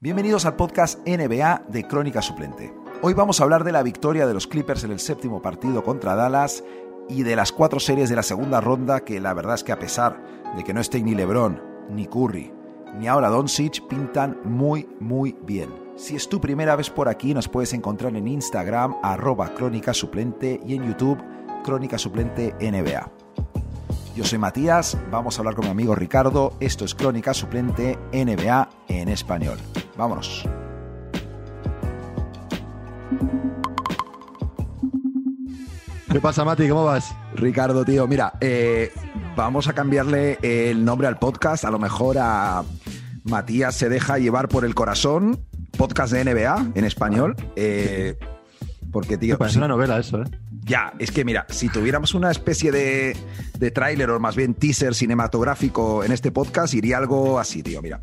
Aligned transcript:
Bienvenidos 0.00 0.46
al 0.46 0.54
podcast 0.54 1.00
NBA 1.08 1.64
de 1.66 1.82
Crónica 1.88 2.22
Suplente. 2.22 2.72
Hoy 3.02 3.14
vamos 3.14 3.40
a 3.40 3.42
hablar 3.42 3.64
de 3.64 3.72
la 3.72 3.82
victoria 3.82 4.28
de 4.28 4.34
los 4.34 4.46
Clippers 4.46 4.84
en 4.84 4.92
el 4.92 5.00
séptimo 5.00 5.42
partido 5.42 5.82
contra 5.82 6.14
Dallas 6.14 6.62
y 7.08 7.24
de 7.24 7.34
las 7.34 7.50
cuatro 7.50 7.80
series 7.80 8.08
de 8.08 8.14
la 8.14 8.22
segunda 8.22 8.60
ronda 8.60 9.00
que 9.00 9.20
la 9.20 9.34
verdad 9.34 9.56
es 9.56 9.64
que 9.64 9.72
a 9.72 9.78
pesar 9.80 10.22
de 10.56 10.62
que 10.62 10.72
no 10.72 10.80
estén 10.80 11.04
ni 11.04 11.16
LeBron, 11.16 11.60
ni 11.90 12.06
Curry, 12.06 12.52
ni 12.96 13.08
ahora 13.08 13.28
Doncic, 13.28 13.88
pintan 13.88 14.38
muy 14.44 14.88
muy 15.00 15.36
bien. 15.42 15.68
Si 15.96 16.14
es 16.14 16.28
tu 16.28 16.40
primera 16.40 16.76
vez 16.76 16.90
por 16.90 17.08
aquí, 17.08 17.34
nos 17.34 17.48
puedes 17.48 17.72
encontrar 17.72 18.14
en 18.14 18.28
Instagram 18.28 18.94
arroba 19.02 19.52
Crónica 19.52 19.92
Suplente 19.92 20.60
y 20.64 20.76
en 20.76 20.86
YouTube 20.86 21.18
Crónica 21.64 21.98
Suplente 21.98 22.54
NBA. 22.60 23.10
Yo 24.14 24.24
soy 24.24 24.38
Matías, 24.38 24.96
vamos 25.10 25.36
a 25.36 25.40
hablar 25.40 25.56
con 25.56 25.64
mi 25.64 25.72
amigo 25.72 25.96
Ricardo. 25.96 26.52
Esto 26.60 26.84
es 26.84 26.94
Crónica 26.94 27.34
Suplente 27.34 27.98
NBA 28.12 28.68
en 28.86 29.08
español. 29.08 29.58
Vámonos. 29.98 30.44
¿Qué 36.10 36.20
pasa, 36.20 36.44
Mati? 36.44 36.68
¿Cómo 36.68 36.84
vas? 36.84 37.14
Ricardo, 37.34 37.84
tío, 37.84 38.06
mira, 38.06 38.32
eh, 38.40 38.92
vamos 39.36 39.66
a 39.66 39.72
cambiarle 39.72 40.38
el 40.40 40.84
nombre 40.84 41.08
al 41.08 41.18
podcast. 41.18 41.64
A 41.64 41.70
lo 41.70 41.80
mejor 41.80 42.16
a 42.18 42.62
Matías 43.24 43.74
se 43.74 43.88
deja 43.88 44.18
llevar 44.18 44.48
por 44.48 44.64
el 44.64 44.74
corazón. 44.76 45.40
Podcast 45.76 46.12
de 46.12 46.24
NBA 46.24 46.72
en 46.76 46.84
español. 46.84 47.34
Eh, 47.56 48.16
porque, 48.92 49.18
tío. 49.18 49.36
Parece 49.36 49.54
sí. 49.54 49.58
una 49.58 49.68
novela 49.68 49.98
eso, 49.98 50.22
¿eh? 50.22 50.26
Ya, 50.64 50.92
es 50.98 51.10
que 51.10 51.24
mira, 51.24 51.44
si 51.48 51.68
tuviéramos 51.68 52.14
una 52.14 52.30
especie 52.30 52.70
de, 52.70 53.16
de 53.58 53.70
tráiler 53.72 54.10
o 54.10 54.20
más 54.20 54.36
bien 54.36 54.54
teaser 54.54 54.94
cinematográfico 54.94 56.04
en 56.04 56.12
este 56.12 56.30
podcast, 56.30 56.72
iría 56.74 56.98
algo 56.98 57.38
así, 57.40 57.64
tío. 57.64 57.82
Mira. 57.82 58.00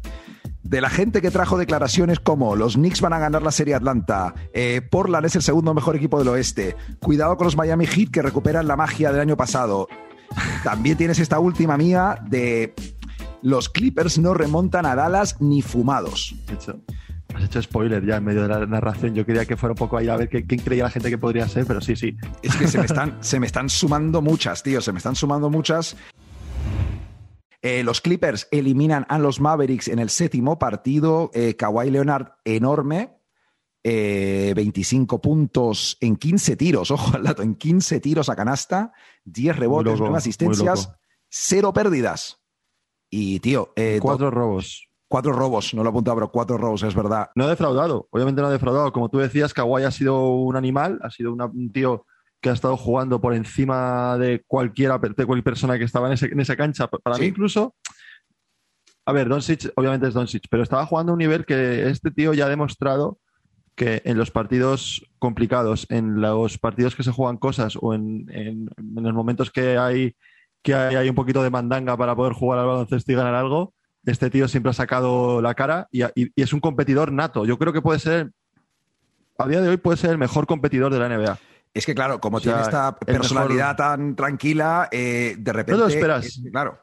De 0.65 0.81
la 0.81 0.89
gente 0.89 1.21
que 1.21 1.29
trajo 1.29 1.57
declaraciones 1.59 2.19
como 2.19 2.55
los 2.55 2.73
Knicks 2.73 2.99
van 2.99 3.13
a 3.13 3.19
ganar 3.19 3.43
la 3.43 3.51
serie 3.51 3.75
Atlanta, 3.75 4.33
eh, 4.51 4.81
Portland 4.89 5.25
es 5.27 5.35
el 5.35 5.43
segundo 5.43 5.73
mejor 5.75 5.95
equipo 5.95 6.17
del 6.17 6.27
oeste, 6.29 6.75
cuidado 6.99 7.37
con 7.37 7.45
los 7.45 7.55
Miami 7.55 7.85
Heat 7.85 8.09
que 8.09 8.23
recuperan 8.23 8.67
la 8.67 8.75
magia 8.75 9.11
del 9.11 9.21
año 9.21 9.37
pasado. 9.37 9.87
También 10.63 10.97
tienes 10.97 11.19
esta 11.19 11.37
última 11.39 11.77
mía 11.77 12.17
de 12.27 12.73
los 13.43 13.69
Clippers 13.69 14.17
no 14.17 14.33
remontan 14.33 14.87
a 14.87 14.95
Dallas 14.95 15.39
ni 15.39 15.61
fumados. 15.61 16.35
Hecho, 16.51 16.79
has 17.35 17.43
hecho 17.43 17.61
spoiler 17.61 18.03
ya 18.03 18.15
en 18.17 18.23
medio 18.23 18.41
de 18.41 18.47
la 18.47 18.65
narración. 18.65 19.13
Yo 19.13 19.23
quería 19.23 19.45
que 19.45 19.55
fuera 19.55 19.73
un 19.73 19.77
poco 19.77 19.97
ahí 19.97 20.07
a 20.09 20.17
ver 20.17 20.29
qué- 20.29 20.45
quién 20.47 20.61
creía 20.61 20.85
la 20.85 20.89
gente 20.89 21.11
que 21.11 21.19
podría 21.19 21.47
ser, 21.47 21.65
pero 21.67 21.79
sí, 21.79 21.95
sí. 21.95 22.17
Es 22.41 22.55
que 22.55 22.67
se 22.67 22.79
me 22.79 22.85
están, 22.87 23.17
se 23.21 23.39
me 23.39 23.45
están 23.45 23.69
sumando 23.69 24.19
muchas, 24.23 24.63
tío, 24.63 24.81
se 24.81 24.91
me 24.91 24.97
están 24.97 25.15
sumando 25.15 25.51
muchas. 25.51 25.95
Eh, 27.67 27.83
los 27.83 27.99
Clippers 27.99 28.47
eliminan 28.51 29.07
a 29.09 29.17
los 29.17 29.39
Mavericks 29.41 29.87
en 29.87 29.97
el 29.97 30.11
séptimo 30.11 30.59
partido. 30.59 31.31
Eh, 31.33 31.55
Kawhi 31.55 31.89
Leonard 31.89 32.33
enorme. 32.43 33.17
Eh, 33.83 34.53
25 34.55 35.19
puntos 35.21 35.97
en 35.99 36.15
15 36.15 36.55
tiros, 36.55 36.91
ojo 36.91 37.15
al 37.15 37.23
dato, 37.23 37.41
en 37.43 37.55
15 37.55 37.99
tiros 37.99 38.29
a 38.29 38.35
canasta, 38.35 38.93
10 39.25 39.55
rebotes, 39.57 39.93
loco, 39.93 39.97
9 40.05 40.09
muy 40.11 40.17
asistencias, 40.17 40.85
loco. 40.87 40.97
cero 41.29 41.73
pérdidas. 41.73 42.39
Y, 43.11 43.39
tío, 43.39 43.73
eh, 43.75 43.99
Cuatro 44.01 44.29
robos. 44.31 44.87
cuatro 45.07 45.33
robos, 45.33 45.73
no 45.73 45.83
lo 45.83 45.89
he 45.89 45.91
apuntado, 45.91 46.15
pero 46.17 46.31
cuatro 46.31 46.57
robos, 46.57 46.81
es 46.83 46.93
verdad. 46.95 47.29
No 47.35 47.45
ha 47.45 47.49
defraudado, 47.49 48.07
obviamente 48.11 48.41
no 48.41 48.47
ha 48.47 48.51
defraudado. 48.51 48.91
Como 48.91 49.09
tú 49.09 49.19
decías, 49.19 49.53
Kawhi 49.53 49.83
ha 49.83 49.91
sido 49.91 50.33
un 50.35 50.55
animal, 50.55 50.99
ha 51.03 51.09
sido 51.11 51.31
una- 51.31 51.45
un 51.45 51.71
tío 51.71 52.05
que 52.45 52.51
ha 52.51 52.53
estado 52.53 52.77
jugando 52.77 53.19
por 53.19 53.33
encima 53.33 54.19
de 54.19 54.43
cualquiera, 54.45 54.99
de 54.99 55.25
cualquier 55.25 55.43
persona 55.43 55.79
que 55.79 55.83
estaba 55.83 56.05
en, 56.05 56.13
ese- 56.13 56.27
en 56.27 56.39
esa 56.39 56.55
cancha. 56.55 56.87
Para 56.87 57.15
Sí. 57.15 57.23
mí 57.23 57.27
incluso, 57.29 57.73
a 59.03 59.11
ver, 59.11 59.27
Doncic 59.29 59.71
obviamente 59.75 60.07
es 60.07 60.13
Doncic, 60.13 60.43
pero 60.47 60.61
estaba 60.61 60.85
jugando 60.85 61.11
a 61.11 61.13
un 61.13 61.17
nivel 61.17 61.43
que 61.47 61.89
este 61.89 62.11
tío 62.11 62.35
ya 62.35 62.45
ha 62.45 62.49
demostrado 62.49 63.17
que 63.75 64.03
en 64.05 64.19
los 64.19 64.29
partidos 64.29 65.03
complicados, 65.17 65.87
en 65.89 66.21
los 66.21 66.59
partidos 66.59 66.95
que 66.95 67.01
se 67.01 67.09
juegan 67.11 67.37
cosas 67.37 67.79
o 67.81 67.95
en, 67.95 68.27
en- 68.29 68.69
en 68.77 69.03
los 69.03 69.13
momentos 69.15 69.49
que 69.49 69.79
hay 69.79 70.15
que 70.61 70.75
hay, 70.75 70.95
hay 70.97 71.09
un 71.09 71.15
poquito 71.15 71.41
de 71.41 71.49
mandanga 71.49 71.97
para 71.97 72.15
poder 72.15 72.33
jugar 72.33 72.59
al 72.59 72.67
baloncesto 72.67 73.11
y 73.11 73.15
ganar 73.15 73.33
algo, 73.33 73.73
este 74.05 74.29
tío 74.29 74.47
siempre 74.47 74.69
ha 74.69 74.73
sacado 74.73 75.41
la 75.41 75.55
cara 75.55 75.87
y, 75.91 76.03
y- 76.03 76.31
y 76.35 76.41
es 76.43 76.53
un 76.53 76.59
competidor 76.59 77.11
nato. 77.11 77.43
Yo 77.45 77.57
creo 77.57 77.73
que 77.73 77.81
puede 77.81 77.97
ser, 77.97 78.29
a 79.39 79.47
día 79.47 79.61
de 79.61 79.69
hoy 79.69 79.77
puede 79.77 79.97
ser 79.97 80.11
el 80.11 80.19
mejor 80.19 80.45
competidor 80.45 80.93
de 80.93 80.99
la 80.99 81.07
NBA. 81.09 81.39
Es 81.75 81.85
que, 81.85 81.93
claro, 81.93 82.19
como 82.19 82.37
O 82.37 82.39
sea, 82.39 82.53
tiene 82.53 82.63
esta 82.63 82.97
personalidad 82.97 83.75
tan 83.75 84.15
tranquila, 84.15 84.87
eh, 84.91 85.35
de 85.37 85.53
repente. 85.53 85.79
lo 85.79 85.87
esperas. 85.87 86.25
es 86.25 86.41
que, 86.43 86.49
claro. 86.49 86.79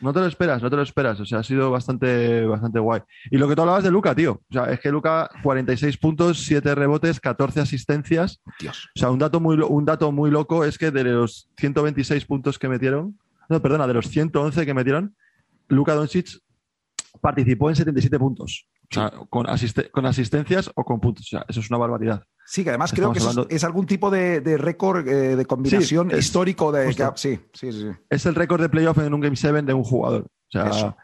No 0.00 0.12
te 0.12 0.20
lo 0.20 0.26
esperas, 0.26 0.62
no 0.62 0.68
te 0.68 0.76
lo 0.76 0.82
esperas. 0.82 1.18
O 1.20 1.24
sea, 1.24 1.38
ha 1.38 1.42
sido 1.42 1.70
bastante, 1.70 2.44
bastante 2.44 2.78
guay. 2.78 3.00
Y 3.30 3.38
lo 3.38 3.48
que 3.48 3.54
tú 3.56 3.62
hablabas 3.62 3.82
de 3.82 3.90
Luca, 3.90 4.14
tío. 4.14 4.32
O 4.50 4.52
sea, 4.52 4.64
es 4.66 4.78
que 4.80 4.90
Luca, 4.90 5.30
46 5.42 5.96
puntos, 5.96 6.44
7 6.44 6.74
rebotes, 6.74 7.18
14 7.18 7.60
asistencias. 7.60 8.42
Dios. 8.60 8.90
O 8.94 8.98
sea, 8.98 9.10
un 9.10 9.18
dato 9.18 9.40
muy, 9.40 9.56
lo- 9.56 9.68
un 9.68 9.86
dato 9.86 10.12
muy 10.12 10.30
loco 10.30 10.64
es 10.66 10.76
que 10.76 10.90
de 10.90 11.04
los 11.04 11.48
126 11.56 12.26
puntos 12.26 12.58
que 12.58 12.68
metieron, 12.68 13.18
no, 13.48 13.62
perdona, 13.62 13.86
de 13.86 13.94
los 13.94 14.08
111 14.08 14.66
que 14.66 14.74
metieron, 14.74 15.16
Luka 15.68 15.94
Doncic 15.94 16.28
participó 17.22 17.70
en 17.70 17.76
77 17.76 18.18
puntos. 18.18 18.66
O 18.90 18.94
sea, 18.94 19.10
con, 19.30 19.46
con 19.92 20.06
asistencias 20.06 20.70
o 20.74 20.84
con 20.84 21.00
puntos. 21.00 21.24
O 21.26 21.28
sea, 21.30 21.44
eso 21.48 21.60
es 21.60 21.70
una 21.70 21.78
barbaridad. 21.78 22.22
Sí, 22.46 22.62
que 22.62 22.70
además 22.70 22.92
Estamos 22.92 23.16
creo 23.18 23.46
que 23.48 23.54
es, 23.54 23.64
algún 23.64 23.86
tipo 23.86 24.10
de, 24.10 24.40
de 24.40 24.58
récord 24.58 25.06
eh, 25.08 25.34
de 25.36 25.44
combinación 25.46 26.10
Sí, 26.10 26.16
es- 26.16 26.26
histórico 26.26 26.70
de. 26.72 26.94
que- 26.94 27.10
sí, 27.16 27.40
sí, 27.52 27.72
sí. 27.72 27.88
Es 28.10 28.26
el 28.26 28.34
récord 28.34 28.60
de 28.60 28.68
playoff 28.68 28.98
en 28.98 29.14
un 29.14 29.20
Game 29.20 29.36
7 29.36 29.62
de 29.62 29.72
un 29.74 29.82
jugador. 29.84 30.22
O 30.24 30.50
sea, 30.50 30.96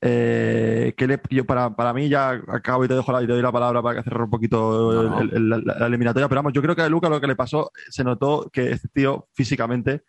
eh, 0.00 0.94
que 0.96 1.06
le- 1.06 1.20
yo 1.30 1.44
para, 1.44 1.74
para 1.74 1.92
mí 1.92 2.08
ya 2.08 2.30
acabo 2.48 2.84
y 2.84 2.88
te 2.88 2.94
dejo 2.94 3.10
la, 3.12 3.22
y 3.22 3.26
te 3.26 3.32
doy 3.32 3.42
la 3.42 3.50
palabra 3.52 3.82
para 3.82 3.96
que 3.98 4.04
cerrar 4.04 4.22
un 4.22 4.30
poquito 4.30 4.92
No, 4.92 5.02
no. 5.10 5.20
el- 5.20 5.34
el- 5.34 5.48
la, 5.50 5.58
la 5.78 5.86
eliminatoria. 5.86 6.28
Pero 6.28 6.38
vamos, 6.40 6.52
yo 6.52 6.62
creo 6.62 6.76
que 6.76 6.82
a 6.82 6.88
Luca 6.88 7.08
lo 7.08 7.20
que 7.20 7.26
le 7.26 7.36
pasó, 7.36 7.70
se 7.90 8.04
notó 8.04 8.48
que 8.52 8.70
este 8.72 8.88
tío 8.88 9.28
físicamente 9.32 10.02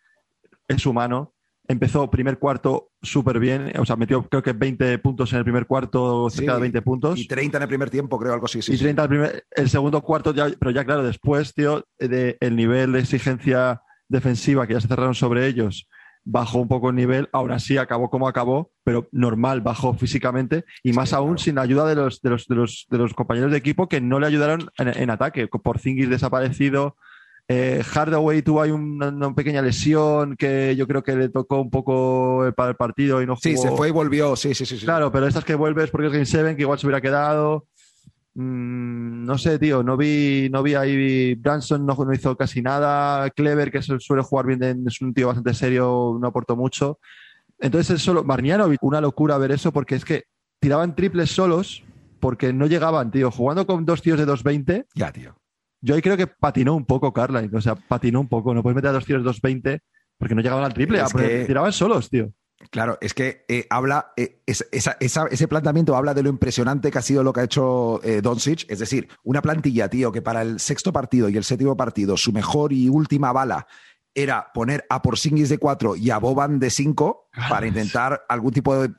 es 0.68 0.86
humano. 0.86 1.34
Empezó 1.70 2.10
primer 2.10 2.40
cuarto 2.40 2.90
súper 3.00 3.38
bien, 3.38 3.72
o 3.78 3.86
sea, 3.86 3.94
metió 3.94 4.28
creo 4.28 4.42
que 4.42 4.52
20 4.52 4.98
puntos 4.98 5.32
en 5.32 5.38
el 5.38 5.44
primer 5.44 5.66
cuarto, 5.66 6.28
cerca 6.28 6.52
Sí, 6.52 6.56
de 6.56 6.60
20 6.62 6.82
puntos. 6.82 7.18
Y 7.20 7.28
30 7.28 7.58
en 7.58 7.62
el 7.62 7.68
primer 7.68 7.90
tiempo, 7.90 8.18
creo, 8.18 8.32
algo 8.34 8.46
así. 8.46 8.60
Sí, 8.60 8.72
y 8.72 8.76
sí. 8.76 8.82
30 8.82 9.02
al 9.02 9.08
primer, 9.08 9.44
el 9.52 9.70
segundo 9.70 10.02
cuarto, 10.02 10.34
ya, 10.34 10.48
pero 10.58 10.72
ya 10.72 10.84
claro, 10.84 11.04
después, 11.04 11.54
tío, 11.54 11.84
de, 12.00 12.36
el 12.40 12.56
nivel 12.56 12.90
de 12.90 12.98
exigencia 12.98 13.82
defensiva 14.08 14.66
que 14.66 14.72
ya 14.74 14.80
se 14.80 14.88
cerraron 14.88 15.14
sobre 15.14 15.46
ellos, 15.46 15.86
bajó 16.24 16.58
un 16.58 16.66
poco 16.66 16.90
el 16.90 16.96
nivel, 16.96 17.28
aún 17.32 17.52
así 17.52 17.78
acabó 17.78 18.10
como 18.10 18.26
acabó, 18.26 18.72
pero 18.82 19.08
normal, 19.12 19.60
bajó 19.60 19.94
físicamente, 19.94 20.64
y 20.82 20.90
Sí, 20.90 20.96
más 20.96 21.12
aún 21.12 21.34
claro. 21.34 21.38
sin 21.38 21.58
ayuda 21.58 21.86
de 21.86 21.94
los, 21.94 22.20
de, 22.20 22.30
los, 22.30 22.48
de, 22.48 22.54
los, 22.56 22.86
de 22.90 22.98
los 22.98 23.14
compañeros 23.14 23.52
de 23.52 23.58
equipo 23.58 23.88
que 23.88 24.00
no 24.00 24.18
le 24.18 24.26
ayudaron 24.26 24.68
en, 24.76 24.88
en 24.88 25.08
ataque, 25.08 25.46
por 25.46 25.78
Zingis 25.78 26.10
desaparecido. 26.10 26.96
Eh, 27.48 27.82
Hardaway 27.84 28.42
tuvo 28.42 28.62
ahí 28.62 28.70
una, 28.70 29.08
una 29.08 29.34
pequeña 29.34 29.60
lesión 29.62 30.36
que 30.36 30.76
yo 30.76 30.86
creo 30.86 31.02
que 31.02 31.16
le 31.16 31.28
tocó 31.28 31.60
un 31.60 31.70
poco 31.70 32.46
el- 32.46 32.54
para 32.54 32.70
el 32.70 32.76
partido 32.76 33.20
y 33.22 33.26
no 33.26 33.34
jugó. 33.34 33.40
Sí, 33.42 33.56
se 33.56 33.70
fue 33.72 33.88
y 33.88 33.90
volvió. 33.90 34.36
Sí, 34.36 34.54
sí, 34.54 34.64
sí. 34.66 34.78
sí. 34.78 34.84
Claro, 34.84 35.10
pero 35.10 35.26
estas 35.26 35.44
que 35.44 35.54
vuelves 35.56 35.90
porque 35.90 36.06
es 36.06 36.12
Game 36.12 36.26
7, 36.26 36.54
que 36.56 36.62
igual 36.62 36.78
se 36.78 36.86
hubiera 36.86 37.00
quedado. 37.00 37.66
Mm, 38.34 39.24
no 39.26 39.36
sé, 39.38 39.58
tío, 39.58 39.82
no 39.82 39.96
vi, 39.96 40.48
no 40.52 40.62
vi 40.62 40.74
ahí. 40.74 41.34
Branson 41.34 41.84
no, 41.84 41.94
no 41.96 42.12
hizo 42.12 42.36
casi 42.36 42.62
nada. 42.62 43.28
Clever, 43.30 43.70
que 43.72 43.82
su- 43.82 43.98
suele 43.98 44.22
jugar 44.22 44.46
bien, 44.46 44.84
es 44.86 45.00
un 45.00 45.12
tío 45.12 45.26
bastante 45.28 45.54
serio, 45.54 46.16
no 46.20 46.28
aportó 46.28 46.56
mucho. 46.56 46.98
Entonces, 47.58 47.96
es 47.96 48.02
solo. 48.02 48.22
Marnianovic, 48.24 48.82
una 48.82 49.00
locura 49.00 49.36
ver 49.38 49.50
eso 49.52 49.72
porque 49.72 49.96
es 49.96 50.04
que 50.04 50.24
tiraban 50.60 50.94
triples 50.94 51.30
solos 51.30 51.82
porque 52.20 52.52
no 52.52 52.66
llegaban, 52.66 53.10
tío. 53.10 53.30
Jugando 53.30 53.66
con 53.66 53.84
dos 53.84 54.02
tíos 54.02 54.18
de 54.18 54.26
2.20, 54.26 54.86
Ya, 54.94 55.10
tío. 55.10 55.34
Yo 55.80 55.94
ahí 55.94 56.02
creo 56.02 56.16
que 56.16 56.26
patinó 56.26 56.74
un 56.74 56.84
poco 56.84 57.12
Carline. 57.12 57.50
O 57.56 57.60
sea, 57.60 57.74
patinó 57.74 58.20
un 58.20 58.28
poco. 58.28 58.52
No 58.54 58.62
puedes 58.62 58.74
meter 58.76 58.90
a 58.90 58.92
dos 58.92 59.06
de 59.06 59.14
2.20 59.18 59.80
porque 60.18 60.34
no 60.34 60.42
llegaban 60.42 60.64
al 60.64 60.74
triple. 60.74 60.98
Es 60.98 61.04
ah, 61.14 61.18
que- 61.18 61.44
Tiraban 61.46 61.72
solos, 61.72 62.10
tío. 62.10 62.32
Claro, 62.70 62.98
es 63.00 63.14
que 63.14 63.46
eh, 63.48 63.66
habla, 63.70 64.12
eh, 64.18 64.42
es- 64.44 64.68
esa- 64.70 64.98
esa- 65.00 65.26
ese 65.30 65.48
planteamiento 65.48 65.96
habla 65.96 66.12
de 66.12 66.22
lo 66.22 66.28
impresionante 66.28 66.90
que 66.90 66.98
ha 66.98 67.02
sido 67.02 67.22
lo 67.22 67.32
que 67.32 67.40
ha 67.40 67.44
hecho 67.44 68.00
eh, 68.04 68.20
Doncic. 68.20 68.66
Es 68.70 68.78
decir, 68.78 69.08
una 69.24 69.40
plantilla, 69.40 69.88
tío, 69.88 70.12
que 70.12 70.20
para 70.20 70.42
el 70.42 70.60
sexto 70.60 70.92
partido 70.92 71.30
y 71.30 71.36
el 71.38 71.44
séptimo 71.44 71.74
partido, 71.76 72.18
su 72.18 72.32
mejor 72.32 72.74
y 72.74 72.90
última 72.90 73.32
bala 73.32 73.66
era 74.14 74.52
poner 74.52 74.84
a 74.90 75.00
Porzingis 75.00 75.48
de 75.48 75.56
4 75.56 75.96
y 75.96 76.10
a 76.10 76.18
Boban 76.18 76.58
de 76.58 76.68
5 76.68 77.28
Claro. 77.32 77.48
para 77.48 77.66
intentar 77.66 78.24
algún 78.28 78.52
tipo 78.52 78.76
de 78.76 78.92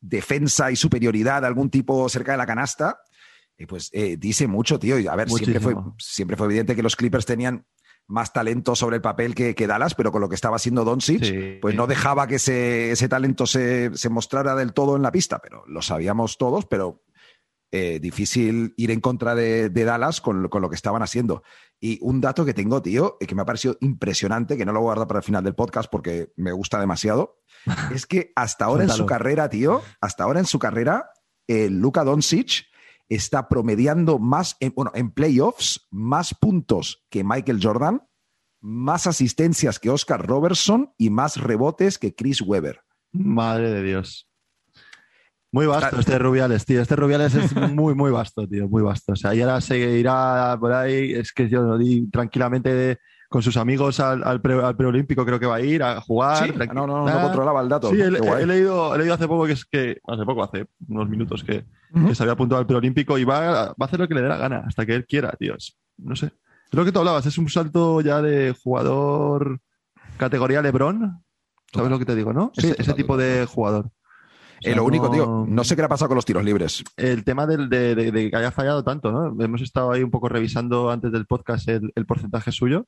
defensa 0.00 0.70
y 0.70 0.76
superioridad, 0.76 1.44
algún 1.44 1.70
tipo 1.70 2.08
cerca 2.08 2.32
de 2.32 2.38
la 2.38 2.46
canasta. 2.46 3.00
Pues 3.66 3.90
eh, 3.92 4.16
dice 4.18 4.46
mucho, 4.46 4.78
tío. 4.78 4.98
Y 4.98 5.06
a 5.06 5.14
ver, 5.16 5.28
siempre 5.30 5.60
fue, 5.60 5.74
siempre 5.98 6.36
fue 6.36 6.46
evidente 6.46 6.74
que 6.76 6.82
los 6.82 6.96
Clippers 6.96 7.26
tenían 7.26 7.66
más 8.06 8.32
talento 8.32 8.74
sobre 8.74 8.96
el 8.96 9.02
papel 9.02 9.34
que, 9.34 9.54
que 9.54 9.66
Dallas, 9.68 9.94
pero 9.94 10.10
con 10.10 10.20
lo 10.20 10.28
que 10.28 10.34
estaba 10.34 10.56
haciendo 10.56 10.84
Doncic, 10.84 11.22
Sí. 11.22 11.58
pues 11.62 11.76
no 11.76 11.86
dejaba 11.86 12.26
que 12.26 12.36
ese, 12.36 12.90
ese 12.90 13.08
talento 13.08 13.46
se, 13.46 13.90
se 13.96 14.08
mostrara 14.08 14.54
del 14.56 14.72
todo 14.72 14.96
en 14.96 15.02
la 15.02 15.12
pista, 15.12 15.38
pero 15.40 15.62
lo 15.68 15.80
sabíamos 15.80 16.36
todos, 16.36 16.66
pero 16.66 17.04
eh, 17.72 18.00
difícil 18.00 18.74
ir 18.76 18.90
en 18.90 19.00
contra 19.00 19.36
de, 19.36 19.68
de 19.70 19.84
Dallas 19.84 20.20
con, 20.20 20.42
lo- 20.42 20.50
con 20.50 20.60
lo 20.60 20.68
que 20.68 20.74
estaban 20.74 21.02
haciendo. 21.02 21.44
Y 21.78 21.98
un 22.02 22.20
dato 22.20 22.44
que 22.44 22.52
tengo, 22.52 22.82
tío, 22.82 23.16
que 23.20 23.32
me 23.36 23.42
ha 23.42 23.46
parecido 23.46 23.76
impresionante, 23.80 24.56
que 24.56 24.64
no 24.64 24.72
lo 24.72 24.80
voy 24.80 24.86
a 24.86 24.90
guardar 24.94 25.06
para 25.06 25.18
el 25.20 25.24
final 25.24 25.44
del 25.44 25.54
podcast 25.54 25.88
porque 25.88 26.32
me 26.36 26.50
gusta 26.50 26.80
demasiado, 26.80 27.38
es 27.94 28.06
que 28.06 28.32
hasta 28.34 28.64
ahora 28.64 28.82
en 28.82 28.90
su 28.90 29.06
carrera, 29.06 29.48
tío, 29.48 29.82
hasta 30.00 30.24
ahora 30.24 30.40
en 30.40 30.46
su 30.46 30.58
carrera, 30.58 31.10
eh, 31.46 31.70
Luka 31.70 32.02
Doncic 32.02 32.64
está 33.10 33.48
promediando 33.48 34.18
más, 34.18 34.56
en, 34.60 34.72
bueno, 34.74 34.92
en 34.94 35.10
playoffs, 35.10 35.86
más 35.90 36.32
puntos 36.32 37.04
que 37.10 37.24
Michael 37.24 37.60
Jordan, 37.62 38.02
más 38.60 39.06
asistencias 39.06 39.78
que 39.78 39.90
Oscar 39.90 40.26
Robertson 40.26 40.92
y 40.96 41.10
más 41.10 41.36
rebotes 41.36 41.98
que 41.98 42.14
Chris 42.14 42.40
Webber. 42.40 42.80
Madre 43.12 43.70
de 43.70 43.82
Dios. 43.82 44.30
Muy 45.52 45.66
vasto 45.66 45.98
este 45.98 46.18
Rubiales, 46.18 46.64
tío. 46.64 46.80
Este 46.80 46.94
Rubiales 46.94 47.34
es 47.34 47.54
muy, 47.74 47.94
muy 47.94 48.12
vasto, 48.12 48.46
tío. 48.46 48.68
Muy 48.68 48.82
vasto. 48.82 49.12
O 49.12 49.16
sea, 49.16 49.34
y 49.34 49.40
ahora 49.40 49.60
se 49.60 49.78
irá 49.78 50.56
por 50.60 50.72
ahí. 50.72 51.12
Es 51.12 51.32
que 51.32 51.48
yo 51.48 51.62
lo 51.62 51.76
di 51.76 52.08
tranquilamente 52.08 52.98
con 53.30 53.42
sus 53.42 53.56
amigos 53.56 54.00
al, 54.00 54.24
al, 54.24 54.40
preolímpico, 54.40 55.24
creo 55.24 55.38
que 55.38 55.46
va 55.46 55.54
a 55.54 55.60
ir 55.60 55.84
a 55.84 56.00
jugar. 56.00 56.48
¿Sí? 56.48 56.52
No, 56.74 56.84
no, 56.84 57.06
no, 57.08 57.22
controlaba 57.22 57.62
el 57.62 57.68
dato. 57.68 57.88
Sí, 57.90 58.00
he, 58.00 58.10
leído, 58.10 58.92
he 58.92 58.98
leído 58.98 59.14
hace 59.14 59.28
poco 59.28 59.46
que 59.46 59.52
es 59.52 59.64
que, 59.64 60.00
hace 60.04 60.24
poco, 60.24 60.42
hace 60.42 60.66
unos 60.88 61.08
minutos 61.08 61.44
que, 61.44 61.64
se 62.12 62.22
había 62.24 62.32
apuntado 62.32 62.58
al 62.58 62.66
preolímpico 62.66 63.18
y 63.18 63.24
va, 63.24 63.40
va, 63.40 63.74
a 63.78 63.84
hacer 63.84 64.00
lo 64.00 64.08
que 64.08 64.14
le 64.14 64.22
dé 64.22 64.28
la 64.28 64.36
gana, 64.36 64.64
hasta 64.66 64.84
que 64.84 64.96
él 64.96 65.06
quiera, 65.06 65.30
tío. 65.38 65.54
No 65.98 66.16
sé. 66.16 66.26
Es 66.26 66.76
lo 66.76 66.84
que 66.84 66.90
tú 66.90 66.98
hablabas, 66.98 67.24
es 67.24 67.38
un 67.38 67.48
salto 67.48 68.00
ya 68.00 68.20
de 68.20 68.52
jugador 68.52 69.60
categoría 70.16 70.60
Lebron. 70.60 71.22
¿Sabes 71.72 71.90
lo 71.90 72.00
que 72.00 72.04
te 72.04 72.16
digo, 72.16 72.32
no? 72.32 72.50
Sí, 72.56 72.72
ese, 72.76 72.94
tipo 72.94 73.16
de 73.16 73.46
jugador. 73.46 73.90
Eh, 74.60 74.74
lo 74.74 74.84
único, 74.84 75.10
tío, 75.10 75.46
no 75.48 75.64
sé 75.64 75.74
qué 75.74 75.82
le 75.82 75.86
ha 75.86 75.88
pasado 75.88 76.08
con 76.08 76.16
los 76.16 76.24
tiros 76.24 76.44
libres. 76.44 76.84
El 76.96 77.24
tema 77.24 77.46
del, 77.46 77.68
de, 77.68 78.30
que 78.30 78.36
haya 78.36 78.50
fallado 78.50 78.84
tanto, 78.84 79.12
¿no? 79.12 79.42
Hemos 79.42 79.62
estado 79.62 79.92
ahí 79.92 80.02
un 80.02 80.10
poco 80.10 80.28
revisando 80.28 80.90
antes 80.90 81.12
del 81.12 81.26
podcast 81.26 81.68
el, 81.68 82.06
porcentaje 82.06 82.52
suyo. 82.52 82.86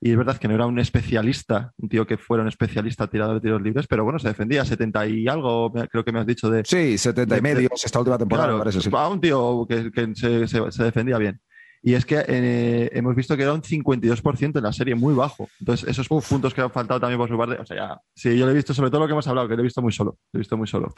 Y 0.00 0.10
es 0.10 0.16
verdad 0.16 0.36
que 0.36 0.46
no 0.46 0.54
era 0.54 0.66
un 0.66 0.78
especialista, 0.78 1.72
un 1.78 1.88
tío 1.88 2.06
que 2.06 2.18
fuera 2.18 2.42
un 2.42 2.48
especialista 2.48 3.06
tirador 3.06 3.36
de 3.36 3.40
tiros 3.40 3.62
libres, 3.62 3.86
pero 3.86 4.04
bueno, 4.04 4.18
se 4.18 4.28
defendía 4.28 4.64
70 4.64 5.06
y 5.06 5.26
algo, 5.26 5.72
creo 5.72 6.04
que 6.04 6.12
me 6.12 6.20
has 6.20 6.26
dicho 6.26 6.50
de. 6.50 6.62
Sí, 6.64 6.98
70 6.98 7.38
y 7.38 7.40
medio 7.40 7.70
esta 7.72 7.98
última 7.98 8.18
temporada, 8.18 8.52
me 8.52 8.58
parece. 8.58 8.80
Sí. 8.80 8.90
un 8.92 9.20
tío 9.20 9.66
que, 9.66 10.12
se, 10.14 10.46
se, 10.46 10.84
defendía 10.84 11.16
bien. 11.18 11.40
Y 11.82 11.94
es 11.94 12.04
que 12.04 12.24
eh, 12.26 12.90
hemos 12.92 13.14
visto 13.14 13.36
que 13.36 13.44
era 13.44 13.52
un 13.52 13.62
52% 13.62 14.56
en 14.56 14.62
la 14.62 14.72
serie, 14.72 14.94
muy 14.94 15.14
bajo. 15.14 15.48
Entonces, 15.60 15.88
esos 15.88 16.08
puntos 16.08 16.52
que 16.52 16.60
han 16.60 16.70
faltado 16.70 17.00
también 17.00 17.18
por 17.18 17.28
su 17.28 17.38
parte, 17.38 17.60
o 17.60 17.64
sea, 17.64 17.76
ya, 17.76 18.00
sí, 18.14 18.36
yo 18.36 18.44
lo 18.44 18.50
he 18.50 18.54
visto, 18.54 18.74
sobre 18.74 18.90
todo 18.90 19.00
lo 19.00 19.06
que 19.06 19.12
hemos 19.12 19.26
hablado, 19.28 19.48
que 19.48 19.54
lo 19.54 19.60
he 19.60 19.64
visto 19.64 19.80
muy 19.80 19.92
solo. 19.92 20.18
Lo 20.32 20.38
he 20.38 20.40
visto 20.40 20.56
muy 20.56 20.66
solo. 20.66 20.92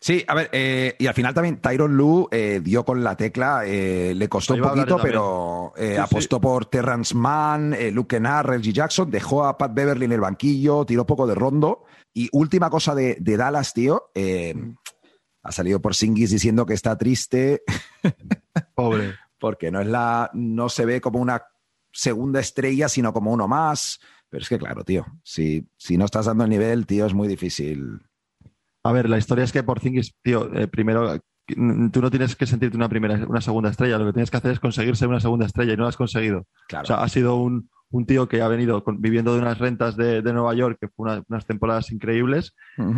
Sí, 0.00 0.24
a 0.28 0.34
ver, 0.34 0.48
eh, 0.52 0.94
y 0.98 1.06
al 1.08 1.14
final 1.14 1.34
también 1.34 1.60
Tyron 1.60 1.96
Lu 1.96 2.28
eh, 2.30 2.60
dio 2.62 2.84
con 2.84 3.02
la 3.02 3.16
tecla, 3.16 3.64
le 3.64 4.28
costó 4.28 4.54
un 4.54 4.62
poquito, 4.62 4.96
pero 5.02 5.72
apostó 6.00 6.40
por 6.40 6.66
Terrence 6.66 7.14
Mann, 7.14 7.74
Luke 7.92 8.16
Kennard, 8.16 8.46
Reggie 8.46 8.72
Jackson, 8.72 9.10
dejó 9.10 9.44
a 9.44 9.58
Pat 9.58 9.74
Beverly 9.74 10.04
en 10.04 10.12
el 10.12 10.20
banquillo, 10.20 10.84
tiró 10.84 11.04
poco 11.04 11.26
de 11.26 11.34
rondo. 11.34 11.84
Y 12.14 12.28
última 12.32 12.70
cosa 12.70 12.94
de, 12.94 13.16
de 13.20 13.36
Dallas, 13.36 13.74
tío, 13.74 14.10
ha 15.42 15.52
salido 15.52 15.80
por 15.80 15.96
Singis 15.96 16.30
diciendo 16.30 16.64
que 16.64 16.74
está 16.74 16.96
triste. 16.96 17.62
Pobre 18.74 19.14
porque 19.38 19.70
no 19.70 19.80
es 19.80 19.86
la, 19.86 20.30
no 20.34 20.68
se 20.68 20.84
ve 20.84 21.00
como 21.00 21.20
una 21.20 21.42
segunda 21.92 22.40
estrella, 22.40 22.88
sino 22.88 23.12
como 23.12 23.32
uno 23.32 23.48
más. 23.48 24.00
Pero 24.28 24.42
es 24.42 24.48
que 24.48 24.58
claro, 24.58 24.84
tío, 24.84 25.06
si, 25.22 25.66
si 25.76 25.96
no 25.96 26.04
estás 26.04 26.26
dando 26.26 26.44
el 26.44 26.50
nivel, 26.50 26.86
tío, 26.86 27.06
es 27.06 27.14
muy 27.14 27.28
difícil. 27.28 28.02
A 28.84 28.92
ver, 28.92 29.08
la 29.08 29.18
historia 29.18 29.44
es 29.44 29.52
que 29.52 29.62
por 29.62 29.80
Zingis, 29.80 30.14
tío, 30.22 30.52
eh, 30.54 30.66
primero 30.66 31.20
tú 31.46 32.02
no 32.02 32.10
tienes 32.10 32.36
que 32.36 32.46
sentirte 32.46 32.76
una 32.76 32.88
primera, 32.88 33.26
una 33.26 33.40
segunda 33.40 33.70
estrella, 33.70 33.98
lo 33.98 34.06
que 34.06 34.12
tienes 34.12 34.30
que 34.30 34.36
hacer 34.36 34.52
es 34.52 34.60
conseguir 34.60 34.96
ser 34.96 35.08
una 35.08 35.20
segunda 35.20 35.46
estrella 35.46 35.72
y 35.72 35.76
no 35.76 35.84
lo 35.84 35.88
has 35.88 35.96
conseguido. 35.96 36.46
Claro. 36.68 36.82
O 36.82 36.86
sea, 36.86 36.96
ha 37.02 37.08
sido 37.08 37.36
un, 37.36 37.70
un 37.90 38.06
tío 38.06 38.28
que 38.28 38.42
ha 38.42 38.48
venido 38.48 38.84
viviendo 38.98 39.32
de 39.32 39.40
unas 39.40 39.58
rentas 39.58 39.96
de, 39.96 40.20
de 40.20 40.32
Nueva 40.32 40.54
York, 40.54 40.76
que 40.80 40.88
fue 40.88 41.22
unas 41.26 41.46
temporadas 41.46 41.90
increíbles, 41.90 42.54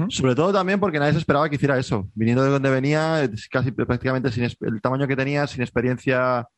sobre 0.09 0.35
todo 0.35 0.53
también 0.53 0.81
porque 0.81 0.99
nadie 0.99 1.13
se 1.13 1.19
esperaba 1.19 1.49
que 1.49 1.57
hiciera 1.57 1.79
eso. 1.79 2.09
Viniendo 2.15 2.43
de 2.43 2.51
donde 2.51 2.71
venía, 2.71 3.31
casi 3.51 3.71
prácticamente 3.71 4.33
sin 4.33 4.45
el 4.45 4.81
tamaño 4.83 5.07
que 5.07 5.17
tenía, 5.17 5.47
sin 5.47 5.63
experiencia, 5.63 6.49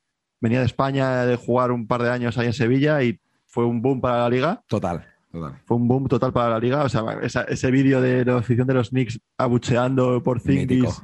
venía 0.40 0.60
de 0.60 0.66
España 0.66 1.26
de 1.26 1.36
jugar 1.36 1.72
un 1.72 1.86
par 1.86 2.02
de 2.02 2.10
años 2.10 2.38
ahí 2.38 2.46
en 2.46 2.52
Sevilla 2.54 3.02
y 3.02 3.20
fue 3.46 3.66
un 3.66 3.82
boom 3.82 4.00
para 4.00 4.18
la 4.18 4.30
liga. 4.30 4.62
Total. 4.66 5.12
Total. 5.32 5.61
Fue 5.64 5.76
un 5.79 5.88
boom 5.88 6.08
total 6.08 6.32
para 6.32 6.50
la 6.50 6.58
liga. 6.58 6.84
O 6.84 6.88
sea, 6.88 7.02
ese 7.49 7.70
vídeo 7.70 8.00
de 8.02 8.25
la 8.25 8.37
afición 8.37 8.67
de 8.67 8.75
los 8.75 8.90
Knicks 8.90 9.19
abucheando 9.38 10.23
por 10.23 10.40
Zingis 10.40 11.02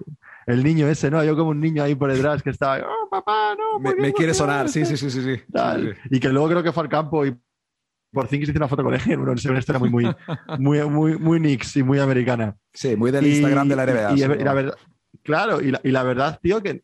el 0.49 0.65
niño 0.65 0.89
ese, 0.89 1.11
¿no? 1.11 1.23
Yo 1.23 1.37
como 1.37 1.51
un 1.51 1.61
niño 1.61 1.83
ahí 1.83 1.95
por 1.95 2.11
detrás 2.11 2.43
que 2.43 2.49
estaba, 2.49 2.79
oh, 2.79 3.09
papá, 3.11 3.55
no. 3.55 3.79
Me, 3.79 4.13
quiere 4.15 4.33
sonar, 4.33 4.71
sí, 4.71 4.87
sí, 4.87 4.97
sí, 4.97 5.11
sí. 5.11 5.23
sí. 5.23 5.43
Y 6.11 6.21
que 6.21 6.31
luego 6.31 6.49
creo 6.49 6.63
que 6.63 6.73
fue 6.73 6.85
al 6.85 6.89
campo 6.89 7.27
y 7.27 7.37
por 8.11 8.29
fin 8.29 8.43
hizo 8.43 8.53
una 8.53 8.67
foto 8.67 8.83
con 8.83 8.95
él, 8.95 9.01
una 9.19 9.35
historia 9.35 9.79
muy, 9.79 9.91
muy, 9.91 10.15
muy, 10.59 10.85
muy, 10.85 11.19
muy 11.19 11.39
Knicks 11.39 11.77
y 11.77 11.83
muy 11.83 11.99
americana. 11.99 12.57
Sí, 12.73 12.97
muy 12.97 13.11
del 13.11 13.27
Instagram 13.27 13.69
de 13.69 13.77
la 13.77 13.87
NBA. 13.87 14.13
Y, 14.15 14.45
la 14.45 14.55
verdad, 14.55 14.75
claro, 15.23 15.61
y 15.61 15.71
la, 15.71 15.81
y 15.85 15.91
la, 15.91 16.03
verdad, 16.03 16.39
tío, 16.43 16.63
que 16.63 16.83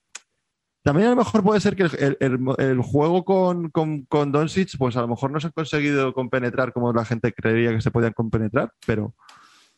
también 0.85 1.09
a 1.09 1.11
lo 1.11 1.17
mejor 1.17 1.43
puede 1.43 1.61
ser 1.61 1.75
que 1.75 1.85
el, 1.85 2.17
el, 2.21 2.39
el 2.59 2.81
juego 2.83 3.25
con, 3.25 3.71
con, 3.71 4.03
con 4.03 4.31
Doncic, 4.31 4.77
pues 4.77 4.97
a 4.97 5.01
lo 5.01 5.09
mejor 5.09 5.31
no 5.31 5.41
se 5.41 5.47
ha 5.47 5.51
conseguido 5.51 6.13
compenetrar 6.13 6.75
como 6.75 6.93
la 6.93 7.07
gente 7.07 7.33
creería 7.33 7.73
que 7.73 7.81
se 7.81 7.91
podían 7.91 8.13
compenetrar, 8.13 8.71
pero 8.87 9.15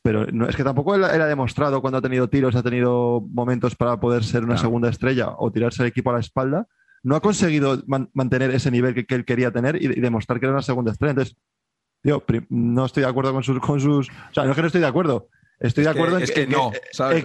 pero 0.07 0.25
no, 0.27 0.49
es 0.49 0.55
que 0.55 0.63
tampoco 0.63 0.95
era 0.95 1.27
demostrado 1.27 1.81
cuando 1.81 1.99
ha 1.99 2.01
tenido 2.01 2.29
tiros, 2.29 2.55
ha 2.55 2.63
tenido 2.63 3.21
momentos 3.29 3.75
para 3.75 3.99
poder 3.99 4.23
ser 4.23 4.45
una 4.45 4.57
segunda 4.57 4.89
estrella 4.89 5.31
o 5.37 5.51
tirarse 5.51 5.83
el 5.83 5.89
equipo 5.89 6.11
a 6.11 6.13
la 6.13 6.21
espalda. 6.21 6.69
No 7.03 7.17
ha 7.17 7.21
conseguido 7.21 7.83
mantener 8.15 8.53
ese 8.53 8.71
nivel 8.71 8.95
que, 8.95 9.15
él 9.17 9.25
quería 9.25 9.51
tener 9.51 9.83
y, 9.83 9.89
demostrar 10.01 10.39
que 10.39 10.47
era 10.47 10.53
una 10.53 10.63
segunda 10.63 10.93
estrella. 10.93 11.11
Entonces, 11.11 11.37
tío, 12.03 12.23
no 12.51 12.85
estoy 12.85 13.03
de 13.03 13.09
acuerdo 13.09 13.33
con 13.33 13.43
sus, 13.43 13.59
con 13.59 13.81
sus. 13.81 14.09
O 14.09 14.33
sea, 14.33 14.45
no 14.45 14.51
es 14.51 14.55
que 14.55 14.63
no 14.63 14.69
estoy 14.69 14.81
de 14.81 14.87
acuerdo. 14.87 15.29
Estoy 15.59 15.83
de 15.83 15.91
acuerdo 15.91 16.19
en, 16.21 16.27
que, 16.27 16.47
no, 16.47 16.71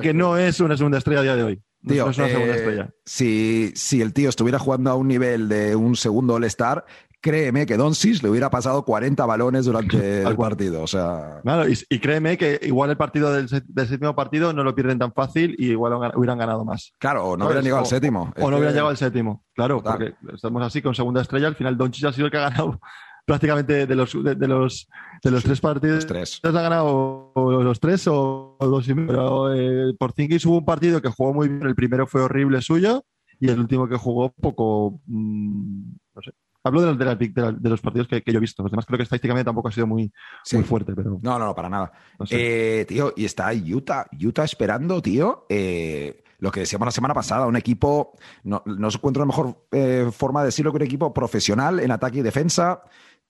que 0.02 0.14
no 0.16 0.38
es 0.38 0.60
una 0.60 0.76
segunda 0.76 0.98
estrella 0.98 1.20
a 1.20 1.24
día 1.24 1.36
de 1.36 1.44
hoy. 1.44 1.62
Tío, 1.88 2.10
es 2.10 2.18
una 2.18 2.28
segunda 2.28 2.54
eh, 2.54 2.58
estrella. 2.58 2.90
Si, 3.06 3.72
si, 3.76 4.02
el 4.02 4.14
tío 4.14 4.30
estuviera 4.30 4.60
jugando 4.60 4.92
a 4.92 4.96
un 4.96 5.08
nivel 5.08 5.50
de 5.50 5.76
un 5.76 5.96
segundo 5.96 6.36
All-Star, 6.36 6.86
créeme 7.22 7.66
que 7.66 7.78
Doncic 7.78 8.22
le 8.24 8.30
hubiera 8.30 8.50
pasado 8.50 8.84
40 8.84 9.26
balones 9.26 9.66
durante 9.66 10.22
el 10.28 10.36
partido. 10.36 10.84
O 10.84 10.88
sea... 10.88 11.40
Claro, 11.44 11.70
y, 11.70 12.00
créeme 12.00 12.38
que 12.38 12.60
igual 12.64 12.90
el 12.90 12.98
partido 12.98 13.32
del, 13.32 13.48
séptimo 13.48 14.16
partido 14.16 14.54
no 14.54 14.64
lo 14.64 14.76
pierden 14.76 15.00
tan 15.00 15.14
fácil 15.14 15.56
y 15.58 15.72
igual 15.72 16.12
hubieran 16.16 16.38
ganado 16.38 16.66
más. 16.66 16.94
Claro, 17.00 17.30
o 17.30 17.38
no 17.38 17.46
hubieran 17.46 17.64
llegado 17.64 17.82
al 17.82 17.88
séptimo. 17.88 18.34
O, 18.38 18.50
no 18.50 18.58
hubieran 18.58 18.74
llegado 18.74 18.90
al 18.90 18.98
séptimo, 18.98 19.46
claro, 19.54 19.82
porque 19.82 20.14
estamos 20.34 20.64
así 20.64 20.82
con 20.82 20.96
segunda 20.96 21.22
estrella. 21.22 21.48
Al 21.48 21.56
final 21.56 21.78
Doncic 21.78 22.06
ha 22.06 22.14
sido 22.14 22.26
el 22.26 22.32
que 22.32 22.38
ha 22.38 22.50
ganado 22.50 22.80
prácticamente 23.26 23.86
de 23.88 23.96
los, 23.96 24.12
de, 24.24 24.48
los, 24.48 24.88
de 25.24 25.32
los 25.32 25.44
tres 25.44 25.62
partidos. 25.62 25.96
Los 25.96 26.08
tres. 26.08 26.40
Ha 26.44 26.52
ganado 26.52 27.32
los 27.36 27.80
tres 27.80 28.08
o, 28.08 28.58
dos 28.60 28.88
y 28.88 28.94
medio. 28.94 29.08
Pero 29.08 29.54
eh, 29.54 29.94
por 29.98 30.14
Zingis 30.14 30.46
hubo 30.46 30.58
un 30.58 30.66
partido 30.66 31.02
que 31.02 31.10
jugó 31.10 31.34
muy 31.34 31.50
bien. 31.50 31.64
El 31.64 31.76
primero 31.76 32.08
fue 32.08 32.22
horrible 32.22 32.62
suyo 32.62 33.06
y 33.40 33.50
el 33.50 33.60
último 33.60 33.88
que 33.88 33.98
jugó 33.98 34.32
poco, 34.32 35.02
mm, 35.08 35.92
no 36.16 36.22
sé, 36.22 36.32
Hablo 36.64 36.94
de, 36.94 37.16
de, 37.16 37.54
de, 37.60 37.70
los 37.70 37.82
partidos 37.82 38.08
que, 38.08 38.22
yo 38.24 38.38
he 38.38 38.40
visto. 38.40 38.62
Los 38.62 38.72
demás 38.72 38.86
creo 38.86 38.98
que 38.98 39.04
estadísticamente 39.04 39.46
tampoco 39.46 39.70
ha 39.70 39.72
sido 39.72 39.88
muy, 39.88 40.12
muy 40.54 40.64
fuerte. 40.64 40.94
Pero... 40.96 41.20
No, 41.22 41.40
no, 41.40 41.56
para 41.56 41.70
nada. 41.70 41.92
Eh, 42.30 42.86
tío, 42.88 43.14
y 43.16 43.26
está 43.26 43.52
Utah, 43.52 44.06
Utah 44.24 44.44
esperando, 44.44 45.02
tío. 45.02 45.46
Eh, 45.50 46.24
lo 46.38 46.52
que 46.52 46.62
decíamos 46.62 46.86
la 46.86 46.92
semana 46.92 47.14
pasada, 47.14 47.48
un 47.48 47.56
equipo, 47.56 48.14
no, 48.44 48.62
no 48.66 48.92
se 48.92 48.98
encuentra 48.98 49.22
la 49.22 49.28
mejor 49.28 49.66
eh, 49.72 50.10
forma 50.12 50.42
de 50.42 50.48
decirlo 50.48 50.72
que 50.72 50.78
un 50.78 50.84
equipo 50.84 51.14
profesional 51.14 51.80
en 51.80 51.92
ataque 51.92 52.20
y 52.20 52.22
defensa, 52.22 52.82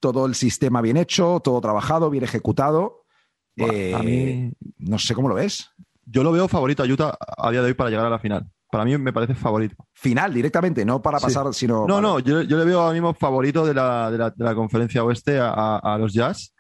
todo 0.02 0.26
el 0.26 0.36
sistema 0.36 0.82
bien 0.82 0.98
hecho, 0.98 1.40
todo 1.42 1.62
trabajado, 1.62 2.10
bien 2.10 2.26
ejecutado. 2.26 3.06
a 3.58 4.04
mí... 4.04 4.52
No 4.80 5.00
sé 5.00 5.16
cómo 5.16 5.30
lo 5.30 5.36
ves. 5.36 5.70
Yo 6.04 6.24
lo 6.24 6.34
veo 6.34 6.50
favorito 6.50 6.84
a 6.84 6.88
Utah 6.88 7.18
a 7.38 7.52
día 7.52 7.62
de 7.62 7.68
hoy 7.68 7.74
para 7.74 7.90
llegar 7.90 8.06
a 8.08 8.10
la 8.10 8.20
final 8.20 8.52
para 8.72 8.86
mí 8.86 8.98
me 8.98 9.14
parece 9.14 9.36
favorito. 9.36 9.76
Final, 9.94 10.34
directamente, 10.34 10.86
no 10.86 11.02
para 11.02 11.20
pasar, 11.20 11.54
sino. 11.54 11.86
No, 11.86 12.02
no, 12.02 12.20
yo, 12.20 12.42
le 12.42 12.66
veo 12.66 12.80
ahora 12.80 12.94
mismo 12.94 13.14
favorito 13.14 13.66
de 13.66 13.74
la, 13.74 14.10
de 14.10 14.32
la, 14.38 14.56
conferencia 14.56 15.04
oeste 15.04 15.38
a, 15.40 15.98
los 16.00 16.14
Jazz. 16.14 16.56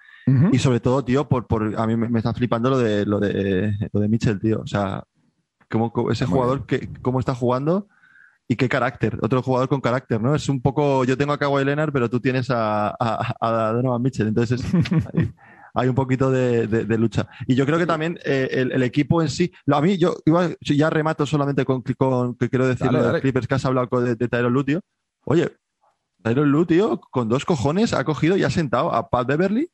Y 0.52 0.60
sobre 0.60 0.80
todo, 0.80 1.04
tío, 1.04 1.28
por, 1.28 1.48
por 1.48 1.78
a 1.78 1.88
mí 1.88 1.96
me, 1.96 2.20
está 2.20 2.34
flipando 2.34 2.70
lo 2.70 2.78
de 2.78 3.06
lo 3.06 3.20
de 3.20 3.74
lo 3.92 4.00
de 4.00 4.08
Mitchell, 4.08 4.40
tío. 4.40 4.62
O 4.62 4.68
sea, 4.68 5.04
cómo, 5.70 5.92
ese 6.12 6.26
jugador 6.26 6.66
que 6.66 6.90
cómo 7.02 7.20
está 7.20 7.34
jugando 7.34 7.88
y 8.51 8.58
qué 8.58 8.67
carácter. 8.67 9.17
Otro 9.22 9.41
jugador 9.41 9.70
con 9.70 9.79
carácter, 9.79 10.22
¿no? 10.22 10.36
Es 10.36 10.50
un 10.50 10.62
poco. 10.62 11.05
Yo 11.05 11.17
tengo 11.17 11.31
a 11.31 11.38
Kawhi 11.38 11.63
Leonard, 11.63 11.93
pero 11.93 12.10
tú 12.10 12.20
tienes 12.20 12.50
a, 12.50 12.89
a, 12.89 13.34
a 13.39 13.72
Donovan 13.72 14.01
Mitchell. 14.01 14.27
Entonces, 14.27 14.62
hay 15.74 15.88
un 15.88 15.96
poquito 15.96 16.29
de, 16.29 16.98
lucha. 16.98 17.29
Y 17.48 17.55
yo 17.55 17.65
creo 17.65 17.79
que 17.79 17.86
también 17.86 18.20
eh, 18.25 18.50
el, 18.51 18.84
equipo 18.84 19.22
en 19.22 19.29
sí, 19.29 19.53
a 19.67 19.79
mí 19.79 19.98
yo 19.98 20.17
ya 20.60 20.89
remato 20.89 21.25
solamente 21.25 21.63
con, 21.63 21.81
con 21.98 22.36
que 22.36 22.50
quiero 22.50 22.67
decir 22.67 22.91
de 22.91 23.22
Clippers 23.22 23.48
que 23.48 23.55
has 23.55 23.63
hablado 23.63 24.01
de, 24.01 24.15
de 24.15 24.27
Tyron 24.27 24.51
Lutio. 24.51 24.81
Oye, 25.24 25.50
Tyron 26.22 26.51
Lutio 26.51 27.00
con 27.10 27.29
dos 27.29 27.46
cojones 27.46 27.93
ha 27.93 28.03
cogido 28.03 28.36
y 28.36 28.43
ha 28.43 28.50
sentado 28.50 28.93
a 28.93 29.10
Pat 29.10 29.27
Beverly, 29.27 29.72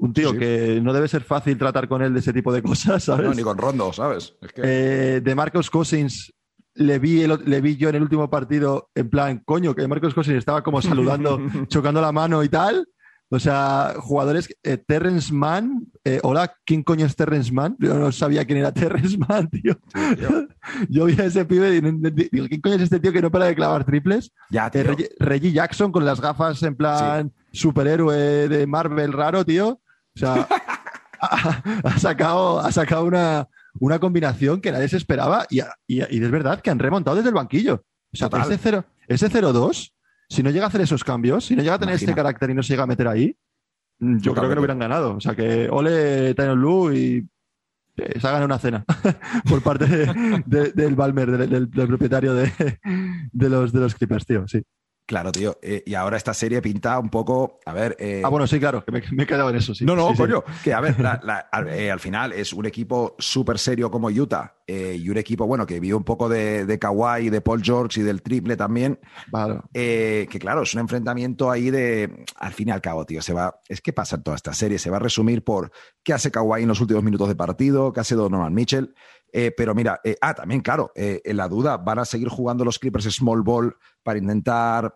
un 0.00 0.12
tío 0.12 0.32
que 0.32 0.80
no 0.82 0.92
debe 0.92 1.06
ser 1.06 1.22
fácil 1.22 1.56
tratar 1.56 1.86
con 1.86 2.02
él 2.02 2.14
de 2.14 2.18
ese 2.18 2.32
tipo 2.32 2.52
de 2.52 2.62
cosas, 2.62 3.04
¿sabes? 3.04 3.26
No, 3.26 3.34
ni 3.34 3.44
con 3.44 3.58
Rondo, 3.58 3.92
¿sabes? 3.92 4.34
Eh, 4.56 5.20
de 5.22 5.34
Marcos 5.36 5.70
Cousins 5.70 6.32
le 6.78 6.98
vi, 6.98 7.26
le 7.26 7.60
vi 7.60 7.76
yo 7.76 7.88
en 7.88 7.96
el 7.96 8.02
último 8.02 8.30
partido 8.30 8.90
en 8.94 9.10
plan, 9.10 9.42
coño, 9.44 9.74
que 9.74 9.86
Marcos 9.88 10.14
Cousins 10.14 10.38
estaba 10.38 10.62
como 10.62 10.80
saludando, 10.80 11.38
chocando 11.68 12.00
la 12.00 12.12
mano 12.12 12.44
y 12.44 12.48
tal 12.48 12.86
O 13.30 13.38
sea, 13.40 13.94
jugadores, 13.98 14.48
eh, 14.62 14.76
Terrence 14.78 15.32
Mann, 15.32 15.86
eh, 16.04 16.20
hola, 16.22 16.54
¿quién 16.64 16.84
coño 16.84 17.04
es 17.04 17.16
Terrence 17.16 17.52
Mann? 17.52 17.76
Yo 17.80 17.98
no 17.98 18.12
sabía 18.12 18.44
quién 18.44 18.58
era 18.58 18.72
Terrence 18.74 19.18
Mann, 19.18 19.48
tío. 19.50 19.78
Yo 20.88 21.04
vi 21.06 21.20
a 21.20 21.24
ese 21.24 21.44
pibe 21.44 21.76
y 21.76 21.80
digo, 21.80 22.46
¿quién 22.48 22.60
coño 22.60 22.76
es 22.76 22.82
este 22.82 23.00
tío 23.00 23.12
que 23.12 23.22
no 23.22 23.30
para 23.30 23.46
de 23.46 23.56
clavar 23.56 23.84
triples? 23.84 24.32
Ya, 24.50 24.70
tío. 24.70 24.82
Eh, 24.82 25.10
Reggie, 25.18 25.52
Jackson 25.52 25.90
con 25.90 26.04
las 26.04 26.20
gafas 26.20 26.62
en 26.62 26.76
plan 26.76 27.32
superhéroe 27.52 28.48
de 28.48 28.66
Marvel 28.66 29.12
raro, 29.12 29.44
tío. 29.44 29.68
O 30.14 30.18
sea, 30.18 30.46
ha, 31.20 31.98
sacado, 31.98 32.60
ha 32.60 32.70
sacado 32.72 33.04
una, 33.04 33.48
una 33.80 33.98
combinación 33.98 34.60
que 34.60 34.72
nadie 34.72 34.88
se 34.88 34.96
esperaba 34.96 35.46
y, 35.50 35.60
y, 35.86 36.00
es 36.00 36.30
verdad 36.30 36.60
que 36.60 36.70
han 36.70 36.78
remontado 36.78 37.16
desde 37.16 37.28
el 37.28 37.34
banquillo. 37.34 37.84
O 38.12 38.16
sea, 38.16 38.28
ese 39.08 39.30
0-2 39.30 39.92
si 40.28 40.42
no 40.42 40.50
llega 40.50 40.66
a 40.66 40.68
hacer 40.68 40.82
esos 40.82 41.04
cambios, 41.04 41.46
si 41.46 41.56
no 41.56 41.62
llega 41.62 41.74
a 41.74 41.78
tener 41.78 41.94
este 41.94 42.14
carácter 42.14 42.50
y 42.50 42.54
no 42.54 42.62
se 42.62 42.72
llega 42.72 42.82
a 42.82 42.86
meter 42.86 43.08
ahí, 43.08 43.34
mm, 43.98 44.18
yo 44.18 44.34
creo 44.34 44.48
que 44.48 44.54
no 44.54 44.60
hubieran 44.60 44.78
ganado. 44.78 45.16
O 45.16 45.20
sea 45.20 45.34
que 45.34 45.68
ole 45.70 46.34
Tyron 46.34 46.60
Lu 46.60 46.92
y 46.92 47.26
se 47.96 48.18
ha 48.18 48.30
ganado 48.30 48.44
una 48.44 48.58
cena 48.58 48.84
por 49.48 49.62
parte 49.62 49.86
del 49.86 50.94
Balmer, 50.94 51.48
del, 51.48 51.68
propietario 51.68 52.34
de, 52.34 52.52
los, 53.32 53.72
de 53.72 53.80
los 53.80 53.94
Clippers, 53.94 54.26
tío, 54.26 54.46
sí. 54.46 54.62
Claro, 55.08 55.32
tío. 55.32 55.58
Eh, 55.62 55.82
y 55.86 55.94
ahora 55.94 56.18
esta 56.18 56.34
serie 56.34 56.60
pinta 56.60 56.98
un 56.98 57.08
poco. 57.08 57.60
A 57.64 57.72
ver. 57.72 57.96
Eh, 57.98 58.20
ah, 58.22 58.28
bueno, 58.28 58.46
sí, 58.46 58.60
claro, 58.60 58.84
que 58.84 58.92
me, 58.92 58.98
he 59.22 59.26
quedado 59.26 59.48
en 59.48 59.56
eso, 59.56 59.74
sí. 59.74 59.86
No, 59.86 59.96
no, 59.96 60.12
coño. 60.14 60.44
Que 60.62 60.74
a 60.74 60.82
ver, 60.82 60.96
eh, 61.70 61.90
al, 61.90 61.98
final 61.98 62.34
es 62.34 62.52
un 62.52 62.66
equipo 62.66 63.16
súper 63.18 63.58
serio 63.58 63.90
como 63.90 64.08
Utah 64.08 64.56
y 64.66 65.08
un 65.08 65.16
equipo, 65.16 65.46
bueno, 65.46 65.64
que 65.64 65.80
vive 65.80 65.94
un 65.94 66.04
poco 66.04 66.28
de, 66.28 66.66
de 66.66 66.78
Kawhi, 66.78 67.30
de 67.30 67.40
Paul 67.40 67.62
George 67.64 68.00
y 68.00 68.02
del 68.02 68.20
triple 68.20 68.54
también. 68.54 69.00
Claro. 69.30 69.64
que 69.72 70.38
claro, 70.38 70.60
es 70.60 70.74
un 70.74 70.80
enfrentamiento 70.80 71.50
ahí 71.50 71.70
de. 71.70 72.26
Al 72.36 72.52
fin 72.52 72.68
y 72.68 72.72
al 72.72 72.82
cabo, 72.82 73.06
tío, 73.06 73.22
se 73.22 73.32
va. 73.32 73.62
Es 73.66 73.80
que 73.80 73.94
pasa 73.94 74.16
en 74.16 74.24
toda 74.24 74.36
esta 74.36 74.52
serie. 74.52 74.78
Se 74.78 74.90
va 74.90 74.98
a 74.98 75.00
resumir 75.00 75.42
por 75.42 75.72
qué 76.04 76.12
hace 76.12 76.30
Kawhi 76.30 76.64
en 76.64 76.68
los 76.68 76.82
últimos 76.82 77.02
minutos 77.02 77.28
de 77.28 77.34
partido, 77.34 77.94
qué 77.94 78.00
hace 78.00 78.14
Donovan 78.14 78.52
Mitchell. 78.52 78.94
Pero 79.32 79.74
mira, 79.74 80.00
ah, 80.20 80.34
también, 80.34 80.60
claro, 80.60 80.90
en 80.94 81.36
la 81.36 81.48
duda, 81.48 81.76
¿van 81.76 81.98
a 81.98 82.04
seguir 82.04 82.28
jugando 82.28 82.64
los 82.64 82.78
Clippers 82.78 83.04
Small 83.04 83.42
Ball 83.42 83.76
para 84.02 84.18
intentar 84.18 84.94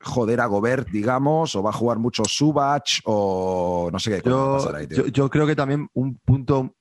joder 0.00 0.40
a 0.40 0.46
Gobert, 0.46 0.88
digamos, 0.88 1.54
o 1.56 1.62
va 1.62 1.70
a 1.70 1.74
jugar 1.74 1.98
mucho 1.98 2.24
Subach, 2.24 3.00
o 3.04 3.88
no 3.92 3.98
sé 3.98 4.10
qué. 4.10 4.28
Yo, 4.28 4.74
ahí, 4.74 4.86
yo, 5.12 5.30
creo 5.30 5.46
que 5.46 5.56
también 5.56 5.88
un 5.94 6.16
punto 6.18 6.76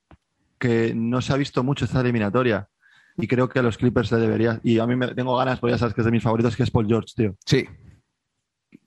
que 0.57 0.93
no 0.95 1.21
se 1.21 1.33
ha 1.33 1.37
visto 1.37 1.63
mucho 1.63 1.85
esta 1.85 2.01
eliminatoria, 2.01 2.69
y 3.17 3.27
creo 3.27 3.49
que 3.49 3.59
a 3.59 3.63
los 3.63 3.77
Clippers 3.77 4.09
se 4.09 4.17
debería, 4.17 4.59
y 4.63 4.79
a 4.79 4.87
mí 4.87 4.95
me 4.95 5.13
tengo 5.13 5.35
ganas, 5.35 5.59
porque 5.59 5.73
ya 5.73 5.77
sabes 5.77 5.93
que 5.93 6.01
es 6.01 6.05
de 6.05 6.11
mis 6.11 6.23
favoritos, 6.23 6.55
que 6.55 6.63
es 6.63 6.71
Paul 6.71 6.87
George, 6.87 7.13
tío. 7.15 7.35
Sí. 7.45 7.65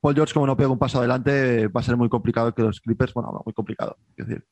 Paul 0.00 0.14
George, 0.14 0.34
como 0.34 0.46
no 0.46 0.56
pega 0.56 0.70
un 0.70 0.78
paso 0.78 0.98
adelante, 0.98 1.68
va 1.68 1.80
a 1.80 1.84
ser 1.84 1.96
muy 1.96 2.08
complicado 2.08 2.54
que 2.54 2.62
los 2.62 2.80
Clippers, 2.80 3.14
bueno, 3.14 3.30
no, 3.32 3.42
muy 3.44 3.54
complicado. 3.54 3.96
Es 4.16 4.26
decir, 4.26 4.44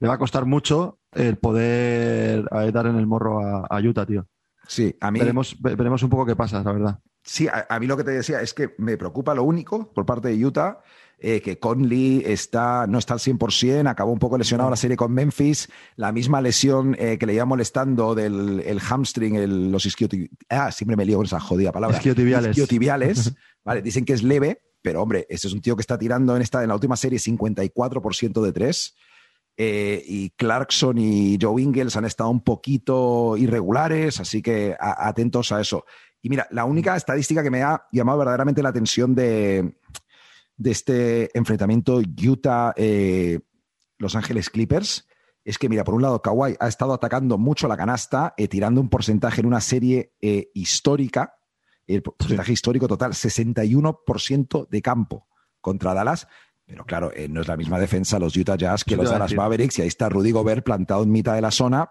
le 0.00 0.08
va 0.08 0.14
a 0.14 0.18
costar 0.18 0.46
mucho 0.46 0.98
el 1.12 1.36
poder 1.38 2.48
eh, 2.50 2.72
dar 2.72 2.86
en 2.86 2.96
el 2.96 3.06
morro 3.06 3.40
a, 3.40 3.66
a 3.66 3.80
Utah, 3.80 4.06
tío. 4.06 4.26
Sí, 4.66 4.96
a 5.00 5.10
mí. 5.10 5.20
Veremos, 5.20 5.56
veremos 5.60 6.02
un 6.02 6.10
poco 6.10 6.26
qué 6.26 6.36
pasa, 6.36 6.62
la 6.62 6.72
verdad. 6.72 7.00
Sí, 7.22 7.48
a, 7.48 7.78
mí 7.78 7.86
lo 7.86 7.96
que 7.96 8.04
te 8.04 8.12
decía 8.12 8.40
es 8.40 8.54
que 8.54 8.74
me 8.78 8.96
preocupa 8.96 9.34
lo 9.34 9.44
único 9.44 9.92
por 9.92 10.06
parte 10.06 10.28
de 10.28 10.44
Utah, 10.44 10.80
eh, 11.18 11.42
que 11.42 11.58
Conley 11.58 12.22
está, 12.24 12.86
no 12.86 12.98
está 12.98 13.12
al 13.12 13.20
100%, 13.20 13.88
acabó 13.88 14.10
un 14.10 14.18
poco 14.18 14.38
lesionado 14.38 14.70
la 14.70 14.76
serie 14.76 14.96
con 14.96 15.12
Memphis, 15.12 15.68
la 15.96 16.12
misma 16.12 16.40
lesión 16.40 16.96
eh, 16.98 17.18
que 17.18 17.26
le 17.26 17.34
iba 17.34 17.44
molestando 17.44 18.14
del 18.14 18.60
el 18.60 18.80
hamstring, 18.80 19.34
el, 19.36 19.70
los 19.70 19.84
isquiotibiales, 19.84 20.34
ah, 20.48 20.72
siempre 20.72 20.96
me 20.96 21.04
lío 21.04 21.18
con 21.18 21.26
esa 21.26 21.40
jodida 21.40 21.72
palabra. 21.72 21.98
Isquiotibiales. 21.98 22.50
Isquiotibiales, 22.56 23.34
vale, 23.64 23.82
dicen 23.82 24.06
que 24.06 24.14
es 24.14 24.22
leve, 24.22 24.62
pero 24.80 25.02
hombre, 25.02 25.26
este 25.28 25.46
es 25.46 25.52
un 25.52 25.60
tío 25.60 25.76
que 25.76 25.82
está 25.82 25.98
tirando 25.98 26.34
en, 26.36 26.42
esta, 26.42 26.62
en 26.62 26.68
la 26.68 26.74
última 26.74 26.96
serie 26.96 27.18
54% 27.18 28.40
de 28.40 28.52
tres. 28.52 28.96
Eh, 29.62 30.02
y 30.06 30.30
Clarkson 30.30 30.96
y 30.96 31.36
Joe 31.38 31.60
Ingles 31.60 31.94
han 31.94 32.06
estado 32.06 32.30
un 32.30 32.40
poquito 32.40 33.36
irregulares, 33.36 34.18
así 34.18 34.40
que 34.40 34.74
atentos 34.80 35.52
a 35.52 35.60
eso. 35.60 35.84
Y 36.22 36.30
mira, 36.30 36.46
la 36.50 36.64
única 36.64 36.96
estadística 36.96 37.42
que 37.42 37.50
me 37.50 37.62
ha 37.62 37.84
llamado 37.92 38.20
verdaderamente 38.20 38.62
la 38.62 38.70
atención 38.70 39.14
de, 39.14 39.76
este 40.64 41.36
enfrentamiento 41.36 41.98
Utah-Los 41.98 42.74
eh, 42.78 43.38
Ángeles 44.14 44.48
Clippers 44.48 45.06
es 45.44 45.58
que, 45.58 45.68
mira, 45.68 45.84
por 45.84 45.92
un 45.92 46.00
lado, 46.00 46.22
Kawhi 46.22 46.56
ha 46.58 46.66
estado 46.66 46.94
atacando 46.94 47.36
mucho 47.36 47.68
la 47.68 47.76
canasta, 47.76 48.32
eh, 48.38 48.48
tirando 48.48 48.80
un 48.80 48.88
porcentaje 48.88 49.42
en 49.42 49.46
una 49.46 49.60
serie 49.60 50.14
eh, 50.22 50.50
histórica, 50.54 51.34
el 51.86 52.00
porcentaje 52.00 52.54
histórico 52.54 52.88
total, 52.88 53.12
61% 53.12 54.68
de 54.70 54.80
campo 54.80 55.28
contra 55.60 55.92
Dallas. 55.92 56.28
Pero 56.70 56.84
claro, 56.84 57.10
no 57.28 57.40
es 57.40 57.48
la 57.48 57.56
misma 57.56 57.80
defensa 57.80 58.20
los 58.20 58.36
Utah 58.36 58.54
Jazz 58.54 58.84
que 58.84 58.94
los 58.94 59.10
Dallas 59.10 59.34
Mavericks. 59.34 59.80
Y 59.80 59.82
ahí 59.82 59.88
está 59.88 60.08
Rudy 60.08 60.30
Gobert 60.30 60.64
plantado 60.64 61.02
en 61.02 61.10
mitad 61.10 61.34
de 61.34 61.40
la 61.40 61.50
zona. 61.50 61.90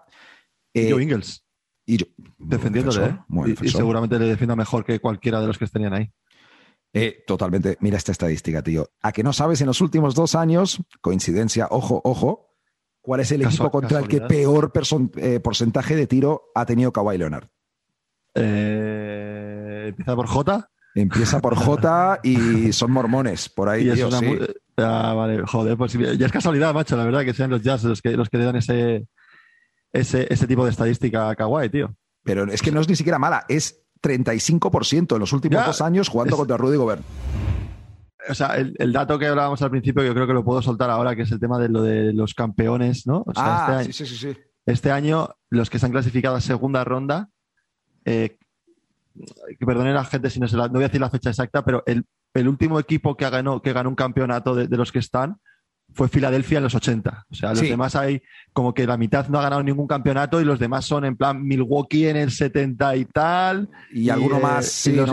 Joe 0.74 1.02
Ingles. 1.02 1.44
Y 1.84 1.98
Defendiéndole, 2.38 3.04
¿eh? 3.04 3.54
y, 3.62 3.68
seguramente 3.68 4.18
le 4.18 4.24
defienda 4.26 4.56
mejor 4.56 4.84
que 4.84 5.00
cualquiera 5.00 5.40
de 5.40 5.48
los 5.48 5.58
que 5.58 5.66
tenían 5.66 5.92
ahí. 5.92 6.10
Eh, 6.94 7.24
totalmente. 7.26 7.76
Mira 7.80 7.98
esta 7.98 8.12
estadística, 8.12 8.62
tío. 8.62 8.88
A 9.02 9.12
que 9.12 9.22
no 9.22 9.34
sabes 9.34 9.60
en 9.60 9.66
los 9.66 9.82
últimos 9.82 10.14
dos 10.14 10.34
años, 10.34 10.80
coincidencia, 11.02 11.68
ojo, 11.70 12.00
ojo, 12.04 12.54
cuál 13.02 13.20
es 13.20 13.32
el 13.32 13.42
equipo 13.42 13.70
contra 13.70 13.98
el 13.98 14.08
que 14.08 14.22
peor 14.22 14.72
eh, 15.16 15.40
porcentaje 15.40 15.94
de 15.94 16.06
tiro 16.06 16.44
ha 16.54 16.64
tenido 16.64 16.90
Kawhi 16.90 17.18
Leonard. 17.18 17.48
Empieza 18.34 20.16
por 20.16 20.26
J. 20.26 20.70
Empieza 20.94 21.40
por 21.40 21.54
J 21.54 22.20
y 22.22 22.72
son 22.72 22.90
mormones, 22.92 23.48
por 23.48 23.68
ahí. 23.68 23.90
tío, 23.94 24.08
ah, 24.82 25.14
vale, 25.14 25.42
joder, 25.46 25.76
pues 25.76 25.92
ya 25.92 26.26
es 26.26 26.32
casualidad, 26.32 26.74
macho, 26.74 26.96
la 26.96 27.04
verdad, 27.04 27.24
que 27.24 27.34
sean 27.34 27.50
los 27.50 27.62
jazz 27.62 27.84
los 27.84 28.02
que, 28.02 28.16
los 28.16 28.28
que 28.28 28.38
le 28.38 28.44
dan 28.44 28.56
ese, 28.56 29.06
ese, 29.92 30.26
ese 30.32 30.46
tipo 30.46 30.64
de 30.64 30.70
estadística 30.70 31.28
a 31.28 31.34
Kawhi, 31.34 31.68
tío. 31.68 31.94
Pero 32.22 32.44
es 32.44 32.62
que 32.62 32.72
no 32.72 32.80
es 32.80 32.88
ni 32.88 32.96
siquiera 32.96 33.18
mala, 33.18 33.44
es 33.48 33.82
35% 34.02 35.14
en 35.14 35.18
los 35.18 35.32
últimos 35.32 35.64
dos 35.64 35.80
años 35.80 36.08
jugando 36.08 36.36
contra 36.36 36.56
Rudy 36.56 36.76
Gobert. 36.76 37.02
O 38.28 38.34
sea, 38.34 38.56
el, 38.56 38.92
dato 38.92 39.18
que 39.18 39.26
hablábamos 39.26 39.62
al 39.62 39.70
principio, 39.70 40.04
yo 40.04 40.14
creo 40.14 40.26
que 40.26 40.34
lo 40.34 40.44
puedo 40.44 40.60
soltar 40.60 40.90
ahora, 40.90 41.16
que 41.16 41.22
es 41.22 41.32
el 41.32 41.40
tema 41.40 41.58
de 41.58 41.68
lo 41.68 41.82
de 41.82 42.12
los 42.12 42.34
campeones, 42.34 43.06
¿no? 43.06 43.24
ah, 43.34 43.78
este 43.80 43.92
sí, 43.92 44.06
sí, 44.06 44.16
sí, 44.16 44.40
Este 44.66 44.90
año, 44.90 45.30
los 45.48 45.70
que 45.70 45.78
se 45.78 45.86
han 45.86 45.92
clasificado 45.92 46.36
a 46.36 46.40
segunda 46.40 46.84
ronda, 46.84 47.30
eh, 48.04 48.36
que 49.58 49.66
perdone 49.66 49.92
la 49.92 50.04
gente 50.04 50.30
si 50.30 50.38
no 50.38 50.48
se 50.48 50.56
la, 50.56 50.66
no 50.66 50.74
voy 50.74 50.84
a 50.84 50.88
decir 50.88 51.00
la 51.00 51.10
fecha 51.10 51.30
exacta, 51.30 51.64
pero 51.64 51.82
el, 51.86 52.04
último 52.34 52.78
equipo 52.78 53.16
que 53.16 53.28
ganó, 53.28 53.60
que 53.62 53.72
ganó 53.72 53.88
un 53.88 53.94
campeonato 53.94 54.54
de 54.54 54.76
los 54.76 54.92
que 54.92 54.98
están 54.98 55.38
fue 55.94 56.08
Filadelfia 56.08 56.58
en 56.58 56.64
los 56.64 56.74
80. 56.74 57.26
O 57.30 57.34
sea, 57.34 57.50
los 57.50 57.60
demás 57.60 57.96
hay 57.96 58.22
como 58.52 58.74
que 58.74 58.86
la 58.86 58.96
mitad 58.96 59.28
no 59.28 59.38
ha 59.38 59.42
ganado 59.42 59.62
ningún 59.62 59.86
campeonato 59.86 60.40
y 60.40 60.44
los 60.44 60.58
demás 60.58 60.84
son 60.84 61.04
en 61.04 61.16
plan 61.16 61.42
Milwaukee 61.42 62.06
en 62.06 62.16
el 62.16 62.30
70 62.30 62.96
y 62.96 63.04
tal. 63.06 63.68
Y, 63.92 64.10
alguno 64.10 64.38
eh, 64.38 64.42
más, 64.42 64.86
y, 64.86 64.92
los, 64.92 65.10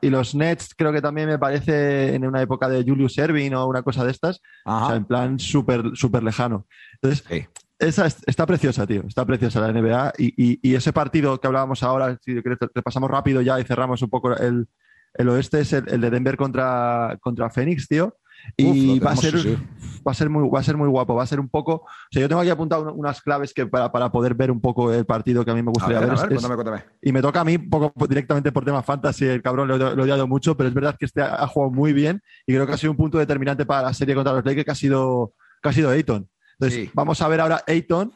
y, 0.00 0.10
los, 0.10 0.34
Nets 0.34 0.74
creo 0.76 0.92
que 0.92 1.02
también 1.02 1.28
me 1.28 1.38
parece 1.38 2.14
en 2.14 2.26
una 2.26 2.42
época 2.42 2.68
de 2.68 2.82
Julius 2.82 3.18
Erving 3.18 3.54
o 3.54 3.66
una 3.66 3.82
cosa 3.82 4.04
de 4.04 4.12
estas. 4.12 4.40
O 4.64 4.86
sea, 4.88 4.96
en 4.96 5.04
plan 5.04 5.38
súper 5.38 5.90
súper 5.94 6.22
lejano. 6.22 6.66
Entonces, 6.94 7.48
esa 7.78 8.06
está 8.06 8.46
preciosa, 8.46 8.86
tío. 8.86 9.02
Está 9.06 9.24
preciosa 9.24 9.60
la 9.60 9.72
NBA. 9.72 10.12
Y, 10.18 10.74
ese 10.74 10.92
partido 10.92 11.40
que 11.40 11.46
hablábamos 11.46 11.82
ahora, 11.82 12.18
si 12.22 12.40
repasamos 12.40 13.10
rápido 13.10 13.42
ya 13.42 13.60
y 13.60 13.64
cerramos 13.64 14.02
un 14.02 14.10
poco 14.10 14.36
el, 14.36 14.68
el 15.18 15.28
oeste, 15.28 15.60
es 15.60 15.72
el, 15.72 15.88
el 15.88 16.00
de 16.00 16.10
Denver 16.10 16.36
contra, 16.36 17.18
contra 17.20 17.50
Phoenix, 17.50 17.88
tío 17.88 18.16
y 18.56 18.98
va, 19.00 19.12
a 19.12 19.16
ser, 19.16 19.34
va, 20.06 20.12
a 20.12 20.14
ser 20.14 20.30
muy, 20.30 20.48
va 20.48 20.60
a 20.60 20.62
ser 20.62 20.76
muy 20.76 20.88
guapo. 20.88 21.14
Va 21.14 21.22
a 21.22 21.26
ser 21.26 21.40
un 21.40 21.48
poco. 21.48 21.72
O 21.74 21.88
sea, 22.10 22.22
yo 22.22 22.28
tengo 22.28 22.40
aquí 22.40 22.50
apuntado 22.50 22.92
unas 22.92 23.20
claves 23.20 23.52
que 23.52 23.66
para, 23.66 23.90
para 23.90 24.10
poder 24.10 24.34
ver 24.34 24.50
un 24.50 24.60
poco 24.60 24.92
el 24.92 25.04
partido 25.04 25.44
que 25.44 25.50
a 25.50 25.54
mí 25.54 25.62
me 25.62 25.70
gustaría 25.70 26.00
ver. 26.00 26.86
Y 27.02 27.12
me 27.12 27.22
toca 27.22 27.40
a 27.40 27.44
mí 27.44 27.56
un 27.56 27.68
poco 27.68 28.06
directamente 28.06 28.52
por 28.52 28.64
tema 28.64 28.82
fantasy. 28.82 29.26
El 29.26 29.42
cabrón 29.42 29.68
lo, 29.68 29.76
he 29.76 30.00
odiado 30.00 30.26
mucho, 30.26 30.56
pero 30.56 30.68
es 30.68 30.74
verdad 30.74 30.96
que 30.98 31.06
este 31.06 31.22
ha, 31.22 31.46
jugado 31.46 31.72
muy 31.72 31.92
bien 31.92 32.22
y 32.46 32.54
creo 32.54 32.66
que 32.66 32.72
ha 32.72 32.78
sido 32.78 32.92
un 32.92 32.96
punto 32.96 33.18
determinante 33.18 33.66
para 33.66 33.82
la 33.82 33.94
serie 33.94 34.14
contra 34.14 34.32
los 34.32 34.44
Lakers 34.44 34.64
que 34.64 34.70
ha 34.70 34.76
sido, 34.76 35.32
que 35.62 35.68
ha 35.68 35.72
sido 35.72 35.90
Ayton. 35.90 36.28
Entonces, 36.58 36.90
vamos 36.94 37.20
a 37.20 37.28
ver 37.28 37.40
ahora 37.40 37.62
Ayton 37.66 38.12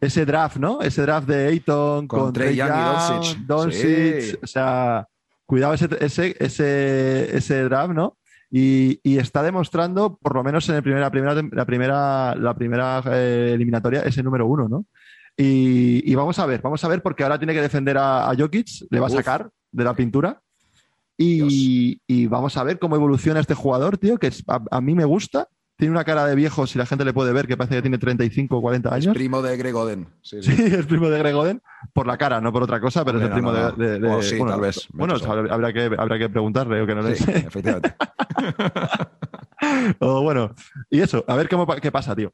ese 0.00 0.24
draft, 0.24 0.56
¿no? 0.56 0.80
Ese 0.80 1.02
draft 1.02 1.28
de 1.28 1.46
Ayton 1.46 2.08
con, 2.08 2.32
Trey 2.32 2.56
Young 2.56 2.70
y 3.22 3.44
Doncic. 3.44 4.42
O 4.42 4.46
sea, 4.46 5.06
cuidado 5.50 5.74
ese, 5.74 5.88
ese, 5.98 6.36
ese, 6.38 7.36
ese 7.36 7.64
draft, 7.64 7.92
¿no? 7.92 8.16
Y, 8.52 9.00
está 9.18 9.42
demostrando, 9.42 10.16
por 10.16 10.36
lo 10.36 10.44
menos 10.44 10.68
en 10.68 10.76
el 10.76 10.82
primera, 10.82 11.10
primera, 11.10 11.34
la 11.34 11.64
primera, 11.66 12.36
la 12.36 12.54
primera 12.54 13.02
eh, 13.06 13.50
eliminatoria, 13.54 14.02
ese 14.02 14.22
número 14.22 14.46
uno, 14.46 14.68
¿no? 14.68 14.86
Y, 15.36 16.14
vamos 16.14 16.38
a 16.38 16.46
ver, 16.46 16.60
vamos 16.62 16.84
a 16.84 16.88
ver, 16.88 17.02
porque 17.02 17.24
ahora 17.24 17.38
tiene 17.38 17.52
que 17.52 17.62
defender 17.62 17.98
a, 17.98 18.30
a 18.30 18.36
Jokic, 18.36 18.86
le 18.90 19.00
va 19.00 19.08
a 19.08 19.10
sacar 19.10 19.50
de 19.72 19.84
la 19.84 19.94
pintura. 19.94 20.40
Y, 21.18 22.26
vamos 22.28 22.56
a 22.56 22.62
ver 22.62 22.78
cómo 22.78 22.94
evoluciona 22.94 23.40
este 23.40 23.54
jugador, 23.54 23.98
tío, 23.98 24.18
que 24.18 24.30
a, 24.46 24.80
mí 24.80 24.94
me 24.94 25.04
gusta 25.04 25.48
tiene 25.76 25.92
una 25.92 26.04
cara 26.04 26.26
de 26.26 26.34
viejo, 26.36 26.66
si 26.66 26.78
la 26.78 26.86
gente 26.86 27.04
le 27.06 27.14
puede 27.14 27.32
ver, 27.32 27.46
que 27.46 27.56
parece 27.56 27.76
que 27.76 27.82
tiene 27.82 27.98
35 27.98 28.56
o 28.56 28.60
40 28.60 28.94
años. 28.94 29.06
Es 29.08 29.14
primo 29.14 29.42
de 29.42 29.56
Gregoden. 29.56 30.08
Sí, 30.22 30.42
sí. 30.42 30.52
es 30.52 30.86
primo 30.86 31.08
de 31.08 31.18
Gregoden, 31.18 31.62
por 31.92 32.06
la 32.06 32.16
cara, 32.16 32.40
no 32.40 32.52
por 32.52 32.62
otra 32.62 32.80
cosa, 32.80 33.04
pero 33.04 33.18
es 33.18 33.24
el 33.24 33.30
primo 33.30 33.52
de, 33.52 33.98
bueno, 33.98 34.22
sí, 34.22 34.38
tal 34.38 34.60
vez. 34.60 34.88
Bueno, 34.92 35.14
habrá 35.50 35.72
que, 35.72 35.90
habrá 35.96 36.18
que 36.18 36.28
preguntarle 36.28 36.80
o 36.80 36.86
que 36.86 36.94
no 36.94 37.02
le 37.02 37.16
sí, 37.16 37.24
efectivamente. 37.28 37.94
o 40.00 40.22
bueno, 40.22 40.54
y 40.88 41.00
eso, 41.00 41.24
a 41.26 41.36
ver 41.36 41.48
cómo, 41.48 41.66
qué 41.66 41.90
pasa, 41.90 42.14
tío. 42.14 42.32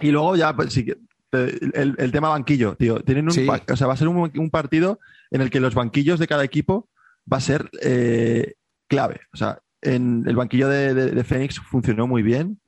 Y 0.00 0.10
luego 0.10 0.36
ya, 0.36 0.54
pues, 0.54 0.72
sí, 0.72 0.86
el, 1.32 1.94
el, 1.98 2.12
tema 2.12 2.28
banquillo, 2.28 2.74
tío. 2.74 3.00
Tienen 3.00 3.26
un, 3.26 3.30
o 3.30 3.76
sea, 3.76 3.86
va 3.86 3.94
a 3.94 3.96
ser 3.96 4.08
un, 4.08 4.30
un, 4.34 4.50
partido 4.50 4.98
en 5.30 5.40
el 5.40 5.50
que 5.50 5.60
los 5.60 5.74
banquillos 5.74 6.18
de 6.18 6.26
cada 6.26 6.44
equipo 6.44 6.88
va 7.30 7.36
a 7.36 7.40
ser 7.40 7.70
eh, 7.82 8.54
clave. 8.88 9.20
O 9.32 9.36
sea, 9.36 9.60
en 9.82 10.24
el 10.26 10.36
banquillo 10.36 10.68
de, 10.68 10.94
de, 10.94 11.24
Phoenix 11.24 11.58
funcionó 11.58 12.06
muy 12.06 12.22
bien. 12.22 12.60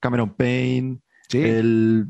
Cameron 0.00 0.34
Payne, 0.34 1.00
el, 1.32 2.06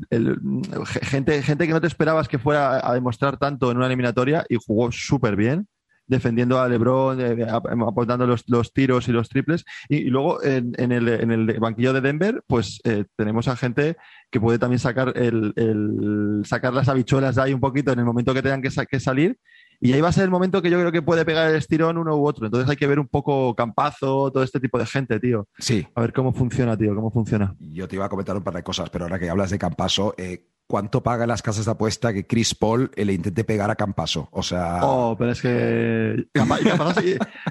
gente, 1.03 1.41
gente 1.43 1.67
que 1.67 1.73
no 1.73 1.81
te 1.81 1.87
esperabas 1.87 2.27
que 2.27 2.39
fuera 2.39 2.87
a 2.87 2.93
demostrar 2.93 3.37
tanto 3.37 3.71
en 3.71 3.77
una 3.77 3.87
eliminatoria 3.87 4.45
y 4.49 4.57
jugó 4.57 4.91
súper 4.91 5.35
bien 5.35 5.67
defendiendo 6.11 6.59
a 6.59 6.67
LeBron, 6.67 7.21
eh, 7.21 7.47
aportando 7.49 8.27
los, 8.27 8.43
los, 8.47 8.73
tiros 8.73 9.07
y 9.07 9.13
los 9.13 9.29
triples. 9.29 9.63
Y, 9.87 10.09
luego 10.09 10.43
en, 10.43 10.73
el, 10.91 11.07
en, 11.07 11.31
el, 11.31 11.59
banquillo 11.59 11.93
de 11.93 12.01
Denver, 12.01 12.43
pues 12.47 12.81
eh, 12.83 13.05
tenemos 13.15 13.47
a 13.47 13.55
gente 13.55 13.95
que 14.29 14.41
puede 14.41 14.59
también 14.59 14.79
sacar, 14.79 15.13
el, 15.15 16.41
sacar 16.43 16.73
las 16.73 16.89
habichuelas 16.89 17.35
de 17.35 17.43
ahí 17.43 17.53
un 17.53 17.61
poquito 17.61 17.93
en 17.93 17.99
el 17.99 18.05
momento 18.05 18.33
que 18.33 18.41
tengan 18.41 18.61
que, 18.61 18.69
que, 18.89 18.99
salir. 18.99 19.37
Y 19.83 19.93
ahí 19.93 20.01
va 20.01 20.09
a 20.09 20.13
ser 20.13 20.25
el 20.25 20.29
momento 20.29 20.61
que 20.61 20.69
yo 20.69 20.79
creo 20.79 20.91
que 20.91 21.01
puede 21.01 21.25
pegar 21.25 21.49
el 21.49 21.55
estirón 21.55 21.97
uno 21.97 22.15
u 22.15 22.27
otro. 22.27 22.45
Entonces 22.45 22.69
hay 22.69 22.77
que 22.77 22.85
ver 22.85 22.99
un 22.99 23.07
poco 23.07 23.55
Campazo, 23.55 24.31
todo 24.31 24.43
este 24.43 24.59
tipo 24.59 24.77
de 24.77 24.85
gente, 24.85 25.19
tío. 25.19 25.47
Sí. 25.57 25.87
A 25.95 26.01
ver 26.01 26.13
cómo 26.13 26.31
funciona, 26.33 26.77
tío, 26.77 26.93
cómo 26.93 27.09
funciona. 27.09 27.55
Yo 27.59 27.87
te 27.87 27.95
iba 27.95 28.05
a 28.05 28.09
comentar 28.09 28.37
un 28.37 28.43
par 28.43 28.53
de 28.53 28.63
cosas, 28.63 28.91
pero 28.91 29.05
ahora 29.05 29.17
que 29.17 29.29
hablas 29.29 29.49
de 29.49 29.57
Campazo, 29.57 30.13
eh, 30.19 30.45
cuánto 30.67 31.01
pagan 31.01 31.29
las 31.29 31.41
casas 31.41 31.65
de 31.65 31.71
apuesta 31.71 32.13
que 32.13 32.27
Chris 32.27 32.53
Paul 32.53 32.91
le 32.95 33.11
intente 33.11 33.43
pegar 33.43 33.71
a 33.71 33.75
Campaso. 33.75 34.29
O 34.31 34.43
sea. 34.43 34.81
Oh, 34.83 35.15
pero 35.17 35.31
es 35.31 35.41
que. 35.41 36.27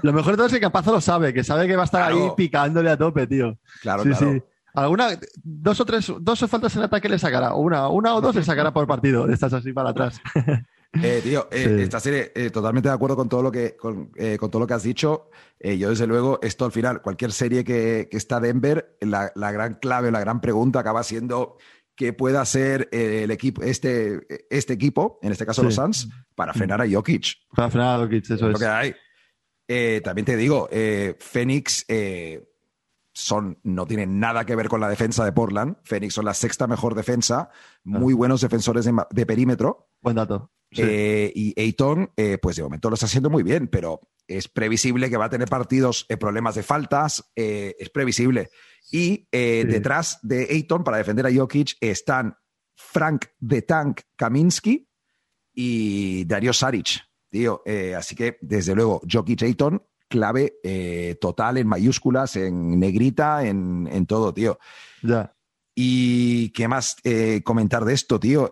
lo 0.03 0.13
mejor 0.13 0.33
de 0.33 0.37
todo 0.37 0.47
es 0.47 0.53
que 0.53 0.61
Campazo 0.61 0.93
lo 0.93 1.01
sabe, 1.01 1.35
que 1.35 1.43
sabe 1.43 1.67
que 1.67 1.75
va 1.75 1.83
a 1.83 1.87
estar 1.87 2.13
ahí 2.13 2.31
picándole 2.37 2.91
a 2.91 2.97
tope, 2.97 3.27
tío. 3.27 3.59
Claro, 3.83 4.05
sí, 4.05 4.15
Sí. 4.15 4.43
Alguna, 4.73 5.09
dos 5.43 5.81
o 5.81 5.85
tres, 5.85 6.13
dos 6.21 6.41
o 6.45 6.47
faltas 6.47 6.77
en 6.77 6.83
ataque 6.83 7.09
le 7.09 7.19
sacará, 7.19 7.55
una, 7.55 7.89
una 7.89 8.15
o 8.15 8.21
dos 8.21 8.37
le 8.37 8.45
sacará 8.45 8.73
por 8.73 8.87
partido, 8.87 9.29
estás 9.29 9.53
así 9.53 9.73
para 9.73 9.91
atrás. 9.91 10.21
Eh, 10.93 11.21
tío, 11.23 11.49
eh, 11.53 11.79
esta 11.83 12.01
serie, 12.01 12.33
eh, 12.35 12.51
totalmente 12.51 12.89
de 12.89 12.95
acuerdo 12.95 13.17
con 13.17 13.29
todo 13.29 13.43
lo 13.43 13.53
que, 13.53 13.77
con, 13.77 14.11
todo 14.13 14.61
lo 14.61 14.67
que 14.67 14.75
has 14.75 14.83
dicho. 14.83 15.31
yo, 15.61 15.91
desde 15.91 16.07
luego, 16.07 16.39
esto 16.43 16.65
al 16.65 16.73
final, 16.73 17.03
cualquier 17.03 17.33
serie 17.33 17.65
que, 17.65 18.09
que 18.11 18.17
está 18.17 18.41
Denver, 18.41 18.97
la, 19.01 19.33
la, 19.35 19.53
gran 19.53 19.75
clave, 19.75 20.11
la 20.11 20.21
gran 20.21 20.41
pregunta 20.41 20.81
acaba 20.81 21.03
siendo 21.03 21.57
que 21.95 22.13
pueda 22.13 22.45
eh, 22.55 23.23
el 23.25 23.31
equipo, 23.31 23.63
este, 23.63 24.47
este 24.49 24.73
equipo, 24.73 25.19
en 25.23 25.33
este 25.33 25.45
caso 25.45 25.63
los 25.63 25.75
Suns, 25.75 26.09
para 26.35 26.55
frenar 26.55 26.81
a 26.81 26.91
Jokic. 26.91 27.37
Para 27.55 27.69
frenar 27.69 28.01
a 28.01 28.05
Jokic, 28.05 28.25
eso 28.25 28.35
es. 28.35 28.53
Lo 28.53 28.59
que 28.59 28.67
hay. 28.67 28.95
También 30.03 30.25
te 30.25 30.37
digo, 30.37 30.69
Phoenix 31.19 31.85
son, 33.13 33.59
no 33.63 33.87
tienen 33.87 34.19
nada 34.19 34.45
que 34.45 34.57
ver 34.57 34.69
con 34.69 34.81
la 34.81 34.89
defensa 34.89 35.25
de 35.25 35.33
Portland. 35.33 35.77
Phoenix 35.85 36.15
son 36.15 36.25
la 36.25 36.35
sexta 36.35 36.67
mejor 36.67 36.95
defensa, 36.95 37.51
muy 37.85 38.15
buenos 38.15 38.41
defensores 38.41 38.89
de, 39.11 39.27
perímetro. 39.27 39.91
Buen 40.01 40.17
dato. 40.17 40.51
Y 40.73 41.61
Ayton, 41.61 42.13
pues 42.41 42.57
de 42.57 42.63
momento 42.63 42.89
lo 42.89 42.95
está 42.95 43.07
haciendo 43.07 43.31
muy 43.31 43.43
bien, 43.43 43.69
pero 43.69 44.01
es 44.27 44.49
previsible 44.49 45.11
que 45.11 45.17
va 45.17 45.25
a 45.25 45.31
tener 45.31 45.49
partidos, 45.49 46.07
problemas 46.19 46.55
de 46.55 46.63
faltas, 46.63 47.31
es 47.35 47.91
previsible. 47.91 48.51
Y 48.91 49.29
eh, 49.31 49.65
detrás 49.69 50.19
de 50.23 50.49
Ayton, 50.51 50.83
para 50.83 50.97
defender 50.97 51.27
a 51.27 51.33
Jokic, 51.33 51.77
están 51.81 52.37
Frank 52.75 53.27
de 53.39 53.63
Tank 53.63 54.01
Kaminsky 54.17 54.89
y 55.55 56.25
Dario 56.25 56.53
Saric. 56.53 57.09
Tío, 57.31 57.63
eh, 57.65 57.95
así 57.95 58.17
que 58.17 58.39
desde 58.41 58.75
luego, 58.75 59.01
Jokic 59.11 59.43
Ayton, 59.43 59.83
clave 60.09 60.55
eh, 60.65 61.17
total 61.21 61.59
en 61.59 61.69
mayúsculas, 61.69 62.35
en 62.35 62.81
negrita, 62.81 63.47
en, 63.47 64.07
todo, 64.07 64.35
tío. 64.35 64.59
Ya. 65.03 65.37
Y 65.75 66.51
qué 66.51 66.67
más 66.67 66.97
comentar 67.45 67.85
de 67.85 67.95
esto, 67.95 68.19
tío. 68.19 68.51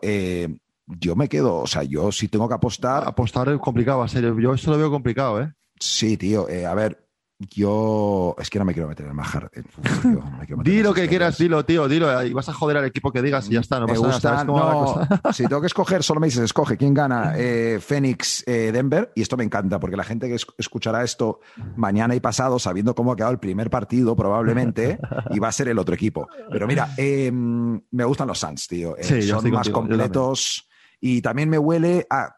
Yo 1.00 1.16
me 1.16 1.28
quedo, 1.28 1.58
o 1.58 1.66
sea, 1.66 1.82
yo 1.82 2.12
sí 2.12 2.28
tengo 2.28 2.48
que 2.48 2.54
apostar. 2.54 3.06
Apostar 3.06 3.48
es 3.48 3.58
complicado, 3.58 4.02
a 4.02 4.08
serio. 4.08 4.38
Yo 4.38 4.54
esto 4.54 4.70
lo 4.70 4.78
veo 4.78 4.90
complicado, 4.90 5.42
¿eh? 5.42 5.52
Sí, 5.80 6.16
tío. 6.16 6.46
a 6.66 6.74
ver, 6.74 7.08
yo 7.38 8.34
es 8.38 8.50
que 8.50 8.58
no 8.58 8.64
me 8.64 8.72
quiero 8.72 8.88
meter 8.88 9.06
en 9.06 9.14
más 9.14 9.28
Di 10.64 10.82
lo 10.82 10.92
que 10.92 11.06
quieras, 11.06 11.38
dilo, 11.38 11.64
tío, 11.64 11.86
dilo. 11.86 12.24
Y 12.24 12.32
vas 12.32 12.48
a 12.48 12.52
joder 12.52 12.78
al 12.78 12.84
equipo 12.84 13.12
que 13.12 13.22
digas 13.22 13.48
y 13.48 13.52
ya 13.52 13.60
está. 13.60 13.78
No 13.78 13.86
me 13.86 13.96
gusta. 13.96 14.44
si 15.32 15.46
tengo 15.46 15.60
que 15.60 15.68
escoger, 15.68 16.02
solo 16.02 16.18
me 16.18 16.26
dices, 16.26 16.42
escoge 16.42 16.76
quién 16.76 16.94
gana, 16.94 17.34
eh, 17.36 17.78
Phoenix, 17.80 18.42
eh, 18.46 18.72
Denver. 18.72 19.12
Y 19.14 19.22
esto 19.22 19.36
me 19.36 19.44
encanta, 19.44 19.78
porque 19.78 19.96
la 19.96 20.02
gente 20.02 20.28
que 20.28 20.36
escuchará 20.58 21.04
esto 21.04 21.40
mañana 21.76 22.16
y 22.16 22.20
pasado, 22.20 22.58
sabiendo 22.58 22.94
cómo 22.96 23.12
ha 23.12 23.16
quedado 23.16 23.32
el 23.32 23.38
primer 23.38 23.70
partido, 23.70 24.16
probablemente, 24.16 24.98
y 25.30 25.38
va 25.38 25.48
a 25.48 25.52
ser 25.52 25.68
el 25.68 25.78
otro 25.78 25.94
equipo. 25.94 26.28
Pero 26.50 26.66
mira, 26.66 26.92
em, 26.96 27.80
me 27.92 28.04
gustan 28.04 28.26
los 28.26 28.38
Suns, 28.38 28.66
tío. 28.66 28.96
Eh, 28.96 29.22
son 29.22 29.48
más 29.50 29.68
completos. 29.68 30.67
Y 31.00 31.22
también 31.22 31.48
me 31.48 31.58
huele 31.58 32.06
a. 32.10 32.34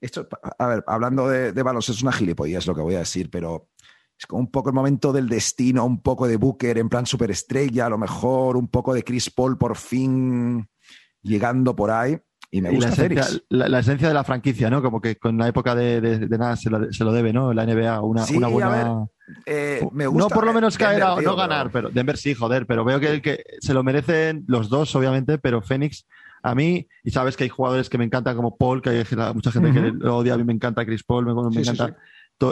Esto, 0.00 0.28
a 0.58 0.66
ver, 0.66 0.84
hablando 0.86 1.28
de, 1.28 1.52
de 1.52 1.62
baloncesto, 1.62 1.98
es 1.98 2.02
una 2.02 2.12
gilipollez 2.12 2.66
lo 2.66 2.74
que 2.74 2.82
voy 2.82 2.94
a 2.94 3.00
decir, 3.00 3.30
pero 3.30 3.68
es 4.18 4.26
como 4.26 4.40
un 4.40 4.50
poco 4.50 4.70
el 4.70 4.74
momento 4.74 5.12
del 5.12 5.28
destino, 5.28 5.84
un 5.84 6.00
poco 6.00 6.26
de 6.26 6.36
Booker 6.36 6.78
en 6.78 6.88
plan 6.88 7.06
superestrella, 7.06 7.86
a 7.86 7.90
lo 7.90 7.98
mejor 7.98 8.56
un 8.56 8.68
poco 8.68 8.94
de 8.94 9.04
Chris 9.04 9.30
Paul 9.30 9.58
por 9.58 9.76
fin 9.76 10.68
llegando 11.22 11.76
por 11.76 11.90
ahí. 11.90 12.18
Y 12.50 12.62
me 12.62 12.70
gusta 12.70 12.88
la 12.88 12.94
esencia, 12.94 13.40
la, 13.48 13.78
esencia, 13.80 14.08
de 14.08 14.14
la 14.14 14.24
franquicia, 14.24 14.70
¿no? 14.70 14.80
Como 14.80 15.00
que 15.00 15.16
con 15.16 15.36
la 15.36 15.48
época 15.48 15.74
de, 15.74 16.00
de, 16.00 16.38
nada 16.38 16.56
se 16.56 16.70
lo, 16.70 16.90
se 16.92 17.04
lo, 17.04 17.12
debe, 17.12 17.32
¿no? 17.32 17.52
La 17.52 17.66
NBA, 17.66 18.00
una, 18.00 18.24
una 18.24 18.48
buena. 18.48 19.06
Eh, 19.44 19.86
me 19.92 20.06
gusta, 20.06 20.28
no 20.28 20.34
por 20.34 20.46
lo 20.46 20.52
menos 20.52 20.78
caer 20.78 21.02
a 21.02 21.20
no 21.20 21.36
ganar, 21.36 21.70
pero 21.72 21.90
Denver 21.90 22.16
sí, 22.16 22.34
joder, 22.34 22.64
pero 22.66 22.84
veo 22.84 23.00
que, 23.00 23.20
que 23.20 23.42
se 23.60 23.74
lo 23.74 23.82
merecen 23.82 24.44
los 24.46 24.70
dos, 24.70 24.94
obviamente, 24.94 25.38
pero 25.38 25.60
Phoenix 25.60 26.06
a 26.42 26.54
mí, 26.54 26.86
y 27.02 27.10
sabes 27.10 27.36
que 27.36 27.44
hay 27.44 27.50
jugadores 27.50 27.88
que 27.88 27.98
me 27.98 28.04
encantan 28.04 28.36
como 28.36 28.56
Paul, 28.56 28.82
que 28.82 28.90
hay 28.90 29.04
mucha 29.34 29.52
gente 29.52 29.72
que 29.72 29.92
lo 29.92 30.18
odia, 30.18 30.34
a 30.34 30.38
mí 30.38 30.44
me 30.44 30.52
encanta 30.52 30.84
Chris 30.84 31.02
Paul, 31.02 31.26
me, 31.26 31.34
me 31.34 31.60
encanta 31.60 31.96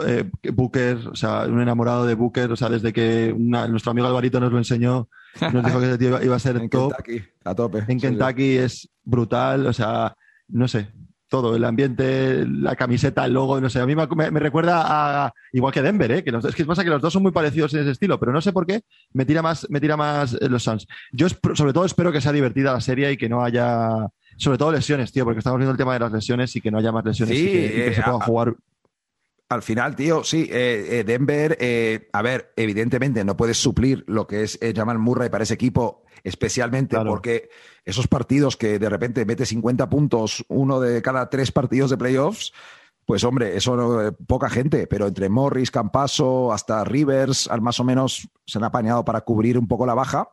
eh, 0.07 0.31
Booker, 0.53 0.97
o 1.12 1.14
sea, 1.14 1.44
un 1.47 1.61
enamorado 1.61 2.07
de 2.07 2.14
Booker, 2.14 2.51
o 2.51 2.57
sea, 2.57 2.70
desde 2.70 2.92
que 2.92 3.35
nuestro 3.37 3.90
amigo 3.90 4.07
Alvarito 4.07 4.40
nos 4.40 4.51
lo 4.51 4.59
enseñó, 4.59 5.09
nos 5.53 5.64
dijo 5.64 5.79
que 5.79 5.87
ese 5.87 5.99
tío 5.99 6.23
iba 6.23 6.37
a 6.37 6.38
ser 6.38 6.57
en 6.62 6.70
top. 6.70 6.92
Kentucky, 6.97 7.29
a 7.44 7.55
tope. 7.55 7.85
En 7.88 8.01
Kentucky 8.01 8.57
es 8.57 8.88
brutal, 9.03 9.66
o 9.66 9.73
sea, 9.73 10.14
no 10.49 10.68
sé, 10.68 10.88
todo, 11.35 11.57
el 11.57 11.64
ambiente, 11.64 12.47
la 12.47 12.77
camiseta, 12.77 13.25
el 13.25 13.33
logo, 13.33 13.61
no 13.61 13.68
sé, 13.68 13.81
a 13.81 13.87
mí 13.87 13.97
me, 13.97 14.38
recuerda 14.38 14.85
a, 14.87 15.35
igual 15.53 15.73
que 15.73 15.83
Denver, 15.83 16.12
¿eh? 16.12 16.23
que 16.23 16.31
es 16.31 16.55
que 16.55 16.64
pasa 16.64 16.85
que 16.85 16.90
los 16.90 17.03
dos 17.03 17.12
son 17.12 17.25
muy 17.25 17.33
parecidos 17.33 17.75
en 17.75 17.81
ese 17.81 17.90
estilo, 17.90 18.20
pero 18.20 18.31
no 18.31 18.40
sé 18.40 18.53
por 18.53 18.64
qué 18.64 18.83
me 19.12 19.25
tira 19.25 19.42
más, 19.42 19.68
me 19.68 19.81
tira 19.81 19.97
más 19.97 20.35
eh, 20.35 20.49
los 20.49 20.62
Suns. 20.62 20.87
Yo 21.11 21.27
sobre 21.29 21.73
todo 21.73 21.87
espero 21.87 22.12
que 22.12 22.20
sea 22.20 22.31
divertida 22.31 22.73
la 22.73 22.81
serie 22.81 23.11
y 23.11 23.16
que 23.16 23.29
no 23.29 23.42
haya, 23.42 24.07
sobre 24.37 24.59
todo 24.59 24.70
lesiones, 24.70 25.11
tío, 25.11 25.25
porque 25.25 25.40
estamos 25.40 25.59
viendo 25.59 25.73
el 25.73 25.77
tema 25.77 25.94
de 25.94 25.99
las 25.99 26.12
lesiones 26.12 26.55
y 26.55 26.61
que 26.61 26.70
no 26.70 26.79
haya 26.79 26.92
más 26.92 27.05
lesiones 27.05 27.37
y 27.37 27.47
que, 27.47 27.94
se 27.97 28.03
puedan 28.03 28.20
jugar 28.20 28.55
al 29.48 29.62
final, 29.62 29.94
tío, 29.94 30.24
sí, 30.24 30.48
eh, 30.50 31.00
eh, 31.00 31.04
Denver, 31.04 31.57
eh, 31.61 32.09
a 32.12 32.22
ver, 32.22 32.52
evidentemente 32.57 33.24
no 33.24 33.37
puedes 33.37 33.59
suplir 33.59 34.04
lo 34.07 34.26
que 34.26 34.42
es 34.42 34.59
Jamal 34.74 34.98
Murray 34.98 35.28
para 35.28 35.44
ese 35.44 35.54
equipo, 35.54 36.04
especialmente 36.22 36.96
porque 37.07 37.50
esos 37.85 38.09
partidos 38.09 38.57
que 38.57 38.78
de 38.78 38.88
repente 38.88 39.24
mete 39.26 39.44
50 39.44 39.88
puntos, 39.90 40.44
uno 40.48 40.80
de 40.80 41.02
cada 41.02 41.28
tres 41.28 41.52
partidos 41.52 41.90
de 41.90 41.98
playoffs, 41.98 42.52
pues 43.04 43.22
hombre, 43.22 43.54
eso 43.57 44.16
poca 44.26 44.48
gente, 44.48 44.87
pero 44.87 45.07
entre 45.07 45.28
Morris, 45.28 45.70
Campaso, 45.70 46.52
hasta 46.52 46.83
Rivers, 46.85 47.48
al 47.48 47.61
más 47.61 47.78
o 47.78 47.85
menos 47.85 48.28
se 48.46 48.59
han 48.59 48.64
apañado 48.64 49.04
para 49.04 49.20
cubrir 49.20 49.59
un 49.59 49.68
poco 49.68 49.85
la 49.85 49.94
baja 49.94 50.30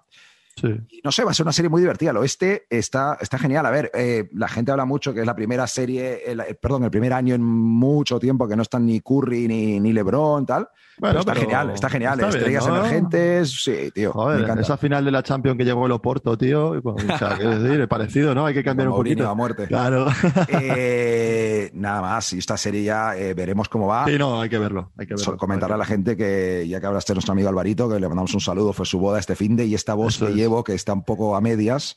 no 1.04 1.12
sé, 1.12 1.24
va 1.24 1.32
a 1.32 1.34
ser 1.34 1.46
una 1.46 1.54
serie 1.54 1.70
muy 1.70 1.82
divertida. 1.82 2.12
El 2.12 2.18
oeste 2.18 2.66
está, 2.70 3.18
está 3.20 3.38
genial. 3.38 3.66
A 3.66 3.72
ver, 3.72 3.92
eh, 3.94 4.30
la 4.34 4.48
gente 4.48 4.72
habla 4.72 4.86
mucho 4.86 5.14
que 5.14 5.22
es 5.22 5.26
la 5.26 5.36
primera 5.36 5.68
serie, 5.68 6.22
perdón, 6.62 6.84
el 6.84 6.92
primer 6.92 7.14
año 7.14 7.36
en 7.36 7.44
mucho 7.44 8.20
tiempo 8.20 8.48
que 8.48 8.56
no 8.56 8.62
están 8.62 8.86
ni 8.86 9.02
Curry 9.02 9.48
ni, 9.48 9.80
ni 9.80 9.94
LeBron, 9.94 10.46
tal. 10.46 10.70
Bueno, 11.02 11.22
está 11.22 11.34
genial, 11.34 11.72
está 11.72 11.90
genial. 11.90 12.20
Estrellas 12.20 12.68
emergentes, 12.68 13.64
sí, 13.64 13.90
tío. 13.92 14.12
Joder, 14.12 14.60
esa 14.60 14.78
final 14.78 15.04
de 15.04 15.10
la 15.10 15.24
Champions 15.24 15.58
que 15.58 15.66
llegó 15.66 15.88
el 15.88 15.92
Oporto, 15.94 16.38
tío. 16.38 16.72
O 16.84 17.18
sea, 17.18 17.36
decir, 17.38 17.88
parecido, 17.88 18.36
¿no? 18.36 18.46
Hay 18.46 18.54
que 18.54 18.64
cambiar 18.64 18.90
un 18.90 18.96
poquito. 18.96 19.28
a 19.28 19.34
muerte. 19.34 19.68
Claro. 19.68 20.08
Eh, 20.54 21.70
nada 21.74 22.02
más, 22.02 22.34
y 22.34 22.40
esta 22.40 22.58
serie 22.58 22.84
ya 22.84 23.16
eh, 23.16 23.34
veremos 23.34 23.70
cómo 23.70 23.88
va. 23.88 24.06
Sí, 24.06 24.18
no, 24.18 24.42
hay 24.42 24.50
que 24.50 24.58
verlo. 24.58 24.92
Hay 24.98 25.08
que 25.08 25.16
verlo. 25.16 25.38
comentar 25.38 25.72
a 25.72 25.78
la 25.78 25.86
gente 25.86 26.18
que, 26.18 26.66
ya 26.68 26.80
que 26.80 26.86
hablaste 26.86 27.14
de 27.14 27.16
nuestro 27.16 27.32
amigo 27.32 27.50
Alvarito, 27.50 27.90
que 27.90 28.00
le 28.00 28.08
mandamos 28.08 28.34
un 28.34 28.42
saludo, 28.42 28.74
fue 28.74 28.86
su 28.86 29.00
boda 29.00 29.20
este 29.20 29.36
fin 29.36 29.56
de 29.56 29.66
y 29.66 29.76
esta 29.76 29.94
voz 29.94 30.18
que 30.18 30.34
llevo, 30.42 30.64
que 30.64 30.74
está 30.74 30.94
un 30.94 31.04
poco 31.04 31.36
a 31.36 31.42
medias. 31.42 31.96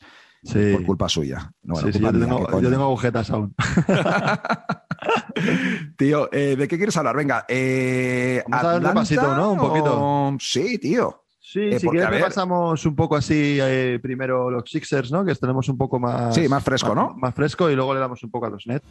Por 0.51 0.85
culpa 0.85 1.09
suya. 1.09 1.51
sí, 1.63 1.99
yo, 1.99 2.11
tengo, 2.11 2.83
agujetas 2.83 3.29
aún. 3.31 3.55
tío, 5.97 6.29
eh, 6.31 6.55
¿de 6.55 6.67
qué 6.67 6.77
quieres 6.77 6.95
hablar? 6.97 7.15
Venga, 7.15 7.45
eh, 7.47 8.43
Vamos 8.47 8.85
a 8.85 8.93
pasito, 8.93 9.35
¿no? 9.35 9.53
Un 9.53 9.57
poquito. 9.57 10.37
Sí, 10.39 10.77
tío. 10.77 11.23
Sí, 11.39 11.61
eh, 11.61 11.79
si 11.79 11.87
quieres 11.87 12.21
pasamos 12.21 12.85
un 12.85 12.95
poco 12.95 13.15
así 13.15 13.57
eh, 13.61 13.99
primero 14.01 14.51
los 14.51 14.69
Sixers, 14.69 15.11
¿no? 15.11 15.23
Que 15.23 15.33
tenemos 15.35 15.69
un 15.69 15.77
poco 15.77 15.99
más... 15.99 16.35
Sí, 16.35 16.47
más 16.47 16.63
fresco, 16.63 16.93
¿no? 16.93 17.13
Más 17.15 17.33
fresco 17.33 17.69
y 17.69 17.75
luego 17.75 17.93
le 17.93 17.99
damos 17.99 18.21
un 18.23 18.29
poco 18.29 18.47
a 18.47 18.49
los 18.49 18.67
Nets. 18.67 18.85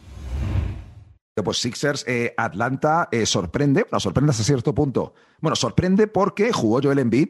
Pues 1.43 1.57
Sixers, 1.57 2.05
Atlanta 2.37 3.09
sorprende, 3.25 3.83
bueno, 3.83 3.99
sorprende 3.99 4.31
hasta 4.31 4.43
cierto 4.43 4.73
punto. 4.73 5.13
Bueno, 5.41 5.55
sorprende 5.55 6.07
porque 6.07 6.53
jugó 6.53 6.81
Joel 6.81 6.99
Embiid 6.99 7.29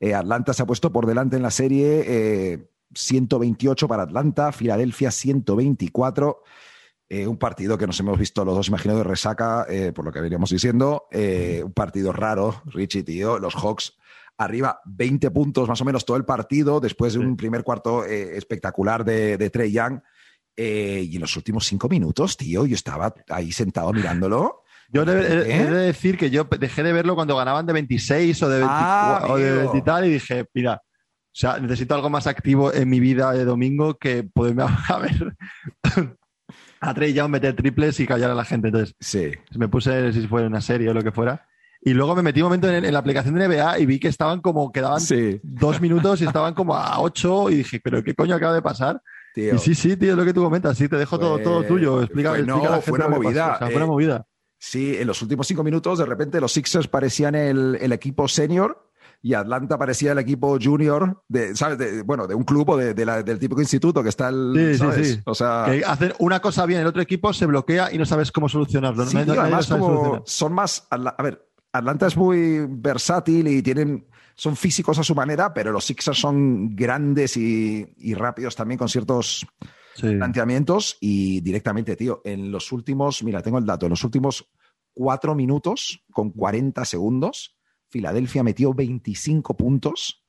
Eh, 0.00 0.14
Atlanta 0.14 0.52
se 0.52 0.62
ha 0.62 0.66
puesto 0.66 0.92
por 0.92 1.06
delante 1.06 1.36
en 1.36 1.42
la 1.42 1.50
serie, 1.50 2.68
128 2.94 3.88
para 3.88 4.04
Atlanta, 4.04 4.52
Filadelfia 4.52 5.10
124. 5.10 6.42
un 7.26 7.36
partido 7.38 7.78
que 7.78 7.86
nos 7.86 7.98
hemos 8.00 8.18
visto 8.18 8.44
los 8.44 8.56
dos, 8.56 8.68
imagino, 8.68 8.96
de 8.96 9.04
resaca, 9.04 9.66
por 9.94 10.04
lo 10.04 10.12
que 10.12 10.20
veníamos 10.20 10.50
diciendo. 10.50 11.08
un 11.12 11.72
partido 11.72 12.12
raro, 12.12 12.62
Richie, 12.66 13.02
tío. 13.02 13.38
Los 13.38 13.54
Hawks 13.54 13.96
arriba 14.38 14.80
20 14.84 15.30
puntos 15.30 15.68
más 15.68 15.80
o 15.80 15.84
menos 15.84 16.04
todo 16.04 16.16
el 16.18 16.26
partido, 16.26 16.78
después 16.78 17.14
de 17.14 17.20
un 17.20 17.36
primer 17.36 17.62
cuarto 17.62 18.04
espectacular 18.04 19.04
de, 19.04 19.38
de 19.38 19.50
Trey 19.50 19.72
Young. 19.72 20.00
y 20.56 21.14
en 21.14 21.20
los 21.20 21.36
últimos 21.36 21.66
cinco 21.66 21.88
minutos, 21.88 22.36
tío, 22.36 22.66
yo 22.66 22.74
estaba 22.74 23.14
ahí 23.28 23.52
sentado 23.52 23.92
mirándolo. 23.92 24.64
Yo 24.92 25.02
he, 25.02 25.06
de 25.06 25.68
decir 25.68 26.16
que 26.16 26.30
yo 26.30 26.44
dejé 26.44 26.82
de 26.82 26.92
verlo 26.92 27.14
cuando 27.14 27.36
ganaban 27.36 27.66
de 27.66 27.72
26 27.72 28.42
o 28.42 28.48
de, 28.48 28.64
ah, 28.64 29.26
o 29.28 29.36
de 29.36 29.56
20 29.56 29.78
y 29.78 29.82
tal 29.82 30.04
y 30.04 30.10
dije, 30.10 30.46
mira, 30.54 30.80
o 30.84 31.38
sea, 31.38 31.58
necesito 31.58 31.94
algo 31.94 32.08
más 32.08 32.26
activo 32.26 32.72
en 32.72 32.88
mi 32.88 33.00
vida 33.00 33.32
de 33.32 33.44
domingo 33.44 33.98
que 33.98 34.22
poderme 34.22 34.64
a 34.88 34.98
ver 34.98 35.36
a 36.80 36.94
Trey 36.94 37.12
Young 37.12 37.30
meter 37.30 37.54
triples 37.54 37.98
y 38.00 38.06
callar 38.06 38.30
a 38.30 38.34
la 38.34 38.44
gente. 38.44 38.68
Entonces, 38.68 38.94
sí. 39.00 39.32
me 39.56 39.68
puse, 39.68 40.12
si 40.12 40.26
fuera 40.26 40.46
una 40.46 40.60
serie 40.60 40.88
o 40.88 40.94
lo 40.94 41.02
que 41.02 41.12
fuera. 41.12 41.46
Y 41.82 41.94
luego 41.94 42.16
me 42.16 42.22
metí 42.22 42.40
un 42.40 42.46
momento 42.46 42.68
en, 42.68 42.92
la 42.92 42.98
aplicación 42.98 43.34
de 43.34 43.48
NBA 43.48 43.78
y 43.80 43.86
vi 43.86 44.00
que 44.00 44.08
estaban 44.08 44.40
como, 44.40 44.72
quedaban 44.72 45.00
dos 45.42 45.80
minutos 45.80 46.20
y 46.20 46.24
estaban 46.24 46.54
como 46.54 46.74
a 46.74 47.00
ocho 47.00 47.50
y 47.50 47.56
dije, 47.56 47.80
pero 47.82 48.02
¿qué 48.02 48.14
coño 48.14 48.34
acaba 48.34 48.54
de 48.54 48.62
pasar? 48.62 49.00
Y 49.36 49.58
sí, 49.58 49.74
sí, 49.74 49.96
tío, 49.96 50.12
es 50.12 50.16
lo 50.16 50.24
que 50.24 50.32
tú 50.32 50.42
comentas. 50.42 50.76
Sí, 50.78 50.88
te 50.88 50.96
dejo 50.96 51.18
todo, 51.18 51.38
todo 51.38 51.62
tuyo. 51.64 52.02
Explica, 52.02 52.30
fue, 52.30 52.42
no, 52.42 52.80
fue 52.80 52.98
una 52.98 53.08
movida. 53.08 53.56
fue 53.58 53.76
una 53.76 53.84
eh, 53.84 53.88
movida. 53.88 54.26
Sí, 54.58 54.96
en 54.96 55.06
los 55.06 55.20
últimos 55.22 55.46
cinco 55.46 55.62
minutos, 55.62 55.98
de 55.98 56.06
repente 56.06 56.40
los 56.40 56.52
Sixers 56.52 56.88
parecían 56.88 57.34
el, 57.34 57.92
equipo 57.92 58.26
senior 58.26 58.90
y 59.22 59.34
Atlanta 59.34 59.78
parecía 59.78 60.12
el 60.12 60.18
equipo 60.18 60.58
junior 60.60 61.22
de, 61.28 61.54
¿sabes? 61.54 62.04
bueno, 62.04 62.26
de 62.26 62.34
un 62.34 62.44
club 62.44 62.70
o 62.70 62.76
de, 62.76 62.94
del 62.94 63.38
típico 63.38 63.60
instituto 63.60 64.02
que 64.02 64.08
está 64.08 64.28
el. 64.28 64.78
Sí, 64.78 65.04
sí, 65.04 65.20
O 65.24 65.34
sea. 65.34 65.66
Que 65.66 65.84
hacer 65.84 66.14
una 66.18 66.40
cosa 66.40 66.64
bien, 66.64 66.80
el 66.80 66.86
otro 66.86 67.02
equipo 67.02 67.32
se 67.32 67.46
bloquea 67.46 67.92
y 67.92 67.98
no 67.98 68.06
sabes 68.06 68.32
cómo 68.32 68.48
solucionarlo. 68.48 69.02
además, 69.02 69.66
como 69.66 70.22
son 70.26 70.52
más. 70.52 70.86
A 70.90 71.22
ver, 71.22 71.46
Atlanta 71.72 72.06
es 72.06 72.16
muy 72.16 72.66
versátil 72.68 73.48
y 73.48 73.62
tienen. 73.62 74.06
Son 74.38 74.54
físicos 74.54 74.98
a 74.98 75.02
su 75.02 75.14
manera, 75.14 75.54
pero 75.54 75.72
los 75.72 75.86
Sixers 75.86 76.18
son 76.18 76.76
grandes 76.76 77.38
y, 77.38 77.94
y 77.96 78.12
rápidos 78.12 78.54
también 78.54 78.76
con 78.76 78.86
ciertos 78.86 79.46
planteamientos 80.00 80.96
y 81.00 81.40
directamente, 81.40 81.96
tío, 81.96 82.20
en 82.24 82.50
los 82.50 82.72
últimos, 82.72 83.22
mira, 83.22 83.42
tengo 83.42 83.58
el 83.58 83.66
dato, 83.66 83.86
en 83.86 83.90
los 83.90 84.04
últimos 84.04 84.48
cuatro 84.94 85.34
minutos 85.34 86.02
con 86.12 86.30
40 86.30 86.84
segundos, 86.84 87.56
Filadelfia 87.88 88.42
metió 88.42 88.74
25 88.74 89.56
puntos 89.56 90.24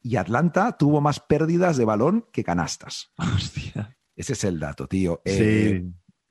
y 0.00 0.16
Atlanta 0.16 0.76
tuvo 0.76 1.00
más 1.00 1.20
pérdidas 1.20 1.76
de 1.76 1.84
balón 1.84 2.26
que 2.32 2.44
canastas. 2.44 3.12
Hostia. 3.16 3.96
Ese 4.14 4.34
es 4.34 4.44
el 4.44 4.60
dato, 4.60 4.86
tío. 4.86 5.20
Sí. 5.24 5.32
Eh, 5.38 5.84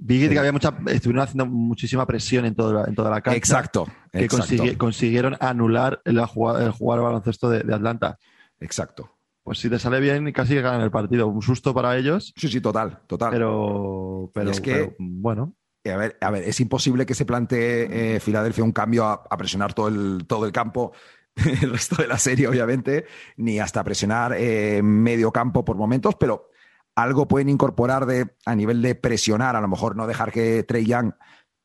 Vi 0.04 0.28
que 0.28 0.40
había 0.40 0.52
mucha, 0.52 0.76
estuvieron 0.88 1.22
haciendo 1.22 1.46
muchísima 1.46 2.08
presión 2.08 2.46
en, 2.46 2.56
todo, 2.56 2.88
en 2.88 2.96
toda 2.96 3.12
la 3.12 3.22
cancha. 3.22 3.38
Exacto. 3.38 3.88
Que 4.12 4.28
consiguieron 4.76 5.38
anular 5.40 6.02
el, 6.06 6.20
jugar, 6.26 6.64
el 6.64 6.72
jugar 6.72 7.02
baloncesto 7.02 7.52
de, 7.52 7.60
de 7.62 7.76
Atlanta. 7.76 8.18
Exacto 8.60 9.21
pues 9.44 9.60
si 9.60 9.70
te 9.70 9.80
sale 9.80 10.00
bien, 10.00 10.32
casi 10.32 10.56
ganan 10.56 10.82
el 10.82 10.92
partido. 10.92 11.28
Un 11.28 11.42
susto 11.42 11.74
para 11.74 11.98
ellos. 11.98 12.34
Sí, 12.36 12.48
sí, 12.48 12.62
total, 12.62 13.00
total. 13.08 13.32
Pero, 13.32 14.32
pero, 14.34 14.52
es 14.52 14.62
que, 14.62 14.96
bueno. 15.00 15.56
A 15.84 15.98
ver, 15.98 16.16
a 16.22 16.30
ver, 16.30 16.44
es 16.44 16.60
imposible 16.60 17.08
que 17.08 17.16
se 17.16 17.26
plantee 17.26 18.16
eh, 18.16 18.20
Filadelfia 18.20 18.64
un 18.64 18.72
cambio 18.72 19.06
a, 19.08 19.36
presionar 19.36 19.74
todo 19.74 19.88
el, 19.88 20.26
todo 20.28 20.46
el 20.46 20.52
campo 20.52 20.92
el 21.36 21.72
resto 21.72 21.96
de 21.96 22.08
la 22.08 22.20
serie, 22.20 22.48
obviamente, 22.48 23.06
ni 23.38 23.60
hasta 23.60 23.84
presionar 23.84 24.36
eh, 24.38 24.82
medio 24.84 25.32
campo 25.32 25.66
por 25.66 25.78
momentos, 25.78 26.16
pero 26.20 26.50
algo 26.96 27.28
pueden 27.28 27.50
incorporar 27.50 28.06
de, 28.06 28.36
a 28.46 28.56
nivel 28.56 28.82
de 28.82 28.96
presionar, 28.96 29.56
a 29.56 29.62
lo 29.62 29.68
mejor 29.68 29.96
no 29.96 30.08
dejar 30.08 30.32
que 30.32 30.64
Trey 30.64 30.86
Young 30.86 31.14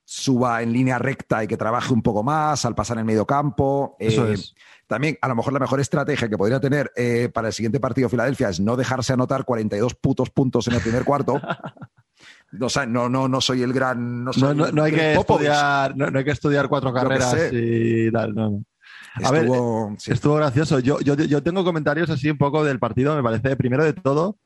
suba 0.09 0.63
en 0.63 0.73
línea 0.73 0.99
recta 0.99 1.43
y 1.43 1.49
que 1.49 1.57
trabaje 1.57 1.93
un 1.93 2.01
poco 2.01 2.23
más 2.23 2.65
al 2.65 2.77
pasar 2.77 2.97
en 2.99 3.07
medio 3.07 3.27
campo. 3.27 3.97
Eso 3.99 4.27
eh, 4.29 4.35
es. 4.35 4.55
También, 4.87 5.19
a 5.21 5.27
lo 5.27 5.35
mejor 5.35 5.53
la 5.53 5.59
mejor 5.59 5.81
estrategia 5.81 6.29
que 6.29 6.39
podría 6.39 6.61
tener 6.61 6.93
eh, 6.95 7.29
para 7.35 7.49
el 7.49 7.53
siguiente 7.53 7.81
partido 7.81 8.09
Filadelfia 8.09 8.49
es 8.49 8.61
no 8.61 8.77
dejarse 8.77 9.13
anotar 9.13 9.45
42 9.45 9.97
putos 9.97 10.31
puntos 10.31 10.69
en 10.69 10.75
el 10.75 10.81
primer 10.81 11.05
cuarto. 11.05 11.41
No, 12.53 12.69
no, 12.87 13.09
no, 13.09 13.29
no 13.29 13.41
soy 13.41 13.63
el 13.63 13.73
gran. 13.73 14.25
No, 14.25 14.33
no, 14.55 14.83
hay 14.83 14.93
que 14.93 15.15
estudiar, 15.15 15.97
no, 15.97 16.17
hay 16.17 16.25
que 16.25 16.31
estudiar 16.31 16.69
cuatro 16.69 16.93
carreras 16.93 17.37
y 17.53 18.11
tal. 18.11 18.65
A 19.23 19.31
ver, 19.33 19.49
estuvo 20.07 20.37
gracioso. 20.37 20.79
Yo, 20.79 21.01
yo, 21.01 21.15
yo, 21.15 21.43
tengo 21.43 21.65
comentarios 21.65 22.09
así 22.09 22.31
un 22.31 22.39
poco 22.39 22.65
del 22.65 22.79
partido. 22.79 23.15
Me 23.17 23.23
parece, 23.23 23.57
primero 23.57 23.85
de 23.85 23.93
todo, 23.93 24.39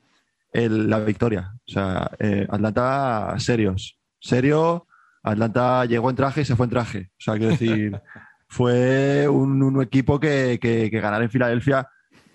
la 0.52 0.98
victoria. 1.00 1.54
O 1.68 1.70
sea, 1.70 2.10
eh, 2.18 2.46
Atlanta 2.50 3.34
serios. 3.38 3.98
Serio. 4.18 4.86
Atlanta 5.22 5.84
llegó 5.84 6.10
en 6.10 6.16
traje 6.16 6.42
y 6.42 6.44
se 6.44 6.56
fue 6.56 6.66
en 6.66 6.70
traje. 6.70 7.10
O 7.12 7.20
sea, 7.20 7.34
quiero 7.34 7.50
decir, 7.50 8.00
fue 8.48 9.28
un, 9.28 9.80
equipo 9.82 10.18
que, 10.18 10.58
que, 10.60 10.88
ganar 11.00 11.22
en 11.22 11.30
Filadelfia, 11.30 11.88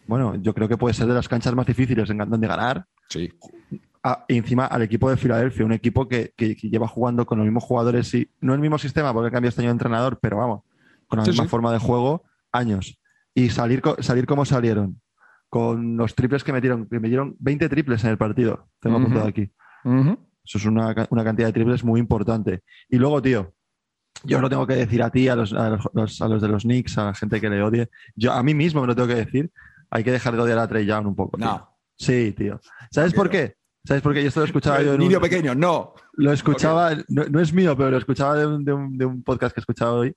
bueno, 0.08 0.36
yo 0.36 0.54
creo 0.54 0.68
que 0.68 0.78
puede 0.78 0.94
ser 0.94 1.08
de 1.08 1.14
las 1.14 1.28
canchas 1.28 1.56
más 1.56 1.66
difíciles 1.66 2.10
en 2.10 2.18
donde 2.18 2.48
ganar. 2.48 2.86
Sí. 3.10 3.32
encima 4.28 4.66
al 4.66 4.82
equipo 4.82 5.10
de 5.10 5.18
Filadelfia, 5.18 5.66
un 5.66 5.74
equipo 5.74 6.08
que, 6.08 6.34
lleva 6.38 6.88
jugando 6.88 7.26
con 7.26 7.38
los 7.38 7.46
mismos 7.46 7.64
jugadores 7.64 8.14
y 8.14 8.30
no 8.42 8.54
el 8.54 8.60
mismo 8.60 8.78
sistema 8.78 9.14
porque 9.14 9.32
cambió 9.32 9.50
este 9.50 9.62
año 9.62 9.70
de 9.70 9.74
entrenador, 9.74 10.20
pero 10.22 10.38
vamos, 10.38 10.64
con 11.08 11.20
la 11.20 11.26
misma 11.26 11.46
forma 11.46 11.72
de 11.72 11.80
juego, 11.80 12.24
años. 12.52 13.00
Y 13.34 13.50
salir, 13.50 13.82
salir 14.00 14.26
como 14.26 14.46
salieron, 14.46 15.02
con 15.50 15.98
los 15.98 16.16
triples 16.16 16.44
que 16.44 16.54
metieron, 16.54 16.88
que 16.88 17.00
metieron 17.00 17.36
20 17.40 17.68
triples 17.70 18.04
en 18.04 18.12
el 18.12 18.18
partido, 18.18 18.70
tengo 18.80 18.98
apuntado 18.98 19.28
aquí. 19.28 19.52
Eso 20.46 20.58
es 20.58 20.66
una, 20.66 20.94
una, 21.10 21.24
cantidad 21.24 21.48
de 21.48 21.54
triples 21.54 21.84
muy 21.84 22.00
importante. 22.00 22.62
Y 22.90 22.98
luego, 22.98 23.22
tío, 23.22 23.54
yo 24.24 24.40
lo 24.40 24.50
tengo 24.50 24.66
que 24.68 24.76
decir 24.76 25.02
a 25.04 25.10
ti, 25.10 25.28
a 25.28 25.36
los, 25.36 25.54
a 25.54 25.78
los, 25.94 26.22
a 26.22 26.28
los 26.28 26.42
de 26.42 26.48
los 26.48 26.64
Knicks, 26.64 26.98
a 26.98 27.06
la 27.06 27.14
gente 27.14 27.42
que 27.42 27.50
le 27.50 27.62
odie. 27.62 27.90
Yo 28.16 28.32
a 28.32 28.44
mí 28.44 28.54
mismo 28.54 28.82
me 28.82 28.88
lo 28.88 28.96
tengo 28.96 29.08
que 29.08 29.16
decir. 29.16 29.52
Hay 29.90 30.04
que 30.04 30.12
dejar 30.12 30.36
de 30.36 30.42
odiar 30.42 30.60
a 30.60 30.68
Trey 30.68 30.86
Young 30.86 31.08
un 31.08 31.16
poco. 31.16 31.38
No. 31.38 31.70
Sí, 31.98 32.34
tío. 32.34 32.60
¿Sabes 32.92 33.14
por 33.14 33.30
qué? 33.30 33.56
¿Sabes 33.86 34.02
por 34.02 34.14
qué? 34.14 34.22
Yo 34.22 34.30
esto 34.30 34.40
lo 34.40 34.48
escuchaba 34.48 34.82
yo 34.82 34.94
en 34.94 35.00
Niño 35.00 35.22
pequeño, 35.22 35.54
no. 35.54 35.94
Lo 36.14 36.32
escuchaba, 36.32 36.92
no, 37.08 37.40
es 37.40 37.54
mío, 37.54 37.78
pero 37.78 37.92
lo 37.92 37.98
escuchaba 37.98 38.36
de 38.36 38.48
un, 38.48 38.66
de, 38.66 38.74
un, 38.74 38.98
de 38.98 39.06
un, 39.06 39.24
podcast 39.24 39.54
que 39.54 39.60
he 39.60 39.64
escuchado 39.64 39.98
hoy, 39.98 40.16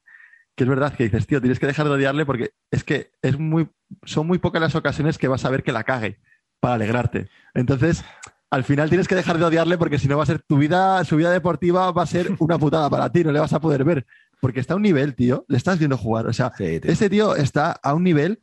que 0.57 0.65
es 0.65 0.71
verdad 0.71 0.95
que 0.95 1.05
dices, 1.05 1.27
tío, 1.27 1.41
tienes 1.41 1.59
que 1.59 1.67
dejar 1.67 1.87
de 1.87 1.93
odiarle 1.93 2.25
porque 2.25 2.53
es 2.71 2.83
que 2.83 3.11
es 3.21 3.39
muy, 3.39 3.69
son 4.05 4.27
muy 4.27 4.39
pocas 4.39 4.63
las 4.63 4.75
ocasiones 4.75 5.19
que 5.19 5.29
vas 5.29 5.45
a 5.45 5.51
ver 5.51 5.63
que 5.63 5.73
la 5.73 5.85
cague 5.85 6.19
para 6.61 6.75
alegrarte. 6.75 7.29
Entonces, 7.55 8.05
al 8.51 8.65
final 8.65 8.89
tienes 8.89 9.09
que 9.09 9.15
dejar 9.15 9.39
de 9.39 9.45
odiarle 9.45 9.77
porque 9.77 9.99
si 9.99 10.09
no 10.09 10.17
va 10.17 10.23
a 10.23 10.27
ser 10.27 10.41
tu 10.41 10.57
vida, 10.57 11.05
su 11.05 11.17
vida 11.17 11.31
deportiva 11.31 11.91
va 11.91 12.03
a 12.03 12.07
ser 12.07 12.35
una 12.39 12.59
putada 12.59 12.89
para 12.89 13.11
ti, 13.11 13.23
no 13.23 13.33
le 13.33 13.41
vas 13.41 13.53
a 13.53 13.61
poder 13.61 13.85
ver. 13.85 14.07
Porque 14.41 14.61
está 14.61 14.75
a 14.75 14.77
un 14.77 14.83
nivel, 14.83 15.15
tío, 15.15 15.45
le 15.49 15.57
estás 15.57 15.79
viendo 15.79 15.99
jugar. 15.99 16.27
O 16.29 16.33
sea, 16.33 16.53
este 16.59 17.11
tío 17.11 17.35
está 17.35 17.73
a 17.73 17.95
un 17.95 18.05
nivel. 18.05 18.41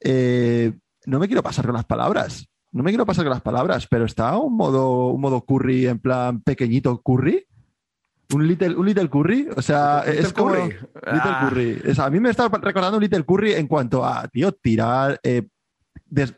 Eh, 0.00 0.72
no 1.06 1.18
me 1.18 1.28
quiero 1.28 1.42
pasar 1.42 1.64
con 1.64 1.74
las 1.74 1.84
palabras. 1.84 2.48
No 2.72 2.82
me 2.82 2.90
quiero 2.90 3.06
pasar 3.06 3.24
con 3.24 3.30
las 3.30 3.40
palabras, 3.40 3.86
pero 3.88 4.04
está 4.04 4.30
a 4.30 4.38
un 4.38 4.56
modo, 4.56 5.06
un 5.08 5.20
modo 5.20 5.40
curry, 5.42 5.86
en 5.86 6.00
plan 6.00 6.42
pequeñito 6.42 7.00
curry. 7.02 7.46
Un 8.34 8.46
little, 8.46 8.76
un 8.76 8.84
little 8.84 9.08
curry. 9.08 9.48
O 9.56 9.62
sea, 9.62 10.02
es 10.06 10.32
como. 10.32 10.54
Little 10.56 10.82
ah. 11.04 11.46
curry. 11.48 11.80
a 11.96 12.10
mí 12.10 12.20
me 12.20 12.30
está 12.30 12.48
recordando 12.48 12.98
un 12.98 13.02
little 13.02 13.24
curry 13.24 13.52
en 13.52 13.68
cuanto 13.68 14.04
a, 14.04 14.26
tío, 14.28 14.52
tirar. 14.52 15.18
Eh, 15.22 15.46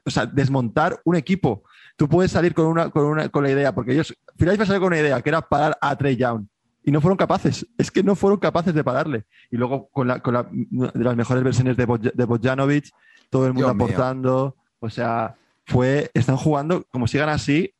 o 0.04 0.10
sea, 0.10 0.26
desmontar 0.26 1.00
un 1.04 1.16
equipo 1.16 1.64
tú 2.00 2.08
puedes 2.08 2.32
salir 2.32 2.54
con, 2.54 2.64
una, 2.64 2.88
con, 2.88 3.04
una, 3.04 3.28
con 3.28 3.42
la 3.42 3.50
idea, 3.50 3.74
porque 3.74 3.92
ellos, 3.92 4.16
Philadelphia 4.34 4.64
salió 4.64 4.80
con 4.80 4.86
una 4.86 5.00
idea, 5.00 5.20
que 5.20 5.28
era 5.28 5.42
parar 5.42 5.76
a 5.82 5.94
Trey 5.96 6.16
Young, 6.16 6.46
y 6.82 6.90
no 6.90 7.02
fueron 7.02 7.18
capaces, 7.18 7.66
es 7.76 7.90
que 7.90 8.02
no 8.02 8.16
fueron 8.16 8.38
capaces 8.38 8.72
de 8.72 8.82
pararle. 8.82 9.26
Y 9.50 9.58
luego 9.58 9.90
con, 9.90 10.08
la, 10.08 10.20
con 10.20 10.32
la, 10.32 10.48
de 10.50 11.04
las 11.04 11.14
mejores 11.14 11.44
versiones 11.44 11.76
de, 11.76 12.12
de 12.14 12.24
Bojanovic, 12.24 12.88
todo 13.28 13.46
el 13.46 13.52
mundo 13.52 13.68
aportando, 13.68 14.56
o 14.78 14.88
sea, 14.88 15.36
fue, 15.66 16.10
están 16.14 16.38
jugando, 16.38 16.86
como 16.90 17.06
sigan 17.06 17.28
así, 17.28 17.74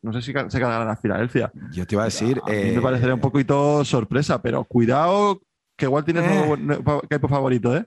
no 0.00 0.14
sé 0.14 0.22
si 0.22 0.32
se 0.32 0.58
ganarán 0.58 0.88
a 0.88 0.96
Filadelfia. 0.96 1.52
Yo 1.70 1.86
te 1.86 1.96
iba 1.96 2.04
a 2.04 2.06
decir... 2.06 2.40
A 2.46 2.48
me 2.48 2.76
eh, 2.76 2.80
parecería 2.80 3.12
un 3.12 3.20
poquito 3.20 3.84
sorpresa, 3.84 4.40
pero 4.40 4.64
cuidado, 4.64 5.42
que 5.76 5.84
igual 5.84 6.06
tienes 6.06 6.24
eh. 6.24 6.56
nuevo, 6.56 7.28
favorito, 7.28 7.76
¿eh? 7.76 7.84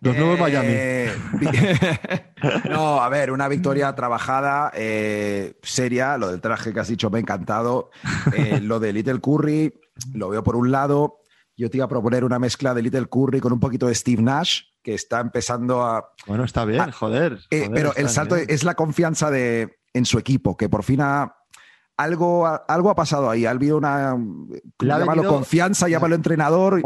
Los 0.00 0.16
nuevos 0.16 0.38
Miami. 0.38 0.68
Eh, 0.70 1.12
no, 2.70 3.02
a 3.02 3.08
ver, 3.08 3.32
una 3.32 3.48
victoria 3.48 3.94
trabajada, 3.94 4.70
eh, 4.74 5.58
seria. 5.62 6.16
Lo 6.16 6.30
del 6.30 6.40
traje 6.40 6.72
que 6.72 6.80
has 6.80 6.88
dicho 6.88 7.10
me 7.10 7.18
ha 7.18 7.20
encantado. 7.20 7.90
Eh, 8.34 8.60
lo 8.60 8.78
de 8.78 8.92
Little 8.92 9.20
Curry, 9.20 9.74
lo 10.14 10.28
veo 10.28 10.42
por 10.42 10.56
un 10.56 10.70
lado. 10.70 11.20
Yo 11.56 11.68
te 11.68 11.78
iba 11.78 11.86
a 11.86 11.88
proponer 11.88 12.24
una 12.24 12.38
mezcla 12.38 12.72
de 12.74 12.82
Little 12.82 13.06
Curry 13.06 13.40
con 13.40 13.52
un 13.52 13.58
poquito 13.58 13.88
de 13.88 13.94
Steve 13.94 14.22
Nash, 14.22 14.62
que 14.82 14.94
está 14.94 15.20
empezando 15.20 15.82
a. 15.82 16.12
Bueno, 16.26 16.44
está 16.44 16.64
bien, 16.64 16.90
joder. 16.92 17.40
pero 17.50 17.94
el 17.96 18.08
salto 18.08 18.36
es 18.36 18.62
la 18.62 18.74
confianza 18.74 19.30
de, 19.30 19.80
en 19.92 20.04
su 20.04 20.18
equipo, 20.18 20.56
que 20.56 20.68
por 20.68 20.84
fin 20.84 21.00
ha, 21.00 21.34
algo, 21.96 22.46
algo 22.46 22.90
ha 22.90 22.94
pasado 22.94 23.28
ahí. 23.28 23.46
Ha 23.46 23.50
habido 23.50 23.76
una. 23.76 24.16
Llámalo 24.78 25.24
confianza, 25.24 25.88
llámalo 25.88 26.14
entrenador. 26.14 26.80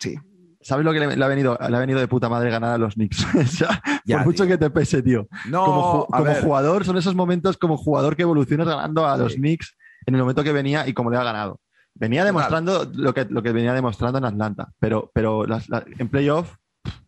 Sí 0.00 0.16
¿Sabes 0.64 0.84
lo 0.84 0.92
que 0.92 0.98
le, 1.00 1.24
ha 1.24 1.28
venido, 1.28 1.58
le 1.68 1.76
ha 1.76 1.78
venido 1.78 2.00
de 2.00 2.08
puta 2.08 2.28
madre 2.30 2.50
ganar 2.50 2.72
a 2.72 2.78
los 2.78 2.94
Knicks? 2.94 3.26
Ya, 4.06 4.16
por 4.18 4.26
mucho 4.26 4.46
que 4.46 4.58
te 4.58 4.70
pese, 4.70 5.02
tío. 5.02 5.28
No, 5.48 6.06
como, 6.10 6.24
ver. 6.24 6.42
jugador, 6.42 6.84
son 6.84 6.96
esos 6.96 7.14
momentos 7.14 7.56
como 7.56 7.76
jugador 7.76 8.16
que 8.16 8.22
evolucionas 8.22 8.66
ganando 8.66 9.06
a 9.06 9.16
los. 9.16 9.34
Knicks 9.34 9.76
en 10.06 10.14
el 10.14 10.20
momento 10.22 10.42
que 10.42 10.52
venía 10.52 10.86
y 10.88 10.92
como 10.94 11.10
le 11.10 11.16
ha 11.18 11.22
ganado. 11.24 11.60
Venía 11.94 12.24
demostrando 12.24 12.90
lo 12.94 13.14
que, 13.14 13.24
lo 13.28 13.42
que 13.42 13.52
venía 13.52 13.72
demostrando 13.72 14.18
en 14.18 14.24
Atlanta, 14.24 14.72
pero, 14.80 15.10
pero 15.14 15.46
las- 15.46 15.68
en 15.98 16.08
playoff 16.08 16.56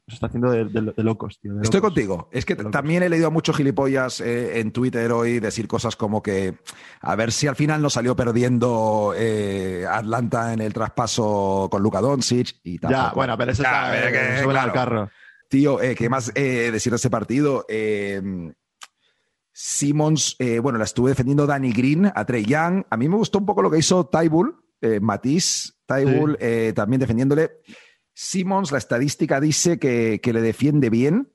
se 0.08 0.14
está 0.14 0.26
haciendo 0.28 0.50
de, 0.52 0.66
de- 0.66 0.92
de 0.96 1.02
locos, 1.02 1.38
tío. 1.40 1.54
de 1.54 1.62
Estoy 1.62 1.80
contigo. 1.80 2.28
Es 2.30 2.44
que 2.44 2.54
también 2.54 3.02
he 3.02 3.08
leído 3.08 3.26
a 3.26 3.30
muchos 3.30 3.56
gilipollas 3.56 4.20
eh, 4.20 4.60
en 4.60 4.70
Twitter 4.70 5.10
hoy 5.10 5.40
decir 5.40 5.66
cosas 5.66 5.96
como 5.96 6.22
que 6.22 6.58
a 7.00 7.16
ver 7.16 7.32
si 7.32 7.48
al 7.48 7.56
final 7.56 7.82
no 7.82 7.90
salió 7.90 8.14
perdiendo 8.14 9.14
eh, 9.16 9.84
Atlanta 9.90 10.52
en 10.52 10.60
el 10.60 10.72
traspaso 10.72 11.68
con 11.70 11.82
Luka 11.82 12.00
Doncic 12.00 12.54
y 12.62 12.74
Ya, 12.80 12.88
tampoco. 12.88 13.16
bueno, 13.16 13.36
pero 13.36 13.50
eso 13.50 13.64
Ya, 13.64 13.96
está, 13.96 14.10
que, 14.12 14.18
eh, 14.38 14.42
suben 14.42 14.56
al 14.56 14.70
claro. 14.72 14.90
carro. 14.90 15.10
Tío, 15.48 15.82
eh, 15.82 15.94
¿qué 15.96 16.08
más 16.08 16.30
eh, 16.36 16.70
decir 16.72 16.92
de 16.92 16.96
ese 16.96 17.10
partido? 17.10 17.64
Eh, 17.68 18.22
Simmons, 19.52 20.36
eh, 20.38 20.58
bueno, 20.58 20.78
la 20.78 20.84
estuve 20.84 21.10
defendiendo 21.10 21.46
Danny 21.46 21.72
Green 21.72 22.12
a 22.14 22.24
Trey 22.24 22.44
Young. 22.44 22.84
A 22.90 22.96
mí 22.96 23.08
me 23.08 23.16
gustó 23.16 23.38
un 23.38 23.46
poco 23.46 23.62
lo 23.62 23.70
que 23.70 23.78
hizo 23.78 24.06
Tybull, 24.06 24.54
eh, 24.82 25.00
Matisse, 25.00 25.72
Tybull, 25.86 26.36
eh, 26.40 26.72
también 26.76 27.00
defendiéndole. 27.00 27.52
Simmons, 28.18 28.72
la 28.72 28.78
estadística 28.78 29.40
dice 29.40 29.78
que, 29.78 30.20
que 30.22 30.32
le 30.32 30.40
defiende 30.40 30.88
bien, 30.88 31.32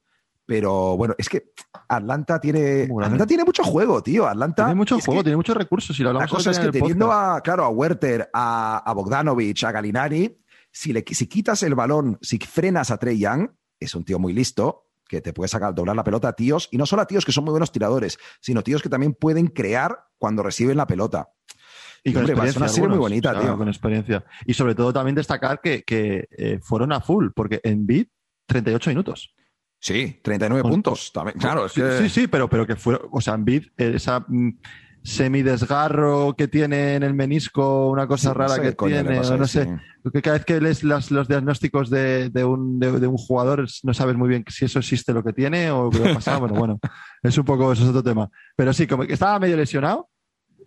pero 0.47 0.97
bueno, 0.97 1.13
es 1.19 1.29
que 1.29 1.53
Atlanta 1.87 2.41
tiene. 2.41 2.89
Atlanta 3.01 3.27
tiene 3.27 3.43
mucho 3.45 3.63
juego, 3.63 4.01
tío. 4.01 4.25
Atlanta 4.27 4.63
Tiene 4.65 4.75
mucho 4.75 4.99
juego, 4.99 5.19
que- 5.21 5.25
tiene 5.25 5.37
muchos 5.37 5.55
recursos. 5.55 5.99
Y 5.99 6.03
lo 6.03 6.11
la 6.11 6.21
hablamos 6.23 6.31
cosa 6.31 6.49
es 6.51 6.57
que 6.59 6.71
teniendo 6.71 7.05
podcast. 7.05 7.37
a, 7.37 7.41
claro, 7.41 7.65
a 7.65 7.69
Werther, 7.69 8.29
a, 8.33 8.77
a 8.83 8.93
Bogdanovich, 8.93 9.63
a 9.63 9.71
Galinari, 9.71 10.41
si, 10.71 10.91
le, 10.91 11.05
si 11.07 11.27
quitas 11.27 11.61
el 11.61 11.75
balón, 11.75 12.17
si 12.21 12.39
frenas 12.39 12.89
a 12.89 12.97
Trey 12.97 13.19
Young, 13.19 13.49
es 13.79 13.93
un 13.93 14.03
tío 14.03 14.17
muy 14.17 14.33
listo, 14.33 14.87
que 15.07 15.21
te 15.21 15.33
puede 15.33 15.49
sacar, 15.49 15.75
doblar 15.75 15.95
la 15.95 16.03
pelota 16.03 16.29
a 16.29 16.33
tíos, 16.33 16.67
y 16.71 16.77
no 16.77 16.87
solo 16.87 17.03
a 17.03 17.05
tíos 17.05 17.25
que 17.25 17.31
son 17.31 17.43
muy 17.43 17.51
buenos 17.51 17.71
tiradores, 17.71 18.17
sino 18.39 18.63
tíos 18.63 18.81
que 18.81 18.89
también 18.89 19.13
pueden 19.13 19.47
crear 19.47 20.05
cuando 20.17 20.41
reciben 20.41 20.77
la 20.77 20.87
pelota. 20.87 21.29
Y 22.03 22.13
con 22.13 22.21
hombre, 22.21 22.35
va 22.35 22.43
a 22.43 22.47
ser 22.47 22.57
una 22.57 22.65
experiencia 22.65 22.67
serie 22.69 22.89
muy 22.89 22.97
bonita, 22.97 23.39
tío. 23.39 23.57
Con 23.57 23.67
experiencia. 23.67 24.23
Y 24.45 24.53
sobre 24.53 24.73
todo 24.75 24.91
también 24.91 25.15
destacar 25.15 25.61
que, 25.61 25.83
que, 25.83 26.27
eh, 26.37 26.59
fueron 26.61 26.91
a 26.91 26.99
full, 27.01 27.27
porque 27.35 27.59
en 27.63 27.85
beat 27.85 28.07
38 28.47 28.89
minutos. 28.89 29.35
Sí, 29.79 30.19
39 30.23 30.61
Con- 30.63 30.71
puntos. 30.71 31.11
También, 31.13 31.37
claro, 31.37 31.65
es 31.65 31.73
sí, 31.73 31.81
que- 31.81 31.97
sí, 32.03 32.09
sí, 32.09 32.27
pero, 32.27 32.49
pero 32.49 32.65
que 32.67 32.75
fue, 32.75 32.99
o 33.11 33.21
sea, 33.21 33.35
en 33.35 33.45
beat, 33.45 33.63
eh, 33.77 33.93
esa 33.95 34.23
mm, 34.27 34.49
semidesgarro 35.03 36.35
que 36.37 36.47
tiene 36.47 36.95
en 36.95 37.03
el 37.03 37.13
menisco, 37.13 37.89
una 37.89 38.07
cosa 38.07 38.33
rara 38.33 38.61
que 38.61 38.73
tiene, 38.73 39.17
pasa 39.17 39.37
no 39.37 39.47
sé, 39.47 39.65
sí. 39.65 40.21
cada 40.21 40.37
vez 40.37 40.45
que 40.45 40.59
lees 40.61 40.83
las- 40.83 41.11
los 41.11 41.27
diagnósticos 41.27 41.89
de, 41.89 42.29
de 42.29 42.43
un, 42.43 42.79
de, 42.79 42.99
de 42.99 43.07
un 43.07 43.17
jugador 43.17 43.65
no 43.83 43.93
sabes 43.93 44.15
muy 44.15 44.29
bien 44.29 44.43
si 44.49 44.65
eso 44.65 44.79
existe 44.79 45.13
lo 45.13 45.23
que 45.23 45.33
tiene 45.33 45.71
o 45.71 45.89
qué 45.89 45.99
le 45.99 46.11
ha 46.11 46.13
pasado. 46.15 46.39
bueno, 46.41 46.55
bueno, 46.55 46.79
es 47.23 47.37
un 47.37 47.45
poco, 47.45 47.71
eso 47.71 47.83
es 47.83 47.89
otro 47.89 48.03
tema. 48.03 48.29
Pero 48.55 48.73
sí, 48.73 48.85
como 48.87 49.05
que 49.05 49.13
estaba 49.13 49.39
medio 49.39 49.57
lesionado 49.57 50.09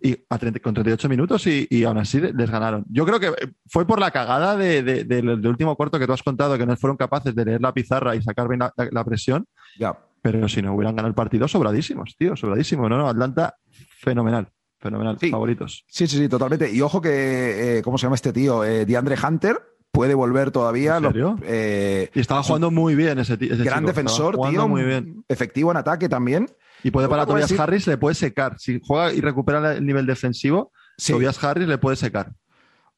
y 0.01 0.15
a 0.29 0.37
30 0.37 0.59
con 0.59 0.73
38 0.73 1.09
minutos 1.09 1.47
y, 1.47 1.67
y 1.69 1.83
aún 1.83 1.97
así 1.97 2.19
les 2.21 2.49
ganaron. 2.49 2.85
Yo 2.89 3.05
creo 3.05 3.19
que 3.19 3.31
fue 3.67 3.85
por 3.87 3.99
la 3.99 4.11
cagada 4.11 4.55
de- 4.57 4.83
de- 4.83 5.03
del 5.03 5.25
del 5.41 5.47
último 5.47 5.75
cuarto 5.75 5.97
que 5.99 6.05
tú 6.07 6.13
has 6.13 6.23
contado, 6.23 6.57
que 6.57 6.65
no 6.65 6.75
fueron 6.77 6.97
capaces 6.97 7.33
de 7.35 7.45
leer 7.45 7.61
la 7.61 7.73
pizarra 7.73 8.15
y 8.15 8.21
sacar 8.21 8.47
bien 8.47 8.59
la, 8.59 8.73
la- 8.77 8.89
la 8.91 9.03
presión, 9.03 9.45
Ya. 9.79 9.97
pero 10.21 10.47
si 10.49 10.61
no 10.61 10.73
hubieran 10.75 10.95
ganado 10.95 11.09
el 11.09 11.15
partido, 11.15 11.47
sobradísimos, 11.47 12.15
tío, 12.17 12.35
sobradísimos. 12.35 12.89
No, 12.89 12.97
no, 12.97 13.07
Atlanta, 13.07 13.55
fenomenal, 13.99 14.47
fenomenal, 14.79 15.17
Sí. 15.19 15.29
favoritos. 15.31 15.85
Sí, 15.87 16.07
sí, 16.07 16.17
sí, 16.17 16.27
totalmente. 16.29 16.71
Y 16.71 16.81
ojo 16.81 17.01
que, 17.01 17.77
eh, 17.77 17.81
¿cómo 17.81 17.97
se 17.97 18.03
llama 18.03 18.15
este 18.15 18.33
tío? 18.33 18.63
Eh, 18.63 18.85
DeAndre 18.85 19.15
Hunter 19.25 19.59
puede 19.91 20.13
volver 20.13 20.51
todavía. 20.51 20.97
¿En 20.97 21.03
Lo- 21.03 21.09
serio? 21.11 21.35
eh, 21.43 22.09
Y 22.13 22.19
estaba 22.19 22.43
jugando 22.43 22.69
muy 22.69 22.95
bien 22.95 23.17
ese, 23.19 23.33
ese 23.35 23.47
gran 23.63 23.79
chico, 23.79 23.87
defensor, 23.87 24.37
tío. 24.49 24.67
muy 24.67 24.83
bien. 24.83 25.23
Efectivo 25.29 25.71
en 25.71 25.77
ataque 25.77 26.09
también. 26.09 26.47
Y 26.85 26.91
puede 26.91 27.07
Lo 27.07 27.09
para 27.09 27.23
que 27.23 27.31
voy 27.31 27.41
a 27.41 27.45
Tobias 27.45 27.49
decir- 27.49 27.61
Harris, 27.61 27.87
le 27.87 27.97
puede 27.97 28.13
secar. 28.13 28.59
Si 28.59 28.79
juega 28.85 29.11
y 29.11 29.19
recupera 29.19 29.73
el 29.73 29.85
nivel 29.85 30.05
defensivo, 30.05 30.71
Sí. 30.97 31.13
Tobias 31.13 31.43
Harris 31.43 31.67
le 31.67 31.79
puede 31.79 31.95
secar. 31.95 32.31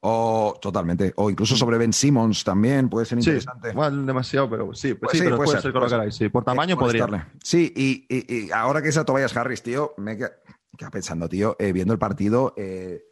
O 0.02 0.58
totalmente. 0.62 1.14
O 1.16 1.30
incluso 1.30 1.56
sobre 1.56 1.78
Ben 1.78 1.94
Simmons 1.94 2.44
también 2.44 2.90
puede 2.90 3.06
ser 3.06 3.22
Sí, 3.24 3.30
interesante. 3.30 3.70
igual 3.72 4.06
demasiado, 4.06 4.50
pero 4.50 4.74
sí, 4.74 4.94
Pues 4.94 5.14
sí, 5.14 5.20
sí, 5.20 5.24
pero 5.24 5.38
puede 5.38 5.48
puede, 5.48 5.62
ser, 5.62 5.72
ser, 5.72 5.80
puede 5.80 5.96
hagáis, 5.96 6.16
sí. 6.16 6.28
Por 6.30 6.44
tamaño 6.44 6.76
Eh, 6.76 6.78
podría. 6.78 7.32
Sí, 7.42 7.74
y, 7.76 8.06
y- 8.10 8.46
y 8.48 8.52
ahora 8.52 8.82
que 8.82 8.90
es 8.90 8.98
a 8.98 9.06
Tobias 9.06 9.36
Harris, 9.38 9.64
tío, 9.64 9.94
me 9.98 10.18
queda, 10.18 10.32
queda 10.78 10.92
pensando, 10.92 11.30
tío, 11.30 11.56
eh, 11.58 11.72
viendo 11.72 11.94
el 11.94 12.00
partido, 12.00 12.54
eh, 12.58 13.04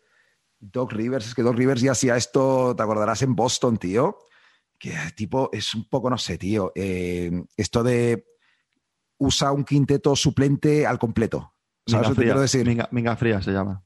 Doc 0.60 0.92
Rivers, 0.92 1.26
es 1.28 1.36
que 1.36 1.42
Doc 1.42 1.56
Rivers 1.56 1.82
ya 1.82 1.94
hacía 1.94 2.18
esto, 2.18 2.76
te 2.76 2.84
acordarás 2.84 3.22
en 3.22 3.34
Boston, 3.36 3.78
tío, 3.78 4.18
que 4.78 4.94
tipo 5.16 5.50
es 5.54 5.74
un 5.74 5.88
poco, 5.90 6.10
no 6.10 6.18
sé, 6.18 6.38
tío, 6.38 6.72
eh, 6.76 7.32
esto 7.56 7.82
de 7.82 8.26
usa 9.18 9.52
un 9.52 9.64
quinteto 9.64 10.16
suplente 10.16 10.86
al 10.86 11.00
completo. 11.00 11.54
¿Sabes 11.88 12.08
Minga 12.08 12.10
lo 12.10 12.16
que 12.16 12.24
quiero 12.24 12.42
decir? 12.42 12.66
Minga, 12.66 12.88
minga 12.92 13.16
fría 13.16 13.42
se 13.42 13.52
llama. 13.52 13.84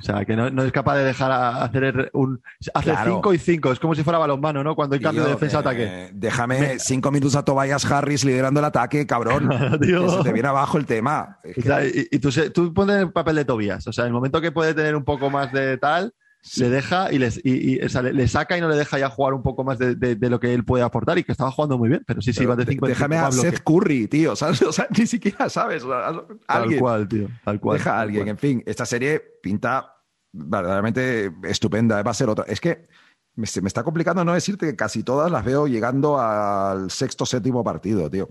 O 0.00 0.02
sea, 0.02 0.24
que 0.24 0.36
no, 0.36 0.48
no 0.48 0.62
es 0.62 0.70
capaz 0.70 0.96
de 0.96 1.02
dejar 1.02 1.32
a- 1.32 1.64
hacer 1.64 2.08
un. 2.12 2.40
Hace 2.72 2.90
Claro. 2.92 3.14
5 3.16 3.34
y 3.34 3.38
5, 3.38 3.72
es 3.72 3.80
como 3.80 3.96
si 3.96 4.04
fuera 4.04 4.16
balonmano, 4.20 4.62
¿no? 4.62 4.76
Cuando 4.76 4.94
hay 4.94 5.00
cambio 5.02 5.24
de 5.24 5.30
defensa-ataque. 5.30 5.84
eh, 5.84 6.10
déjame 6.14 6.78
cinco 6.78 7.10
minutos 7.10 7.34
a 7.34 7.44
Tobias 7.44 7.84
Harris 7.90 8.24
liderando 8.24 8.60
el 8.60 8.66
ataque, 8.66 9.04
cabrón. 9.08 9.48
Que 9.80 10.08
se 10.08 10.22
te 10.22 10.32
viene 10.32 10.48
abajo 10.48 10.78
el 10.78 10.86
tema. 10.86 11.40
Es 11.42 11.58
O 11.58 11.62
que- 11.62 11.66
sea, 11.66 11.84
y, 11.84 12.06
y 12.12 12.18
tú, 12.20 12.30
tú 12.54 12.72
pones 12.72 12.96
el 12.98 13.10
papel 13.10 13.34
de 13.36 13.44
Tobias. 13.44 13.88
O 13.88 13.92
sea, 13.92 14.04
el 14.06 14.12
momento 14.12 14.40
que 14.40 14.52
puede 14.52 14.72
tener 14.72 14.94
un 14.94 15.04
poco 15.04 15.30
más 15.30 15.52
de 15.52 15.76
tal, 15.78 16.14
le 16.56 16.70
deja 16.70 17.12
y, 17.12 17.18
les, 17.18 17.38
y, 17.44 17.74
y, 17.74 17.80
o 17.84 17.88
sea, 17.88 18.00
le, 18.02 18.12
le 18.12 18.26
saca 18.28 18.56
y 18.56 18.60
no 18.60 18.68
le 18.68 18.76
deja 18.76 18.98
ya 18.98 19.10
jugar 19.10 19.34
un 19.34 19.42
poco 19.42 19.64
más 19.64 19.78
de, 19.78 19.94
de- 19.96 20.14
de 20.16 20.30
lo 20.30 20.38
que 20.40 20.54
él 20.54 20.64
puede 20.64 20.82
aportar 20.84 21.18
y 21.18 21.24
que 21.24 21.32
estaba 21.32 21.50
jugando 21.50 21.76
muy 21.78 21.88
bien. 21.88 22.02
Pero 22.06 22.22
sí, 22.22 22.32
sí, 22.32 22.40
Pero 22.40 22.50
va 22.50 22.56
de 22.56 22.64
de- 22.64 22.72
5 22.72 22.86
en 22.86 22.92
déjame 22.92 23.16
a. 23.16 23.30
Seth 23.32 23.62
Curry, 23.64 24.06
tío. 24.08 24.34
¿sabes? 24.36 24.62
O 24.68 24.72
sea, 24.72 24.86
ni 24.96 25.06
siquiera 25.06 25.48
sabes. 25.48 25.82
o 25.84 25.88
sea, 25.88 26.08
hazlo- 26.10 26.26
Tal 26.46 26.62
alguien. 26.62 26.80
cual, 26.80 27.08
tío. 27.08 27.28
Tal 27.44 27.60
cual. 27.60 27.78
Deja 27.78 27.96
a 27.96 28.00
alguien. 28.00 28.22
cual. 28.24 28.28
En 28.30 28.38
fin, 28.38 28.62
esta 28.66 28.86
serie 28.86 29.20
pinta 29.42 29.94
verdaderamente 30.32 31.32
estupenda. 31.44 32.02
Va 32.02 32.10
a 32.10 32.14
ser 32.14 32.28
otra. 32.28 32.44
Es 32.46 32.60
que 32.60 32.88
me, 33.36 33.46
me 33.62 33.68
está 33.68 33.82
complicando 33.82 34.24
no 34.24 34.34
decirte 34.34 34.66
que 34.66 34.76
casi 34.76 35.02
todas 35.02 35.30
las 35.30 35.44
veo 35.44 35.66
llegando 35.66 36.18
al 36.20 36.90
sexto, 36.90 37.26
séptimo 37.26 37.62
partido, 37.64 38.08
tío. 38.10 38.28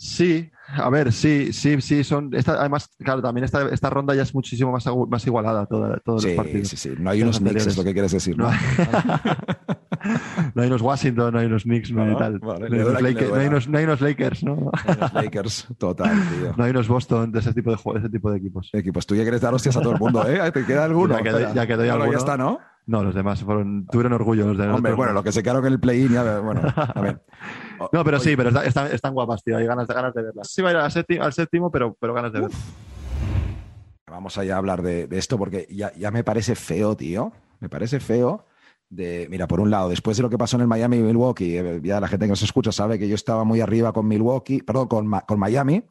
Sí, 0.00 0.48
a 0.76 0.88
ver, 0.90 1.12
sí, 1.12 1.52
sí, 1.52 1.80
sí, 1.80 2.04
son. 2.04 2.32
Esta, 2.32 2.52
además, 2.60 2.88
claro, 3.00 3.20
también 3.20 3.44
esta, 3.44 3.68
esta 3.68 3.90
ronda 3.90 4.14
ya 4.14 4.22
es 4.22 4.32
muchísimo 4.32 4.70
más, 4.70 4.84
más 5.08 5.26
igualada, 5.26 5.66
toda, 5.66 5.98
todos 6.04 6.22
Sí, 6.22 6.28
los 6.28 6.36
partidos. 6.36 6.68
sí, 6.68 6.76
sí. 6.76 6.94
No 7.00 7.10
hay 7.10 7.22
unos 7.22 7.40
Knicks, 7.40 7.66
es 7.66 7.76
lo 7.76 7.82
que 7.82 7.92
quieres 7.92 8.12
decir. 8.12 8.38
No 8.38 8.44
¿no? 8.44 8.50
hay, 8.50 8.58
no 10.54 10.62
hay 10.62 10.68
unos 10.68 10.82
Washington, 10.82 11.32
no 11.32 11.40
hay 11.40 11.46
unos 11.46 11.64
Knicks, 11.64 11.90
no 11.90 12.04
hay 12.04 12.16
tal. 12.16 12.38
vale, 12.38 12.68
no, 12.70 12.76
hay 12.76 12.82
unos 12.82 13.02
Lakers, 13.02 13.28
no, 13.30 13.34
hay 13.36 13.46
unos, 13.48 13.68
no 13.68 13.78
hay 13.78 13.84
unos 13.84 14.00
Lakers, 14.00 14.44
¿no? 14.44 14.70
Los 15.00 15.12
Lakers, 15.14 15.66
total, 15.78 16.12
tío. 16.38 16.54
No 16.56 16.62
hay 16.64 16.70
unos 16.70 16.86
Boston 16.86 17.32
de 17.32 17.40
ese 17.40 17.52
tipo 17.52 17.70
de, 17.70 17.76
de 17.94 17.98
ese 17.98 18.08
tipo 18.08 18.30
de 18.30 18.38
equipos. 18.38 18.70
Equipos, 18.72 19.04
tú 19.06 19.16
ya 19.16 19.22
quieres 19.22 19.40
dar 19.40 19.52
hostias 19.52 19.76
a 19.76 19.80
todo 19.80 19.94
el 19.94 19.98
mundo, 19.98 20.24
¿eh? 20.28 20.52
¿Te 20.52 20.64
queda 20.64 20.84
alguno? 20.84 21.16
Ya 21.16 21.22
que 21.24 21.30
doy- 21.32 21.54
ya 21.54 21.66
que 21.66 21.74
doy 21.76 21.88
alguno. 21.88 22.12
ya 22.12 22.18
está, 22.18 22.36
¿no? 22.36 22.60
No, 22.88 23.04
los 23.04 23.14
demás 23.14 23.42
fueron, 23.44 23.86
tuvieron 23.86 24.14
orgullo 24.14 24.46
los 24.46 24.56
de 24.56 24.66
Hombre, 24.66 24.94
bueno, 24.94 25.12
no. 25.12 25.18
lo 25.18 25.22
que 25.22 25.30
se 25.30 25.42
quedaron 25.42 25.64
en 25.66 25.72
el 25.74 25.78
play-in, 25.78 26.10
ya, 26.10 26.40
bueno, 26.40 26.62
a 26.74 27.00
ver. 27.00 27.22
No, 27.92 28.02
pero 28.02 28.18
sí, 28.18 28.34
pero 28.36 28.48
está- 28.48 28.64
están, 28.64 28.86
están 28.90 29.14
guapas, 29.14 29.44
tío. 29.44 29.56
Hay 29.58 29.66
ganas, 29.66 29.86
de- 29.86 29.94
ganas 29.94 30.12
de 30.14 30.22
verlas. 30.22 30.48
Sí, 30.50 30.62
va 30.62 30.70
a 30.70 30.72
ir 30.72 30.78
al 30.78 30.90
séptimo, 30.90 31.22
al 31.22 31.32
séptimo 31.32 31.70
pero, 31.70 31.94
pero 32.00 32.12
ganas 32.14 32.32
de 32.32 32.40
ver. 32.40 32.50
Vamos 34.10 34.38
allá 34.38 34.54
a 34.54 34.58
hablar 34.58 34.82
de, 34.82 35.06
de 35.06 35.18
esto 35.18 35.36
porque 35.38 35.66
ya, 35.70 35.92
ya 35.94 36.10
me 36.10 36.24
parece 36.24 36.54
feo, 36.54 36.96
tío. 36.96 37.32
Me 37.60 37.68
parece 37.68 38.00
feo. 38.00 38.46
De, 38.90 39.26
mira, 39.30 39.46
por 39.46 39.60
un 39.60 39.70
lado, 39.70 39.90
después 39.90 40.16
de 40.16 40.22
lo 40.22 40.30
que 40.30 40.38
pasó 40.38 40.56
en 40.56 40.62
el 40.62 40.66
Miami 40.66 40.96
y 40.96 41.02
Milwaukee, 41.02 41.58
eh, 41.58 41.80
ya 41.84 42.00
la 42.00 42.08
gente 42.08 42.24
que 42.24 42.30
nos 42.30 42.42
escucha 42.42 42.72
sabe 42.72 42.98
que 42.98 43.06
yo 43.06 43.14
estaba 43.14 43.44
muy 43.44 43.60
arriba 43.60 43.92
con 43.92 44.08
Milwaukee, 44.08 44.62
perdón, 44.62 44.88
con, 44.88 45.10
con 45.26 45.38
Miami, 45.38 45.84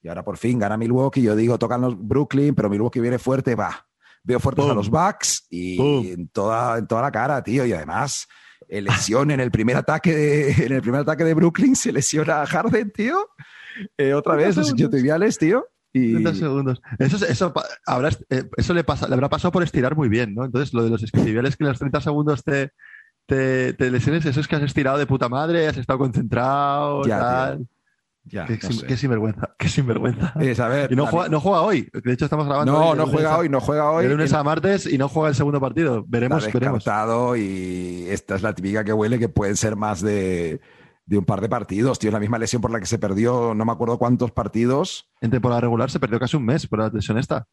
y 0.00 0.06
ahora 0.08 0.24
por 0.24 0.36
fin 0.36 0.58
gana 0.60 0.76
Milwaukee. 0.76 1.22
Yo 1.22 1.34
digo, 1.34 1.58
tocan 1.58 1.80
los 1.80 1.96
Brooklyn, 1.98 2.54
pero 2.54 2.70
Milwaukee 2.70 3.00
viene 3.00 3.18
fuerte, 3.18 3.56
va. 3.56 3.85
Veo 4.26 4.40
fuertes 4.40 4.64
a 4.64 4.74
los 4.74 4.90
Bucks 4.90 5.46
y 5.50 6.10
en 6.10 6.28
toda, 6.28 6.78
en 6.78 6.86
toda 6.88 7.02
la 7.02 7.12
cara, 7.12 7.42
tío. 7.44 7.64
Y 7.64 7.72
además, 7.72 8.26
eh, 8.68 8.80
lesión 8.80 9.30
en 9.30 9.38
el 9.38 9.52
primer 9.52 9.76
ataque 9.76 10.12
de, 10.12 10.52
en 10.66 10.72
el 10.72 10.82
primer 10.82 11.02
ataque 11.02 11.22
de 11.22 11.34
Brooklyn, 11.34 11.76
se 11.76 11.92
lesiona 11.92 12.42
a 12.42 12.46
Harden, 12.46 12.90
tío. 12.90 13.28
Eh, 13.96 14.14
otra 14.14 14.34
30 14.34 14.60
vez, 14.60 14.70
los 14.80 14.90
tibiales, 14.90 15.38
tío. 15.38 15.68
Y, 15.92 16.12
30 16.12 16.34
segundos. 16.34 16.82
Eso, 16.98 17.54
habrá, 17.86 18.10
eh, 18.28 18.42
eso 18.56 18.74
le, 18.74 18.82
pasa, 18.82 19.06
le 19.06 19.14
habrá 19.14 19.28
pasado 19.28 19.52
por 19.52 19.62
estirar 19.62 19.94
muy 19.94 20.08
bien, 20.08 20.34
¿no? 20.34 20.44
Entonces, 20.44 20.74
lo 20.74 20.82
de 20.82 20.90
los 20.90 21.02
isquiotibiales 21.02 21.56
que 21.56 21.62
en 21.62 21.68
los 21.68 21.78
30 21.78 22.00
segundos 22.00 22.42
te, 22.42 22.72
te, 23.26 23.74
te 23.74 23.90
lesiones, 23.92 24.26
eso 24.26 24.40
es 24.40 24.48
que 24.48 24.56
has 24.56 24.62
estirado 24.62 24.98
de 24.98 25.06
puta 25.06 25.28
madre, 25.28 25.68
has 25.68 25.76
estado 25.76 26.00
concentrado, 26.00 27.06
Ya, 27.06 27.20
tal. 27.20 27.68
Ya, 28.26 28.44
Qué, 28.46 28.54
no 28.62 28.68
sin- 28.68 28.80
sé. 28.80 28.86
qué 28.86 28.96
sinvergüenza, 28.96 29.54
qué 29.58 29.68
sinvergüenza. 29.68 30.32
Es, 30.40 30.60
a 30.60 30.68
ver, 30.68 30.92
Y 30.92 30.96
no 30.96 31.06
juega, 31.06 31.28
no 31.28 31.40
juega 31.40 31.60
hoy. 31.62 31.88
De 32.04 32.12
hecho, 32.12 32.26
estamos 32.26 32.46
grabando. 32.46 32.72
No, 32.72 32.90
hoy, 32.90 32.98
no 32.98 33.06
juega 33.06 33.34
a- 33.34 33.38
hoy, 33.38 33.48
no 33.48 33.60
juega 33.60 33.90
hoy. 33.90 34.04
De 34.04 34.10
lunes 34.10 34.32
a 34.32 34.42
martes 34.42 34.86
y 34.86 34.98
no 34.98 35.08
juega 35.08 35.28
el 35.30 35.34
segundo 35.34 35.60
partido. 35.60 36.04
Veremos, 36.06 36.46
está 36.46 36.58
veremos. 36.58 36.84
y 37.38 38.06
esta 38.08 38.34
es 38.36 38.42
la 38.42 38.54
típica 38.54 38.84
que 38.84 38.92
huele 38.92 39.18
que 39.18 39.28
pueden 39.28 39.56
ser 39.56 39.76
más 39.76 40.00
de, 40.00 40.60
de 41.06 41.18
un 41.18 41.24
par 41.24 41.40
de 41.40 41.48
partidos. 41.48 41.98
Tío, 41.98 42.08
es 42.10 42.14
la 42.14 42.20
misma 42.20 42.38
lesión 42.38 42.60
por 42.62 42.70
la 42.70 42.80
que 42.80 42.86
se 42.86 42.98
perdió, 42.98 43.54
no 43.54 43.64
me 43.64 43.72
acuerdo 43.72 43.98
cuántos 43.98 44.32
partidos. 44.32 45.08
En 45.20 45.30
temporada 45.30 45.60
regular 45.60 45.90
se 45.90 46.00
perdió 46.00 46.18
casi 46.18 46.36
un 46.36 46.44
mes 46.44 46.66
por 46.66 46.80
la 46.80 46.88
lesión 46.88 47.18
esta. 47.18 47.46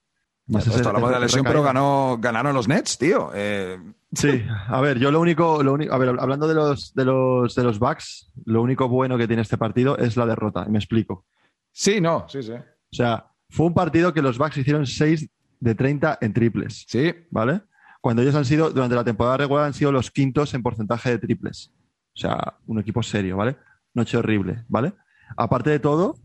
Más 0.47 0.65
Esto 0.67 0.79
ese- 0.79 0.87
hablamos 0.89 1.09
de 1.09 1.13
la 1.15 1.19
lesión, 1.21 1.43
pero 1.45 1.63
ganó, 1.63 2.17
ganaron 2.19 2.53
los 2.53 2.67
Nets, 2.67 2.97
tío. 2.97 3.31
Eh, 3.33 3.77
Sí, 4.13 4.43
a 4.67 4.79
ver, 4.81 4.99
yo 4.99 5.11
lo 5.11 5.19
único, 5.19 5.63
lo 5.63 5.73
único, 5.73 5.93
a 5.93 5.97
ver, 5.97 6.09
hablando 6.19 6.47
de 6.47 6.53
los, 6.53 6.93
de 6.93 7.05
los, 7.05 7.55
de 7.55 7.63
los 7.63 7.79
Bucks, 7.79 8.31
lo 8.45 8.61
único 8.61 8.87
bueno 8.87 9.17
que 9.17 9.27
tiene 9.27 9.41
este 9.41 9.57
partido 9.57 9.97
es 9.97 10.17
la 10.17 10.25
derrota, 10.25 10.65
y 10.67 10.71
me 10.71 10.77
explico. 10.77 11.25
Sí, 11.71 11.99
no, 11.99 12.25
sí, 12.29 12.43
sí. 12.43 12.53
O 12.53 12.95
sea, 12.95 13.25
fue 13.49 13.65
un 13.65 13.73
partido 13.73 14.13
que 14.13 14.21
los 14.21 14.37
Bucks 14.37 14.57
hicieron 14.57 14.85
6 14.85 15.27
de 15.59 15.75
30 15.75 16.19
en 16.21 16.33
triples. 16.33 16.85
Sí. 16.87 17.13
¿Vale? 17.31 17.61
Cuando 18.01 18.21
ellos 18.21 18.35
han 18.35 18.45
sido, 18.45 18.69
durante 18.69 18.95
la 18.95 19.03
temporada 19.03 19.37
regular, 19.37 19.65
han 19.65 19.73
sido 19.73 19.91
los 19.91 20.11
quintos 20.11 20.53
en 20.53 20.61
porcentaje 20.61 21.09
de 21.09 21.19
triples. 21.19 21.71
O 22.15 22.19
sea, 22.19 22.57
un 22.67 22.79
equipo 22.79 23.01
serio, 23.01 23.37
¿vale? 23.37 23.55
Noche 23.93 24.17
horrible, 24.17 24.65
¿vale? 24.67 24.93
Aparte 25.37 25.69
de 25.69 25.79
todo, 25.79 26.15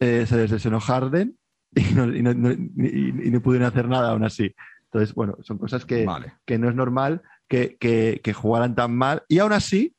eh, 0.00 0.26
se 0.26 0.36
les 0.36 0.50
lesionó 0.50 0.80
Harden 0.80 1.38
y 1.74 1.94
no, 1.94 2.14
y, 2.14 2.22
no, 2.22 2.30
y 2.30 3.30
no, 3.30 3.40
pudieron 3.40 3.68
hacer 3.68 3.88
nada 3.88 4.10
aún 4.10 4.24
así. 4.24 4.52
Entonces, 4.94 5.12
bueno, 5.16 5.36
son 5.42 5.58
cosas 5.58 5.84
que, 5.84 6.04
vale. 6.04 6.34
que 6.46 6.56
no 6.56 6.68
es 6.68 6.76
normal 6.76 7.20
que, 7.48 7.76
que, 7.78 8.20
que, 8.22 8.32
jugaran 8.32 8.76
tan 8.76 8.94
mal. 8.94 9.24
Y 9.28 9.40
aún 9.40 9.52
así, 9.52 9.92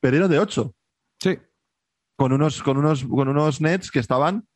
perdieron 0.00 0.30
de 0.30 0.38
8. 0.38 0.74
Sí. 1.20 1.38
Con 2.16 2.32
unos, 2.32 2.62
con 2.62 2.78
unos, 2.78 3.04
con 3.04 3.28
unos 3.28 3.60
Nets 3.60 3.90
que 3.90 3.98
estaban, 3.98 4.48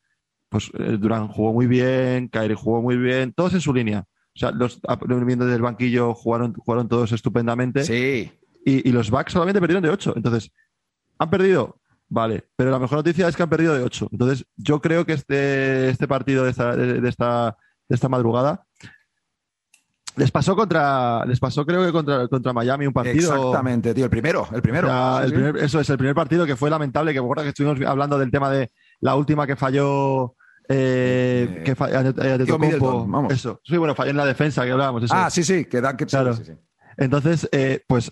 pues 0.48 0.70
eh, 0.78 0.96
Durán 0.98 1.28
jugó 1.28 1.52
muy 1.52 1.66
bien, 1.66 2.28
Kyrie 2.28 2.56
jugó 2.56 2.80
muy 2.80 2.96
bien, 2.96 3.34
todos 3.34 3.52
en 3.52 3.60
su 3.60 3.74
línea. 3.74 4.06
O 4.34 4.38
sea, 4.38 4.52
los 4.52 4.80
viendo 5.26 5.44
desde 5.44 5.56
el 5.56 5.62
banquillo 5.62 6.14
jugaron, 6.14 6.54
jugaron 6.54 6.88
todos 6.88 7.12
estupendamente. 7.12 7.84
Sí. 7.84 8.32
Y, 8.64 8.88
y 8.88 8.90
los 8.90 9.10
Bucks 9.10 9.34
solamente 9.34 9.60
perdieron 9.60 9.82
de 9.82 9.90
8. 9.90 10.14
Entonces, 10.16 10.50
han 11.18 11.28
perdido, 11.28 11.78
Vale, 12.08 12.48
pero 12.54 12.70
la 12.70 12.78
mejor 12.78 12.98
noticia 12.98 13.28
es 13.28 13.36
que 13.36 13.42
han 13.42 13.50
perdido 13.50 13.74
de 13.74 13.82
8. 13.82 14.08
Entonces, 14.12 14.46
yo 14.56 14.80
creo 14.80 15.04
que 15.04 15.12
este, 15.12 15.90
este 15.90 16.06
partido 16.06 16.44
de 16.44 16.50
esta, 16.50 16.76
de, 16.76 17.08
esta, 17.08 17.58
de 17.88 17.94
esta 17.94 18.08
madrugada 18.08 18.65
les 20.16 20.30
pasó 20.30 20.56
contra, 20.56 21.24
les 21.26 21.38
pasó 21.38 21.64
creo 21.66 21.84
que 21.84 21.92
contra, 21.92 22.26
contra 22.28 22.52
Miami 22.52 22.86
un 22.86 22.92
partido. 22.92 23.34
Exactamente, 23.34 23.94
tío, 23.94 24.04
el 24.04 24.10
primero, 24.10 24.48
el 24.52 24.62
primero. 24.62 24.88
El 25.22 25.32
primer- 25.32 25.56
eso 25.58 25.78
es, 25.80 25.88
el 25.90 25.98
primer 25.98 26.14
partido 26.14 26.44
que 26.46 26.56
fue 26.56 26.70
lamentable, 26.70 27.12
que 27.12 27.20
me 27.20 27.24
acuerdo 27.26 27.42
que 27.44 27.50
estuvimos 27.50 27.80
hablando 27.86 28.18
del 28.18 28.30
tema 28.30 28.50
de 28.50 28.70
la 29.00 29.14
última 29.14 29.46
que 29.46 29.56
falló. 29.56 30.34
Eh, 30.68 31.46
Eh, 31.58 31.62
que 31.64 31.74
fa- 31.76 31.86
Ante- 31.86 32.12
tío 32.12 32.32
Antetokounmpo. 32.32 32.58
Middleton, 32.66 33.12
vamos. 33.12 33.32
Eso. 33.32 33.60
Sí, 33.64 33.76
bueno, 33.76 33.94
falló 33.94 34.10
en 34.10 34.16
la 34.16 34.26
defensa 34.26 34.64
que 34.64 34.72
hablábamos. 34.72 35.04
Eso. 35.04 35.14
Ah, 35.16 35.30
sí, 35.30 35.44
sí, 35.44 35.64
que 35.66 35.80
dan 35.80 35.96
que 35.96 36.06
Claro. 36.06 36.34
sí. 36.34 36.42
Entonces, 36.98 37.46
eh, 37.52 37.84
pues 37.86 38.10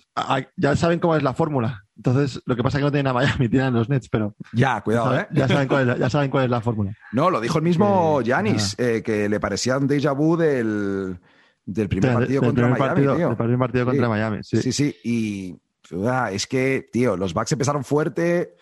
ya 0.55 0.75
saben 0.75 0.99
cómo 0.99 1.15
es 1.15 1.23
la 1.23 1.33
fórmula. 1.33 1.83
Entonces, 1.97 2.41
lo 2.45 2.55
que 2.55 2.61
pasa 2.61 2.77
es 2.77 2.81
que 2.81 2.85
no 2.85 2.91
tienen 2.91 3.07
a 3.07 3.13
Miami, 3.13 3.49
tienen 3.49 3.67
a 3.69 3.71
los 3.71 3.89
Nets, 3.89 4.09
pero 4.09 4.35
Ya, 4.53 4.79
cuidado, 4.81 5.13
ya, 5.13 5.21
¿eh? 5.21 5.27
ya 5.31 5.47
saben 5.47 5.67
cuál 5.67 5.81
es 5.81 5.87
la, 5.87 5.97
ya 5.97 6.09
saben 6.09 6.29
cuál 6.29 6.45
es 6.45 6.49
la 6.51 6.61
fórmula. 6.61 6.93
No, 7.11 7.29
lo 7.31 7.41
dijo 7.41 7.57
el 7.57 7.63
mismo 7.63 8.21
Eh, 8.21 8.25
Yanis, 8.25 8.75
eh, 8.77 9.01
que 9.03 9.27
le 9.27 9.39
parecía 9.39 9.77
un 9.77 9.87
déjà 9.89 10.15
vu 10.15 10.37
del, 10.37 11.17
del 11.65 11.89
primer 11.89 12.13
partido 12.13 12.41
del 12.41 12.49
contra 12.49 12.63
primer 12.65 12.79
Miami, 12.79 12.87
partido, 12.95 13.15
tío. 13.15 13.27
del 13.29 13.37
primer 13.37 13.57
partido 13.59 13.85
contra 13.85 14.05
Sí. 14.05 14.09
Miami. 14.09 14.37
Sí. 14.43 14.61
Sí, 14.61 14.71
sí, 14.71 14.95
y 15.03 15.55
ah, 16.07 16.29
es 16.31 16.45
que, 16.47 16.87
tío, 16.91 17.17
los 17.17 17.33
Bucks 17.33 17.51
empezaron 17.51 17.83
fuerte, 17.83 18.55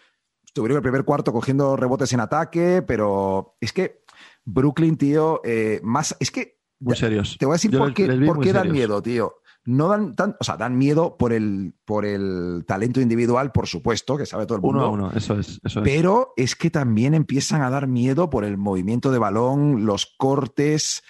estuvieron 0.46 0.78
el 0.78 0.82
primer 0.84 1.04
cuarto 1.04 1.32
cogiendo 1.34 1.76
rebotes 1.76 2.14
en 2.14 2.20
ataque, 2.22 2.82
pero 2.86 3.56
es 3.60 3.74
que 3.74 4.04
Brooklyn, 4.46 4.98
tío, 4.98 5.42
eh, 5.44 5.80
más, 5.84 6.16
es 6.20 6.32
que 6.32 6.60
Muy 6.80 6.96
serios. 6.96 7.38
te 7.38 7.46
voy 7.46 7.54
a 7.54 7.56
decir 7.56 7.72
Yo 7.72 7.80
por 7.80 7.94
qué, 7.94 8.06
por 8.26 8.40
qué 8.40 8.54
dan 8.54 8.64
serios. 8.64 8.74
miedo, 8.74 9.02
tío. 9.02 9.36
No 9.66 9.88
dan 9.88 10.14
tan, 10.14 10.36
o 10.42 10.44
sea, 10.44 10.58
dan 10.58 10.78
miedo 10.78 11.16
por 11.18 11.32
el, 11.32 11.74
por 11.86 12.06
el 12.06 12.66
talento 12.68 13.00
individual, 13.00 13.54
por 13.54 13.66
supuesto, 13.68 14.18
que 14.18 14.26
sabe 14.26 14.46
todo 14.46 14.58
el 14.58 14.62
mundo. 14.62 14.80
Uno 14.92 15.06
a 15.06 15.08
uno, 15.08 15.18
eso 15.18 15.40
es. 15.40 15.62
Eso 15.64 15.80
es. 15.80 15.84
Pero 15.86 16.34
es 16.36 16.58
que 16.58 16.70
también 16.70 17.14
empiezan 17.14 17.62
a 17.62 17.70
dar 17.70 17.88
miedo 17.88 18.30
por 18.30 18.44
el 18.44 18.58
movimiento 18.58 19.10
de 19.10 19.20
balón, 19.20 19.86
los 19.86 20.06
cortes 20.18 21.02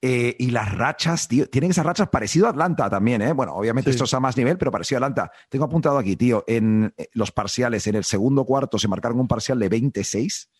eh, 0.00 0.36
y 0.38 0.50
las 0.50 0.72
rachas, 0.76 1.26
tío. 1.28 1.48
Tienen 1.48 1.70
esas 1.72 1.84
rachas 1.84 2.08
parecido 2.08 2.46
a 2.46 2.50
Atlanta 2.50 2.88
también, 2.88 3.20
¿eh? 3.22 3.32
Bueno, 3.32 3.54
obviamente 3.54 3.90
Sí. 3.90 3.94
esto 3.96 4.04
es 4.04 4.14
a 4.14 4.20
más 4.20 4.36
nivel, 4.36 4.56
pero 4.58 4.70
parecido 4.70 4.98
a 5.02 5.06
Atlanta. 5.06 5.32
Tengo 5.48 5.64
apuntado 5.64 5.98
aquí, 5.98 6.14
tío, 6.16 6.44
en 6.46 6.94
eh, 6.96 7.08
los 7.14 7.32
parciales, 7.32 7.86
en 7.88 7.96
el 7.96 8.04
segundo 8.04 8.44
cuarto 8.44 8.78
se 8.78 8.86
marcaron 8.88 9.18
un 9.18 9.26
parcial 9.28 9.58
de 9.58 9.68
26 9.68 10.50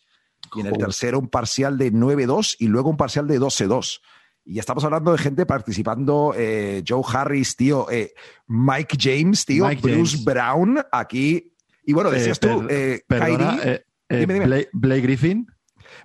y 0.57 0.61
en 0.61 0.66
el 0.66 0.77
tercero 0.79 1.18
un 1.18 1.29
parcial 1.29 1.79
de 1.79 1.92
9-2 1.92 2.57
y 2.59 2.66
luego 2.68 2.90
un 2.90 2.96
parcial 2.96 3.27
de 3.29 3.38
12-2. 3.40 4.01
Y 4.44 4.55
ya 4.55 4.61
estamos 4.61 4.83
hablando 4.85 5.12
de 5.12 5.18
gente 5.18 5.44
participando, 5.46 6.33
eh, 6.37 6.83
Joe 6.88 7.03
Harris, 7.07 7.55
tío, 7.55 7.90
eh, 7.90 8.14
Mike 8.46 8.96
James, 8.98 9.44
tío, 9.44 9.66
Mike 9.68 9.83
Bruce 9.83 10.12
James. 10.16 10.24
Brown 10.24 10.79
aquí. 10.90 11.53
Y 11.85 11.92
bueno, 11.92 12.11
decías 12.11 12.40
tú, 12.40 12.66
per- 12.66 13.03
Perdona, 13.07 13.59
Kyrie, 13.59 13.85
Dime, 14.09 14.35
dime. 14.35 14.46
Blake, 14.46 14.68
Blake 14.72 15.01
Griffin. 15.03 15.46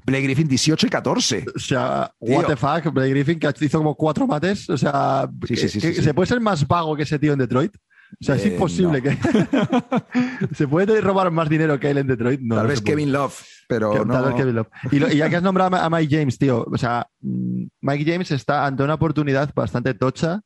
Blake 0.06 0.23
Griffin 0.23 0.47
18 0.47 0.88
y 0.88 0.89
14. 0.89 1.45
O 1.56 1.60
sea, 1.60 2.12
Tío. 2.23 2.38
what 2.38 2.45
the 2.47 2.56
fuck, 2.56 2.93
Blake 2.93 3.10
Griffin 3.12 3.39
que 3.39 3.51
hizo 3.62 3.77
como 3.77 3.95
cuatro 3.95 4.27
mates. 4.27 4.69
O 4.69 4.77
sea, 4.77 5.29
Sí. 5.47 5.56
¿se 5.69 6.13
puede 6.13 6.27
ser 6.27 6.39
más 6.41 6.67
vago 6.67 6.95
que 6.95 7.03
ese 7.03 7.19
tío 7.19 7.34
en 7.34 7.39
Detroit? 7.39 7.75
O 8.21 8.23
sea, 8.23 8.36
es 8.36 8.45
Eh, 8.45 8.49
imposible 8.53 9.01
no. 9.01 9.03
que. 9.03 9.17
¿Se 10.56 10.67
puede 10.67 11.01
robar 11.01 11.32
más 11.32 11.49
dinero 11.49 11.79
que 11.79 11.89
él 11.89 11.97
en 11.97 12.08
Detroit? 12.08 12.39
No, 12.41 12.56
Tal 12.56 12.65
no 12.65 12.69
vez. 12.69 12.82
Kevin 12.82 13.12
Love, 13.12 13.43
pero 13.67 13.91
Que- 13.91 13.99
no. 14.06 14.13
tal 14.13 14.25
vez 14.25 14.36
Kevin 14.36 14.56
Love. 14.56 14.67
Y, 14.91 14.99
lo- 14.99 15.12
y 15.12 15.17
ya 15.17 15.29
que 15.29 15.36
has 15.38 15.43
nombrado 15.43 15.75
a 15.75 15.89
Mike 15.89 16.15
James, 16.19 16.38
tío, 16.38 16.63
o 16.71 16.77
sea, 16.77 17.08
mm, 17.21 17.63
Mike 17.82 18.12
James 18.12 18.29
está 18.32 18.65
ante 18.67 18.84
una 18.84 18.93
oportunidad 18.93 19.51
bastante 19.56 19.95
tocha 19.95 20.41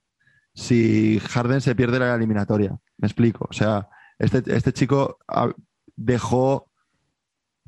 si 0.54 1.20
Harden 1.30 1.60
se 1.62 1.76
pierde 1.76 2.00
la 2.00 2.16
eliminatoria. 2.16 2.78
Me 2.98 3.08
explico. 3.08 3.46
O 3.50 3.54
sea, 3.54 3.88
este, 4.18 4.44
este 4.56 4.72
chico 4.72 5.18
ah, 5.28 5.50
dejó 5.96 6.72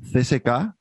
CSK 0.02 0.74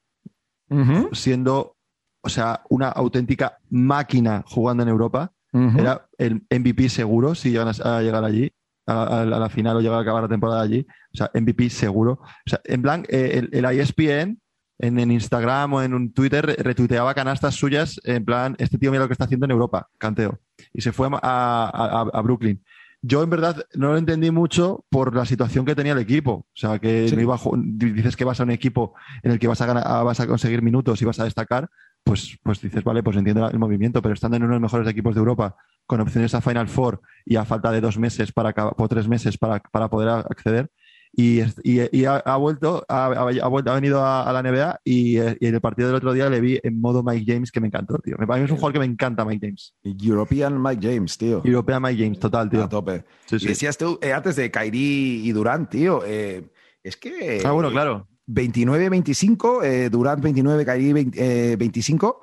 Ujú, 0.69 1.10
siendo, 1.15 1.75
o 2.21 2.29
sea, 2.29 2.62
una 2.69 2.89
auténtica 2.89 3.58
máquina 3.69 4.43
jugando 4.47 4.84
en 4.84 4.89
Europa. 4.89 5.32
Era 5.79 6.08
el 6.17 6.45
MVP 6.49 6.89
seguro 6.89 7.34
si 7.36 7.51
llegan 7.51 7.69
a, 7.69 7.97
a 7.97 8.01
llegar 8.01 8.23
allí, 8.23 8.51
a, 8.86 8.93
a- 9.03 9.21
a 9.21 9.25
la 9.25 9.49
final 9.49 9.77
o 9.77 9.82
llegar 9.82 9.97
a 9.99 10.01
acabar 10.01 10.23
la 10.23 10.29
temporada 10.29 10.62
allí. 10.62 10.86
O 11.13 11.17
sea, 11.17 11.32
MVP 11.34 11.69
seguro. 11.69 12.13
O 12.21 12.49
sea, 12.49 12.62
en 12.65 12.82
plan, 12.82 13.05
eh, 13.10 13.32
el, 13.51 13.65
el 13.65 13.65
ESPN 13.79 14.39
en, 14.82 14.99
en 14.99 15.12
Instagram 15.12 15.73
o 15.73 15.82
en 15.82 15.93
un 15.93 16.13
Twitter 16.13 16.45
re- 16.45 16.55
retuiteaba 16.58 17.13
canastas 17.13 17.55
suyas 17.55 17.99
en 18.03 18.23
plan, 18.25 18.55
este 18.60 18.77
tío 18.77 18.91
mira 18.91 19.03
lo 19.03 19.08
que 19.10 19.13
está 19.13 19.25
haciendo 19.25 19.45
en 19.45 19.51
Europa, 19.51 19.89
canteo. 19.97 20.39
Y 20.73 20.82
se 20.82 20.91
fue 20.91 21.10
a- 21.12 22.05
a 22.13 22.21
Brooklyn. 22.21 22.63
Yo 23.01 23.23
en 23.23 23.29
verdad 23.29 23.63
no 23.75 23.93
lo 23.93 23.97
entendí 23.97 24.29
mucho 24.29 24.83
por 24.89 25.15
la 25.15 25.25
situación 25.25 25.65
que 25.65 25.75
tenía 25.75 25.93
el 25.93 25.99
equipo. 25.99 26.31
O 26.31 26.45
sea, 26.53 26.79
que 26.79 27.07
Sí. 27.07 27.15
no 27.15 27.21
iba 27.21 27.35
a 27.35 27.39
dices 27.55 28.15
que 28.17 28.25
vas 28.25 28.39
a 28.39 28.43
un 28.43 28.51
equipo 28.51 28.93
en 29.23 29.31
el 29.31 29.39
que 29.39 29.47
vas 29.47 29.62
a, 29.62 29.65
ganar- 29.65 29.88
a- 29.88 30.03
vas 30.03 30.19
a 30.19 30.27
conseguir 30.27 30.62
minutos 30.62 31.01
y 31.01 31.05
vas 31.05 31.19
a 31.19 31.23
destacar, 31.23 31.69
pues, 32.03 32.38
pues 32.43 32.62
dices, 32.62 32.83
vale, 32.83 33.01
pues 33.01 33.15
entiendo 33.17 33.49
el 33.49 33.57
movimiento, 33.59 34.01
pero 34.01 34.13
estando 34.13 34.35
en 34.38 34.43
uno 34.43 34.53
de 34.55 34.59
los 34.59 34.71
mejores 34.71 34.88
equipos 34.89 35.15
de 35.15 35.19
Europa, 35.19 35.55
con 35.85 36.01
opciones 36.01 36.35
a 36.35 36.41
Final 36.41 36.67
Four 36.67 37.01
y 37.25 37.35
a 37.38 37.45
falta 37.45 37.71
de 37.71 37.81
dos 37.81 37.97
meses 37.97 38.31
para 38.31 38.53
o 38.77 38.88
tres 38.88 39.07
meses 39.07 39.38
para, 39.38 39.59
para 39.59 39.89
poder 39.89 40.09
acceder. 40.09 40.69
Y, 41.12 41.41
y- 41.63 41.82
y 41.91 42.06
ha, 42.06 42.17
ha 42.17 42.38
vuelto, 42.38 42.86
ha, 42.88 43.06
ha- 43.08 43.48
vuelto, 43.48 43.72
ha 43.72 43.76
venido 43.76 44.04
a, 44.04 44.24
a 44.30 44.32
la 44.32 44.41
NBA 44.43 44.80
y, 44.84 45.17
eh, 45.17 45.38
y 45.39 45.48
en 45.48 45.56
el 45.56 45.60
partido 45.62 45.88
del 45.89 45.98
otro 45.98 46.13
día 46.13 46.30
le 46.30 46.39
vi 46.39 46.60
en 46.62 46.80
modo 46.80 47.02
Mike 47.04 47.26
James 47.34 47.52
que 47.52 47.60
me 47.60 47.67
encantó, 47.67 47.98
tío. 47.98 48.15
A 48.19 48.38
mí 48.38 48.43
es 48.43 48.52
un 48.52 48.58
jugador 48.58 48.74
que 48.74 48.80
me 48.80 48.86
encanta, 48.86 49.26
Mike 49.26 49.48
James. 49.48 49.74
European 49.84 50.62
Mike 50.62 50.88
James, 50.88 51.17
tío. 51.17 51.41
Europea 51.43 51.80
Mike 51.80 52.04
James, 52.04 52.19
total, 52.19 52.50
tío. 52.50 52.63
A 52.63 52.69
tope. 52.69 53.04
Sí, 53.26 53.39
sí. 53.39 53.48
decías 53.48 53.78
tú, 53.78 53.98
eh, 54.02 54.13
antes 54.13 54.36
de 54.36 54.52
Kyrie 54.52 55.17
y 55.26 55.32
Durant, 55.32 55.69
tío, 55.69 56.04
eh, 56.06 56.48
es 56.84 56.95
que. 56.95 57.41
Ah, 57.43 57.52
bueno, 57.52 57.72
claro. 57.72 58.08
29-25, 58.28 59.63
eh, 59.63 59.89
Durant 59.89 60.22
29, 60.22 60.65
Kyrie 60.65 60.93
20, 60.93 61.52
eh, 61.54 61.56
25, 61.56 62.22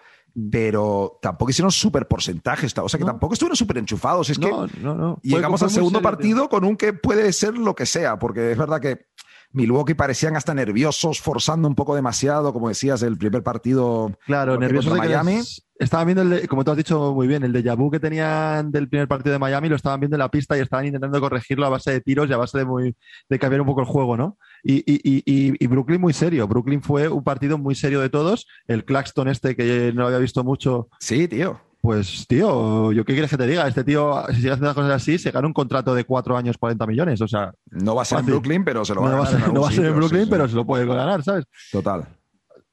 pero 0.51 1.18
tampoco 1.22 1.51
hicieron 1.51 1.72
súper 1.72 2.07
porcentajes, 2.07 2.77
o 2.79 2.88
sea 2.88 2.99
que 2.99 3.05
No. 3.05 3.12
tampoco 3.12 3.35
estuvieron 3.35 3.57
súper 3.57 3.79
enchufados. 3.79 4.31
Es 4.31 4.38
que 4.38 4.49
no, 4.51 4.66
no, 4.83 4.94
no. 4.94 5.20
Llegamos 5.22 5.62
al 5.62 5.70
segundo 5.70 5.99
serio, 6.01 6.11
tío. 6.11 6.16
partido 6.16 6.49
con 6.49 6.64
un 6.64 6.77
que 6.77 6.92
puede 6.92 7.33
ser 7.33 7.57
lo 7.57 7.75
que 7.75 7.87
sea, 7.87 8.18
porque 8.18 8.53
es 8.53 8.59
verdad 8.59 8.81
que 8.81 9.07
Milwaukee 9.53 9.94
parecían 9.94 10.37
hasta 10.37 10.53
nerviosos, 10.55 11.20
forzando 11.20 11.66
un 11.68 11.75
poco 11.75 11.94
demasiado, 11.94 12.53
como 12.53 12.68
decías, 12.68 13.03
el 13.03 13.16
primer 13.16 13.42
partido. 13.42 14.12
Claro, 14.27 14.53
Porque 14.55 14.66
nervioso 14.66 14.92
de 14.94 15.01
que 15.01 15.09
Miami- 15.09 15.42
Estaban 15.79 16.07
viendo, 16.07 16.22
el 16.22 16.31
de- 16.31 16.49
como 16.49 16.64
tú 16.64 16.70
has 16.70 16.77
dicho 16.79 17.12
muy 17.12 17.27
bien, 17.27 17.42
el 17.42 17.53
de 17.53 17.75
vu 17.75 17.90
que 17.90 18.01
tenían 18.01 18.72
del 18.72 18.88
primer 18.88 19.09
partido 19.09 19.35
de 19.35 19.38
Miami, 19.38 19.68
lo 19.68 19.77
estaban 19.77 20.01
viendo 20.01 20.16
en 20.16 20.20
la 20.20 20.31
pista 20.31 20.57
y 20.57 20.62
estaban 20.62 20.87
intentando 20.87 21.20
corregirlo 21.20 21.66
a 21.66 21.68
base 21.68 21.90
de 21.92 22.01
tiros 22.01 22.31
y 22.31 22.33
a 22.33 22.38
base 22.38 22.57
de, 22.57 22.64
muy, 22.64 22.96
de 23.29 23.38
cambiar 23.38 23.61
un 23.61 23.66
poco 23.66 23.83
el 23.83 23.87
juego, 23.87 24.16
¿no? 24.16 24.38
Y, 24.68 24.83
y- 24.85 25.55
y- 25.61 25.66
Brooklyn 25.68 26.00
muy 26.00 26.12
serio. 26.12 26.48
Brooklyn 26.48 26.83
fue 26.83 27.09
un 27.09 27.22
partido 27.22 27.57
muy 27.59 27.74
serio 27.76 28.00
de 28.00 28.09
todos. 28.09 28.46
El 28.66 28.85
Claxton 28.85 29.29
este, 29.29 29.55
que 29.55 29.92
no 29.94 30.00
lo 30.02 30.07
había 30.09 30.18
visto 30.18 30.42
mucho, 30.42 30.88
Sí, 30.98 31.29
tío. 31.29 31.61
pues, 31.80 32.26
tío, 32.26 32.90
¿yo 32.90 33.05
qué 33.05 33.12
quieres 33.12 33.30
que 33.30 33.36
te 33.36 33.47
diga? 33.47 33.68
Este 33.68 33.84
tío, 33.84 34.24
si 34.30 34.36
sigue 34.36 34.49
haciendo 34.51 34.66
las 34.66 34.74
cosas 34.74 34.90
así, 34.90 35.18
se 35.18 35.30
gana 35.30 35.47
un 35.47 35.53
contrato 35.53 35.95
de 35.95 36.03
cuatro 36.05 36.36
años, 36.36 36.59
40 36.59 36.84
millones. 36.86 37.20
O 37.20 37.28
sea, 37.28 37.53
No 37.70 37.95
va 37.95 38.03
a 38.03 38.05
ser 38.05 38.18
en. 38.18 38.26
Brooklyn, 38.26 38.64
pero 38.64 38.84
se 38.84 38.93
lo 38.95 39.03
va 39.03 39.09
a 39.09 39.24
ganar. 39.24 39.49
en 39.49 39.55
no 39.55 39.61
va 39.61 39.68
a 39.68 39.72
ser 39.72 39.84
en 39.86 39.95
Brooklyn, 39.97 40.24
sí, 40.24 40.30
pero 40.30 40.49
se 40.49 40.57
lo 40.57 40.64
puede 40.66 40.84
ganar, 40.84 41.22
¿sabes? 41.22 41.45
Total. 41.70 42.05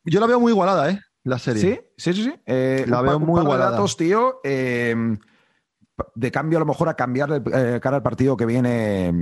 Yo 0.04 0.20
la 0.20 0.26
veo 0.26 0.40
muy 0.40 0.52
igualada, 0.52 0.90
¿eh? 0.90 1.00
La 1.26 1.38
serie. 1.38 1.62
Sí, 1.62 1.80
sí, 1.96 2.14
sí. 2.14 2.24
sí. 2.24 2.34
Eh, 2.46 2.86
La 2.88 3.02
un 3.02 3.04
veo 3.06 3.12
pa- 3.14 3.18
un 3.18 3.24
muy 3.28 3.36
par 3.36 3.44
de 3.44 3.48
igualada. 3.50 3.72
datos, 3.72 3.96
tío. 3.98 4.40
eh, 4.44 4.96
de 6.16 6.32
cambio, 6.32 6.58
a 6.58 6.62
lo 6.62 6.66
mejor 6.66 6.90
a 6.90 6.96
cambiar 6.96 7.30
el, 7.32 7.44
eh, 7.54 7.80
cara 7.82 7.98
al 7.98 8.04
partido 8.04 8.36
que 8.36 8.48
viene 8.48 9.14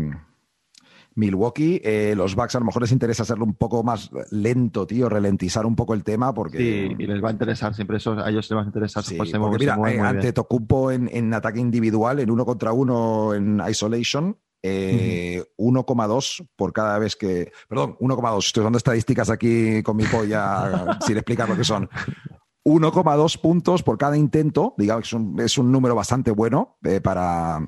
Milwaukee, 1.15 1.81
eh, 1.83 2.13
los 2.15 2.35
Bucks 2.35 2.55
a 2.55 2.59
lo 2.59 2.65
mejor 2.65 2.83
les 2.83 2.91
interesa 2.91 3.23
hacerlo 3.23 3.45
un 3.45 3.55
poco 3.55 3.83
más 3.83 4.09
lento, 4.31 4.87
tío, 4.87 5.09
ralentizar 5.09 5.65
un 5.65 5.75
poco 5.75 5.93
el 5.93 6.03
tema 6.03 6.33
porque... 6.33 6.57
Sí, 6.57 6.95
y 6.97 7.07
les 7.07 7.23
va 7.23 7.29
a 7.29 7.31
interesar 7.31 7.73
siempre 7.73 7.97
eso, 7.97 8.13
a 8.13 8.29
ellos 8.29 8.49
les 8.49 8.57
va 8.57 8.61
a 8.61 8.65
interesar. 8.65 9.03
Sí, 9.03 9.15
porque 9.17 9.31
se 9.31 9.39
mira, 9.39 9.77
eh, 9.89 9.99
ante 9.99 10.21
bien. 10.21 10.33
Tocumpo 10.33 10.91
en, 10.91 11.09
en 11.11 11.33
ataque 11.33 11.59
individual, 11.59 12.19
en 12.19 12.31
uno 12.31 12.45
contra 12.45 12.71
uno 12.71 13.33
en 13.33 13.61
isolation, 13.69 14.37
eh, 14.63 15.43
1,2 15.57 16.47
por 16.55 16.73
cada 16.73 16.99
vez 16.99 17.15
que. 17.15 17.51
Perdón, 17.67 17.97
1,2. 17.99 18.37
Estoy 18.45 18.63
dando 18.63 18.77
estadísticas 18.77 19.29
aquí 19.29 19.81
con 19.83 19.97
mi 19.97 20.05
polla 20.05 20.99
sin 21.05 21.17
explicar 21.17 21.49
lo 21.49 21.57
que 21.57 21.63
son. 21.63 21.89
1,2 22.63 23.41
puntos 23.41 23.81
por 23.81 23.97
cada 23.97 24.17
intento, 24.17 24.75
digamos 24.77 25.03
que 25.03 25.07
es 25.07 25.13
un, 25.13 25.39
es 25.39 25.57
un 25.57 25.71
número 25.71 25.95
bastante 25.95 26.29
bueno 26.29 26.77
eh, 26.83 27.01
para, 27.01 27.67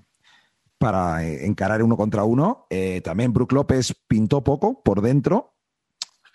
para 0.84 1.24
eh, 1.24 1.46
encarar 1.46 1.82
uno 1.82 1.96
contra 1.96 2.26
uno. 2.26 2.68
Eh, 2.70 3.00
también 3.02 3.32
Brook 3.32 3.54
López 3.54 3.96
pintó 4.08 4.44
poco 4.44 4.84
por 4.84 5.02
dentro. 5.02 5.56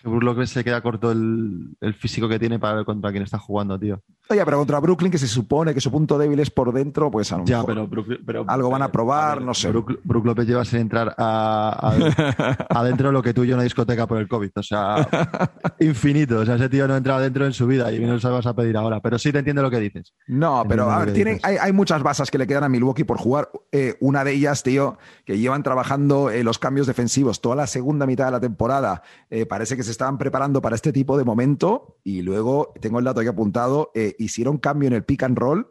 Que 0.00 0.08
Brook 0.08 0.22
López 0.22 0.48
se 0.48 0.64
queda 0.64 0.80
corto 0.80 1.12
el, 1.12 1.76
el 1.80 1.92
físico 1.92 2.28
que 2.30 2.38
tiene 2.38 2.58
para 2.58 2.84
contra 2.84 3.10
quien 3.10 3.22
está 3.22 3.38
jugando, 3.38 3.78
tío. 3.78 4.02
Oye, 4.30 4.44
pero 4.44 4.58
contra 4.58 4.78
Brooklyn, 4.78 5.10
que 5.10 5.16
se 5.16 5.26
supone 5.26 5.72
que 5.72 5.80
su 5.80 5.90
punto 5.90 6.18
débil 6.18 6.38
es 6.40 6.50
por 6.50 6.70
dentro, 6.72 7.10
pues 7.10 7.32
a 7.32 7.38
lo 7.38 7.44
Ya, 7.46 7.58
mejor 7.64 7.66
pero, 7.74 7.88
Brook- 7.88 8.20
pero- 8.26 8.44
algo 8.46 8.68
van 8.68 8.82
a 8.82 8.92
probar, 8.92 9.30
a 9.30 9.34
ver, 9.36 9.44
no 9.44 9.54
sé. 9.54 9.70
Brook, 9.70 10.00
Brook 10.04 10.26
López 10.26 10.46
lleva 10.46 10.64
sin 10.66 10.80
entrar 10.80 11.14
adentro 11.18 13.12
lo 13.12 13.22
que 13.22 13.32
tú 13.34 13.44
y 13.44 13.48
yo 13.48 13.52
en 13.54 13.58
una 13.58 13.64
discoteca 13.64 14.06
por 14.06 14.18
el 14.18 14.28
COVID. 14.28 14.50
O 14.56 14.62
sea, 14.62 15.08
infinito. 15.80 16.40
O 16.40 16.44
sea, 16.44 16.56
ese 16.56 16.68
tío 16.68 16.86
no 16.86 16.96
entra 16.96 17.16
adentro 17.16 17.46
en 17.46 17.52
su 17.52 17.66
vida 17.66 17.90
y 17.92 17.98
no 18.00 18.16
lo 18.16 18.32
vas 18.32 18.46
a 18.46 18.54
pedir 18.54 18.76
ahora. 18.76 19.00
Pero 19.00 19.18
sí 19.18 19.32
te 19.32 19.38
entiendo 19.38 19.62
lo 19.62 19.70
que 19.70 19.80
dices. 19.80 20.12
No, 20.26 20.64
pero 20.68 20.82
Entiendo 20.84 20.92
a 20.92 21.04
ver, 21.04 21.14
tienen, 21.14 21.40
hay, 21.42 21.56
hay 21.56 21.72
muchas 21.72 22.02
basas 22.02 22.30
que 22.30 22.38
le 22.38 22.46
quedan 22.46 22.64
a 22.64 22.68
Milwaukee 22.68 23.04
por 23.04 23.18
jugar. 23.18 23.50
Eh, 23.72 23.96
una 24.00 24.24
de 24.24 24.32
ellas, 24.32 24.62
tío, 24.62 24.98
que 25.24 25.38
llevan 25.38 25.62
trabajando 25.62 26.30
eh, 26.30 26.44
los 26.44 26.58
cambios 26.58 26.86
defensivos 26.86 27.40
toda 27.40 27.56
la 27.56 27.66
segunda 27.66 28.06
mitad 28.06 28.26
de 28.26 28.32
la 28.32 28.40
temporada. 28.40 29.02
Eh, 29.30 29.46
parece 29.46 29.76
que 29.76 29.82
se 29.82 29.90
estaban 29.90 30.18
preparando 30.18 30.60
para 30.60 30.74
este 30.76 30.92
tipo 30.92 31.16
de 31.16 31.24
momento 31.24 31.96
y 32.04 32.22
luego, 32.22 32.72
tengo 32.80 32.98
el 32.98 33.04
dato 33.04 33.20
aquí 33.20 33.28
apuntado, 33.28 33.90
eh, 33.94 34.14
hicieron 34.18 34.58
cambio 34.58 34.86
en 34.88 34.92
el 34.94 35.04
pick 35.04 35.22
and 35.22 35.38
roll 35.38 35.66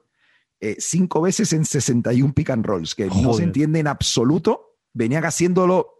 eh, 0.60 0.76
cinco 0.80 1.22
veces 1.22 1.54
en 1.54 1.66
61 1.66 2.34
pick 2.34 2.50
and 2.50 2.66
rolls, 2.66 2.96
que 2.96 3.06
no 3.08 3.34
se 3.34 3.44
entiende 3.44 3.80
en 3.80 3.88
absoluto. 3.88 4.74
Venían 4.94 5.24
haciéndolo 5.26 5.94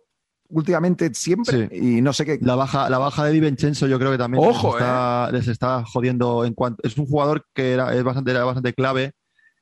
últimamente 0.50 1.14
siempre 1.14 1.70
y 1.72 2.02
no 2.02 2.12
sé 2.14 2.26
qué. 2.26 2.40
La 2.42 2.56
baja, 2.56 2.90
la 2.90 2.98
baja 2.98 3.26
de 3.26 3.34
Di 3.34 3.40
Vincenzo 3.40 3.86
yo 3.86 4.00
creo 4.00 4.12
que 4.12 4.18
también 4.18 4.44
Ojo, 4.44 4.70
les, 4.70 4.76
está, 4.82 5.30
les 5.32 5.48
está 5.48 5.84
jodiendo 5.86 6.44
en 6.46 6.54
cuanto. 6.54 6.82
Es 6.88 6.98
un 6.98 7.06
jugador 7.06 7.46
que 7.54 7.74
era, 7.74 7.94
es 7.96 8.04
bastante, 8.04 8.32
era 8.32 8.44
bastante 8.46 8.74
clave 8.74 9.12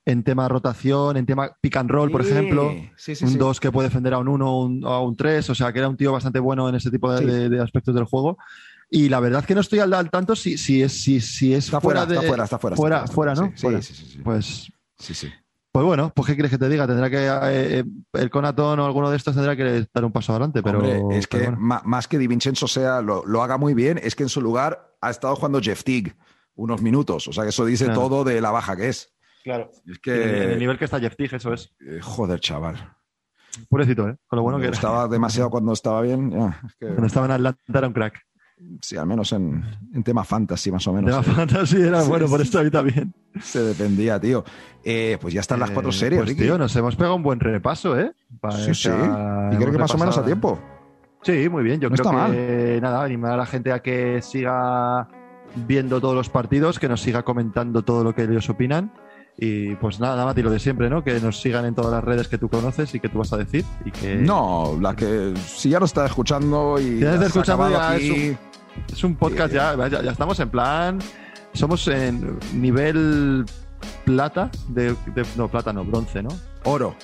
en 0.06 0.24
tema 0.24 0.48
rotación, 0.48 1.18
en 1.18 1.26
tema 1.26 1.52
pick 1.60 1.76
and 1.78 1.90
roll, 1.90 2.12
por 2.12 2.24
Sí, 2.24 2.30
ejemplo. 2.32 2.72
sí, 2.96 3.16
sí, 3.16 3.26
un 3.26 3.32
sí. 3.32 3.38
2 3.38 3.60
que 3.60 3.72
puede 3.72 3.90
defender 3.90 4.14
a 4.14 4.20
un 4.20 4.28
1 4.30 4.50
o 4.50 4.88
a 4.94 5.02
un 5.04 5.16
3, 5.18 5.50
o 5.50 5.56
sea 5.56 5.74
que 5.74 5.80
era 5.80 5.90
un 5.90 5.98
tío 5.98 6.12
bastante 6.12 6.40
bueno 6.40 6.70
en 6.70 6.76
ese 6.76 6.92
tipo 6.92 7.12
de, 7.12 7.18
Sí. 7.18 7.26
de- 7.26 7.50
de 7.50 7.62
aspectos 7.62 7.94
del 7.96 8.04
juego. 8.06 8.38
Y 8.98 9.10
la 9.10 9.20
verdad 9.20 9.44
que 9.44 9.54
no 9.56 9.62
estoy 9.62 9.80
al, 9.80 9.94
al 9.94 10.10
tanto 10.10 10.36
si, 10.36 10.58
si 10.58 10.82
es, 10.82 10.94
si, 11.04 11.20
si 11.20 11.54
es 11.54 11.66
Está 11.66 11.82
fuera, 11.82 12.06
fuera, 12.06 12.22
de. 12.22 12.26
está 12.26 12.28
fuera, 12.28 12.44
está 12.46 12.60
fuera. 12.60 12.76
fuera, 12.76 12.98
está 13.04 13.14
fuera, 13.14 13.34
¿no? 13.36 13.46
Sí, 13.48 13.52
sí, 13.56 13.62
Fuera. 13.62 13.82
sí, 13.82 13.94
sí, 13.94 14.06
sí. 14.06 14.18
Pues, 14.24 14.72
Sí, 14.98 15.14
sí. 15.14 15.30
pues 15.74 15.86
bueno, 15.86 16.14
pues 16.16 16.28
¿qué 16.28 16.36
quieres 16.36 16.50
que 16.52 16.58
te 16.58 16.70
diga? 16.70 16.88
Tendrá 16.88 17.10
que. 17.10 17.18
eh, 17.28 17.80
eh, 17.80 17.84
el 18.14 18.30
Conaton 18.30 18.80
o 18.80 18.86
alguno 18.86 19.10
de 19.12 19.18
estos 19.18 19.36
tendrá 19.36 19.56
que 19.58 19.86
dar 19.94 20.06
un 20.06 20.12
paso 20.14 20.32
adelante, 20.32 20.64
pero. 20.64 20.80
Hombre, 20.80 21.18
es 21.18 21.28
que 21.28 21.38
pero 21.40 21.52
bueno. 21.52 21.66
ma- 21.68 21.82
más 21.84 22.08
que 22.08 22.18
Di 22.18 22.28
Vincenzo 22.28 22.68
sea, 22.68 23.02
lo, 23.02 23.26
lo 23.26 23.44
haga 23.44 23.58
muy 23.58 23.74
bien, 23.74 24.00
es 24.02 24.16
que 24.16 24.24
en 24.24 24.30
su 24.30 24.42
lugar 24.42 24.96
ha 25.02 25.10
estado 25.10 25.36
jugando 25.36 25.60
Jeff 25.62 25.84
Teague 25.84 26.16
unos 26.56 26.82
minutos. 26.82 27.28
O 27.28 27.34
sea, 27.34 27.44
que 27.44 27.50
eso 27.50 27.66
dice 27.66 27.86
Claro. 27.86 28.00
todo 28.02 28.24
de 28.24 28.40
la 28.40 28.52
baja 28.52 28.78
que 28.78 28.88
es. 28.88 29.14
Claro. 29.44 29.70
Es 29.86 30.00
En 30.06 30.14
el- 30.14 30.22
en 30.22 30.42
el 30.44 30.50
que. 30.52 30.56
nivel 30.58 30.78
que 30.80 30.86
está 30.86 31.00
Jeff 31.02 31.18
Teague, 31.18 31.36
eso 31.36 31.54
es. 31.54 31.70
eh, 31.86 32.00
joder, 32.02 32.40
chaval. 32.40 32.96
Pobrecito, 33.70 34.08
¿eh? 34.08 34.16
Con 34.28 34.38
lo 34.38 34.44
bueno 34.44 34.58
Me 34.58 34.64
que 34.64 34.68
era. 34.70 34.76
Estaba 34.76 35.08
demasiado 35.10 35.50
cuando 35.50 35.74
estaba 35.74 36.02
bien. 36.02 36.32
ya, 36.32 36.62
es 36.66 36.76
que- 36.80 36.88
Cuando 36.88 37.08
estaba 37.08 37.26
en 37.26 37.32
Atlanta 37.34 37.60
era 37.68 37.88
un 37.88 37.94
crack. 37.94 38.22
Sí, 38.82 38.98
al 38.98 39.06
menos 39.08 39.32
en, 39.34 39.64
en 39.94 40.04
tema 40.04 40.24
fantasy, 40.24 40.72
más 40.72 40.88
o 40.88 40.94
menos. 40.94 41.12
la 41.12 41.20
eh, 41.20 41.24
fantasy 41.24 41.82
era 41.82 42.02
Sí, 42.02 42.10
bueno, 42.10 42.28
por 42.28 42.40
sí. 42.40 42.46
esto 42.46 42.60
a 42.60 42.64
mí 42.64 42.72
también. 42.72 43.14
se 43.42 43.62
dependía, 43.64 44.20
tío. 44.20 44.44
Eh, 44.84 45.18
pues 45.22 45.34
ya 45.34 45.42
están 45.42 45.60
las 45.60 45.72
cuatro 45.72 45.90
Eh, 45.92 45.94
series, 45.94 46.20
pues, 46.20 46.30
Ricky. 46.30 46.42
tío, 46.44 46.58
nos 46.58 46.76
hemos 46.76 46.96
pegado 46.96 47.16
un 47.16 47.24
buen 47.24 47.40
repaso, 47.40 48.00
¿eh? 48.00 48.14
Para 48.40 48.58
sí, 48.58 48.74
sí. 48.74 48.90
esta- 48.90 49.50
Y 49.54 49.58
creo 49.58 49.72
que 49.72 49.78
más 49.78 49.94
o 49.94 49.98
menos 49.98 50.18
a 50.18 50.24
tiempo. 50.26 50.60
Sí, 51.24 51.50
muy 51.50 51.64
bien. 51.64 51.80
Yo 51.82 51.90
No 51.90 51.96
creo 51.96 52.12
que 52.32 52.80
nada, 52.82 53.04
animar 53.04 53.32
a 53.34 53.38
la 53.38 53.46
gente 53.48 53.72
a 53.72 53.80
que 53.82 54.22
siga 54.22 55.08
viendo 55.68 56.00
todos 56.00 56.14
los 56.16 56.30
partidos, 56.30 56.78
que 56.80 56.88
nos 56.88 57.02
siga 57.02 57.24
comentando 57.24 57.84
todo 57.84 58.04
lo 58.04 58.14
que 58.14 58.24
ellos 58.24 58.50
opinan. 58.50 58.92
Y 59.38 59.76
pues 59.76 60.00
nada, 60.00 60.24
Mati, 60.24 60.42
lo 60.42 60.50
de 60.50 60.60
siempre, 60.60 60.90
¿no? 60.90 61.04
Que 61.04 61.20
nos 61.20 61.42
sigan 61.42 61.66
en 61.66 61.76
todas 61.76 61.92
las 61.92 62.04
redes 62.04 62.28
que 62.30 62.38
tú 62.38 62.48
conoces 62.48 62.94
y 62.96 63.00
que 63.02 63.10
tú 63.10 63.20
vas 63.20 63.34
a 63.34 63.38
decir. 63.38 63.66
Y 63.84 63.92
que 63.92 64.16
No, 64.16 64.78
la 64.82 64.96
que 64.96 65.34
si 65.46 65.70
ya 65.70 65.80
lo 65.80 65.86
está 65.86 66.06
escuchando 66.06 66.78
y 66.80 66.84
Si 66.84 67.00
ya 67.00 67.16
escuchando, 67.16 67.70
ya 67.70 67.92
aquí, 67.92 68.36
es 68.92 69.04
un 69.04 69.16
podcast 69.16 69.54
ya, 69.54 69.76
ya, 69.90 70.02
ya 70.02 70.12
estamos 70.12 70.40
en 70.40 70.50
plan. 70.50 71.00
Somos 71.54 71.86
en 71.90 72.38
nivel 72.54 73.46
plata, 74.06 74.50
de, 74.70 74.96
de- 75.14 75.26
no, 75.36 75.48
plata 75.50 75.72
no, 75.74 75.84
bronce, 75.84 76.22
¿no? 76.24 76.30
oro. 76.64 76.96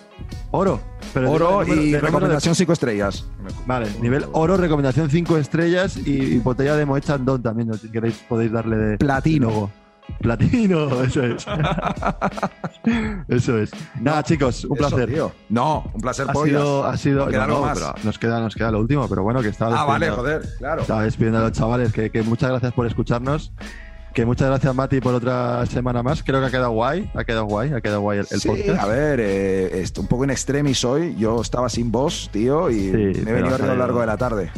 Oro. 0.51 0.79
Pero 1.13 1.31
Oro 1.31 1.61
número- 1.61 1.81
y 1.81 1.91
de- 1.91 1.99
recomendación 1.99 2.55
cinco 2.55 2.73
estrellas. 2.73 3.25
Vale, 3.65 3.87
nivel 4.01 4.25
oro, 4.33 4.55
recomendación 4.57 5.09
5 5.09 5.37
estrellas 5.37 5.97
y, 5.97 6.35
y 6.35 6.39
botella 6.39 6.75
de 6.75 6.85
Moet 6.85 7.03
Chandon 7.03 7.41
también, 7.43 7.73
si 7.73 7.89
queréis 7.89 8.15
podéis 8.29 8.51
darle 8.51 8.75
de 8.77 8.97
Platino. 8.97 9.69
Platino, 10.19 11.03
eso 11.03 11.23
es. 11.23 11.45
eso 13.27 13.57
es. 13.57 13.71
Nada, 13.99 14.23
chicos, 14.23 14.65
un 14.65 14.77
Eso, 14.77 14.89
placer. 14.89 15.09
tío. 15.09 15.31
No, 15.49 15.89
un 15.93 16.01
placer, 16.01 16.25
ha 16.29 16.33
pollas. 16.33 16.47
sido, 16.49 16.85
ha 16.85 16.97
sido, 16.97 17.29
no, 17.47 17.61
más. 17.61 17.77
pero 17.79 17.93
nos 18.03 18.19
queda, 18.19 18.39
nos 18.39 18.55
queda 18.55 18.71
lo 18.71 18.79
último, 18.79 19.07
pero 19.07 19.23
bueno, 19.23 19.41
que 19.41 19.49
estaba 19.49 19.81
Ah, 19.81 19.85
vale, 19.85 20.09
joder, 20.09 20.41
claro. 20.57 20.81
estaba 20.81 21.03
despidiendo 21.03 21.39
a 21.39 21.41
los 21.43 21.51
chavales, 21.53 21.91
que, 21.93 22.09
que 22.09 22.21
muchas 22.23 22.49
gracias 22.49 22.73
por 22.73 22.85
escucharnos. 22.87 23.51
Que 24.13 24.25
muchas 24.25 24.49
gracias, 24.49 24.75
Mati, 24.75 24.99
por 24.99 25.13
otra 25.13 25.65
semana 25.67 26.03
más. 26.03 26.21
Creo 26.21 26.41
que 26.41 26.47
ha 26.47 26.51
quedado 26.51 26.71
guay, 26.71 27.09
ha 27.15 27.23
quedado 27.23 27.45
guay, 27.45 27.71
ha 27.71 27.79
quedado 27.79 28.01
guay 28.01 28.19
el, 28.19 28.27
el 28.29 28.41
sí, 28.41 28.49
podcast. 28.49 28.83
a 28.83 28.85
ver, 28.85 29.21
eh, 29.21 29.79
esto, 29.81 30.01
un 30.01 30.07
poco 30.07 30.25
en 30.25 30.31
extremis 30.31 30.83
hoy. 30.83 31.15
Yo 31.17 31.39
estaba 31.41 31.69
sin 31.69 31.93
voz, 31.93 32.29
tío, 32.29 32.69
y 32.69 32.91
me 32.91 33.31
he 33.31 33.33
venido 33.33 33.55
a 33.55 33.59
lo 33.59 33.75
largo 33.77 34.01
de 34.01 34.07
la 34.07 34.17
tarde. 34.17 34.51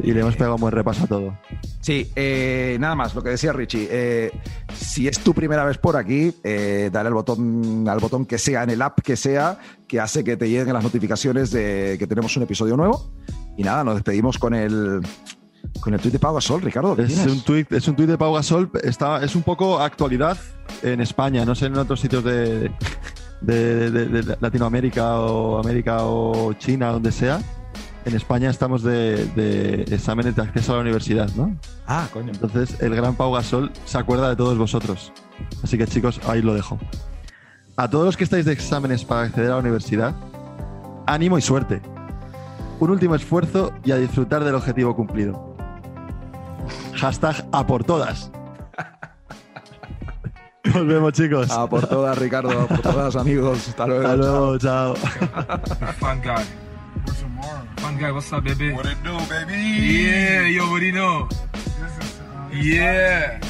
Y 0.00 0.12
le 0.12 0.20
hemos 0.20 0.34
pegado 0.34 0.56
un 0.56 0.60
buen 0.60 0.72
repaso 0.72 1.04
a 1.04 1.06
todo. 1.06 1.38
Sí, 1.80 2.10
eh, 2.16 2.76
nada 2.80 2.94
más, 2.94 3.14
lo 3.14 3.22
que 3.22 3.30
decía 3.30 3.52
Richie. 3.52 3.88
eh, 3.90 4.32
si 4.74 5.06
es 5.06 5.18
tu 5.20 5.32
primera 5.34 5.64
vez 5.64 5.78
por 5.78 5.96
aquí, 5.96 6.34
eh, 6.42 6.90
dale 6.92 7.08
al 7.08 7.14
botón, 7.14 7.86
al 7.88 7.98
botón 8.00 8.26
que 8.26 8.38
sea, 8.38 8.62
en 8.64 8.70
el 8.70 8.82
app 8.82 9.00
que 9.00 9.16
sea, 9.16 9.58
que 9.86 10.00
hace 10.00 10.24
que 10.24 10.36
te 10.36 10.48
lleguen 10.48 10.72
las 10.74 10.82
notificaciones 10.82 11.50
de 11.52 11.96
que 11.98 12.06
tenemos 12.06 12.36
un 12.36 12.42
episodio 12.44 12.76
nuevo. 12.76 13.12
Y 13.56 13.62
nada, 13.62 13.84
nos 13.84 13.94
despedimos 13.94 14.38
con 14.38 14.54
el 14.54 15.00
con 15.80 15.94
el 15.94 16.00
tweet 16.00 16.12
de 16.12 16.18
Pau 16.18 16.34
Gasol, 16.34 16.60
Ricardo. 16.62 16.96
¿qué 16.96 17.02
Es 17.02 17.14
tienes? 17.14 17.32
un 17.32 17.40
tuit, 17.42 17.70
es 17.72 17.86
un 17.86 17.94
tuit 17.94 18.08
de 18.08 18.18
Pau 18.18 18.32
Gasol. 18.34 18.70
Está, 18.82 19.22
es 19.22 19.36
un 19.36 19.42
poco 19.42 19.78
actualidad 19.78 20.36
en 20.82 21.00
España, 21.00 21.44
no 21.44 21.54
sé 21.54 21.66
en 21.66 21.76
otros 21.76 22.00
sitios 22.00 22.24
de, 22.24 22.70
de- 23.40 23.90
de- 23.90 24.06
de 24.08 24.36
Latinoamérica 24.40 25.20
o 25.20 25.58
América 25.58 25.98
o 26.02 26.52
China, 26.54 26.88
donde 26.90 27.12
sea. 27.12 27.40
En 28.04 28.16
España 28.16 28.50
estamos 28.50 28.82
de, 28.82 29.26
de 29.26 29.82
exámenes 29.94 30.34
de 30.34 30.42
acceso 30.42 30.72
a 30.72 30.76
la 30.76 30.82
universidad, 30.82 31.30
¿no? 31.36 31.56
Ah, 31.86 32.08
coño. 32.12 32.32
Entonces 32.32 32.80
el 32.80 32.94
gran 32.96 33.14
Pau 33.14 33.32
Gasol 33.32 33.70
se 33.84 33.98
acuerda 33.98 34.28
de 34.28 34.36
todos 34.36 34.58
vosotros. 34.58 35.12
Así 35.62 35.78
que 35.78 35.86
chicos, 35.86 36.20
ahí 36.26 36.42
lo 36.42 36.54
dejo. 36.54 36.78
A 37.76 37.88
todos 37.88 38.04
los 38.04 38.16
que 38.16 38.24
estáis 38.24 38.44
de 38.44 38.52
exámenes 38.52 39.04
para 39.04 39.22
acceder 39.22 39.50
a 39.50 39.54
la 39.54 39.60
universidad, 39.60 40.14
ánimo 41.06 41.38
y 41.38 41.42
suerte. 41.42 41.80
Un 42.80 42.90
último 42.90 43.14
esfuerzo 43.14 43.72
y 43.84 43.92
a 43.92 43.96
disfrutar 43.96 44.42
del 44.44 44.56
objetivo 44.56 44.96
cumplido. 44.96 45.56
Hashtag 46.96 47.46
a 47.52 47.66
por 47.66 47.84
todas. 47.84 48.30
Nos 50.64 50.86
vemos 50.86 51.12
chicos. 51.12 51.50
A 51.50 51.68
por 51.68 51.86
todas, 51.86 52.18
Ricardo, 52.18 52.50
a 52.50 52.66
por 52.66 52.80
todas, 52.80 53.16
amigos. 53.16 53.68
Hasta 53.68 53.86
luego. 53.86 54.02
Hasta 54.06 54.16
luego, 54.16 54.58
chao. 54.58 54.94
Fun 55.98 56.20
guy. 56.22 56.71
Fun 57.82 57.98
guy, 57.98 58.12
what's 58.12 58.32
up, 58.32 58.44
baby? 58.44 58.72
What 58.72 58.86
it 58.86 59.02
do, 59.02 59.18
baby? 59.28 59.58
Yeah, 59.58 60.46
you 60.46 60.60
already 60.62 60.92
know. 60.92 61.28
This 61.52 61.66
is, 61.98 62.20
uh, 62.20 62.48
Yeah. 62.52 63.40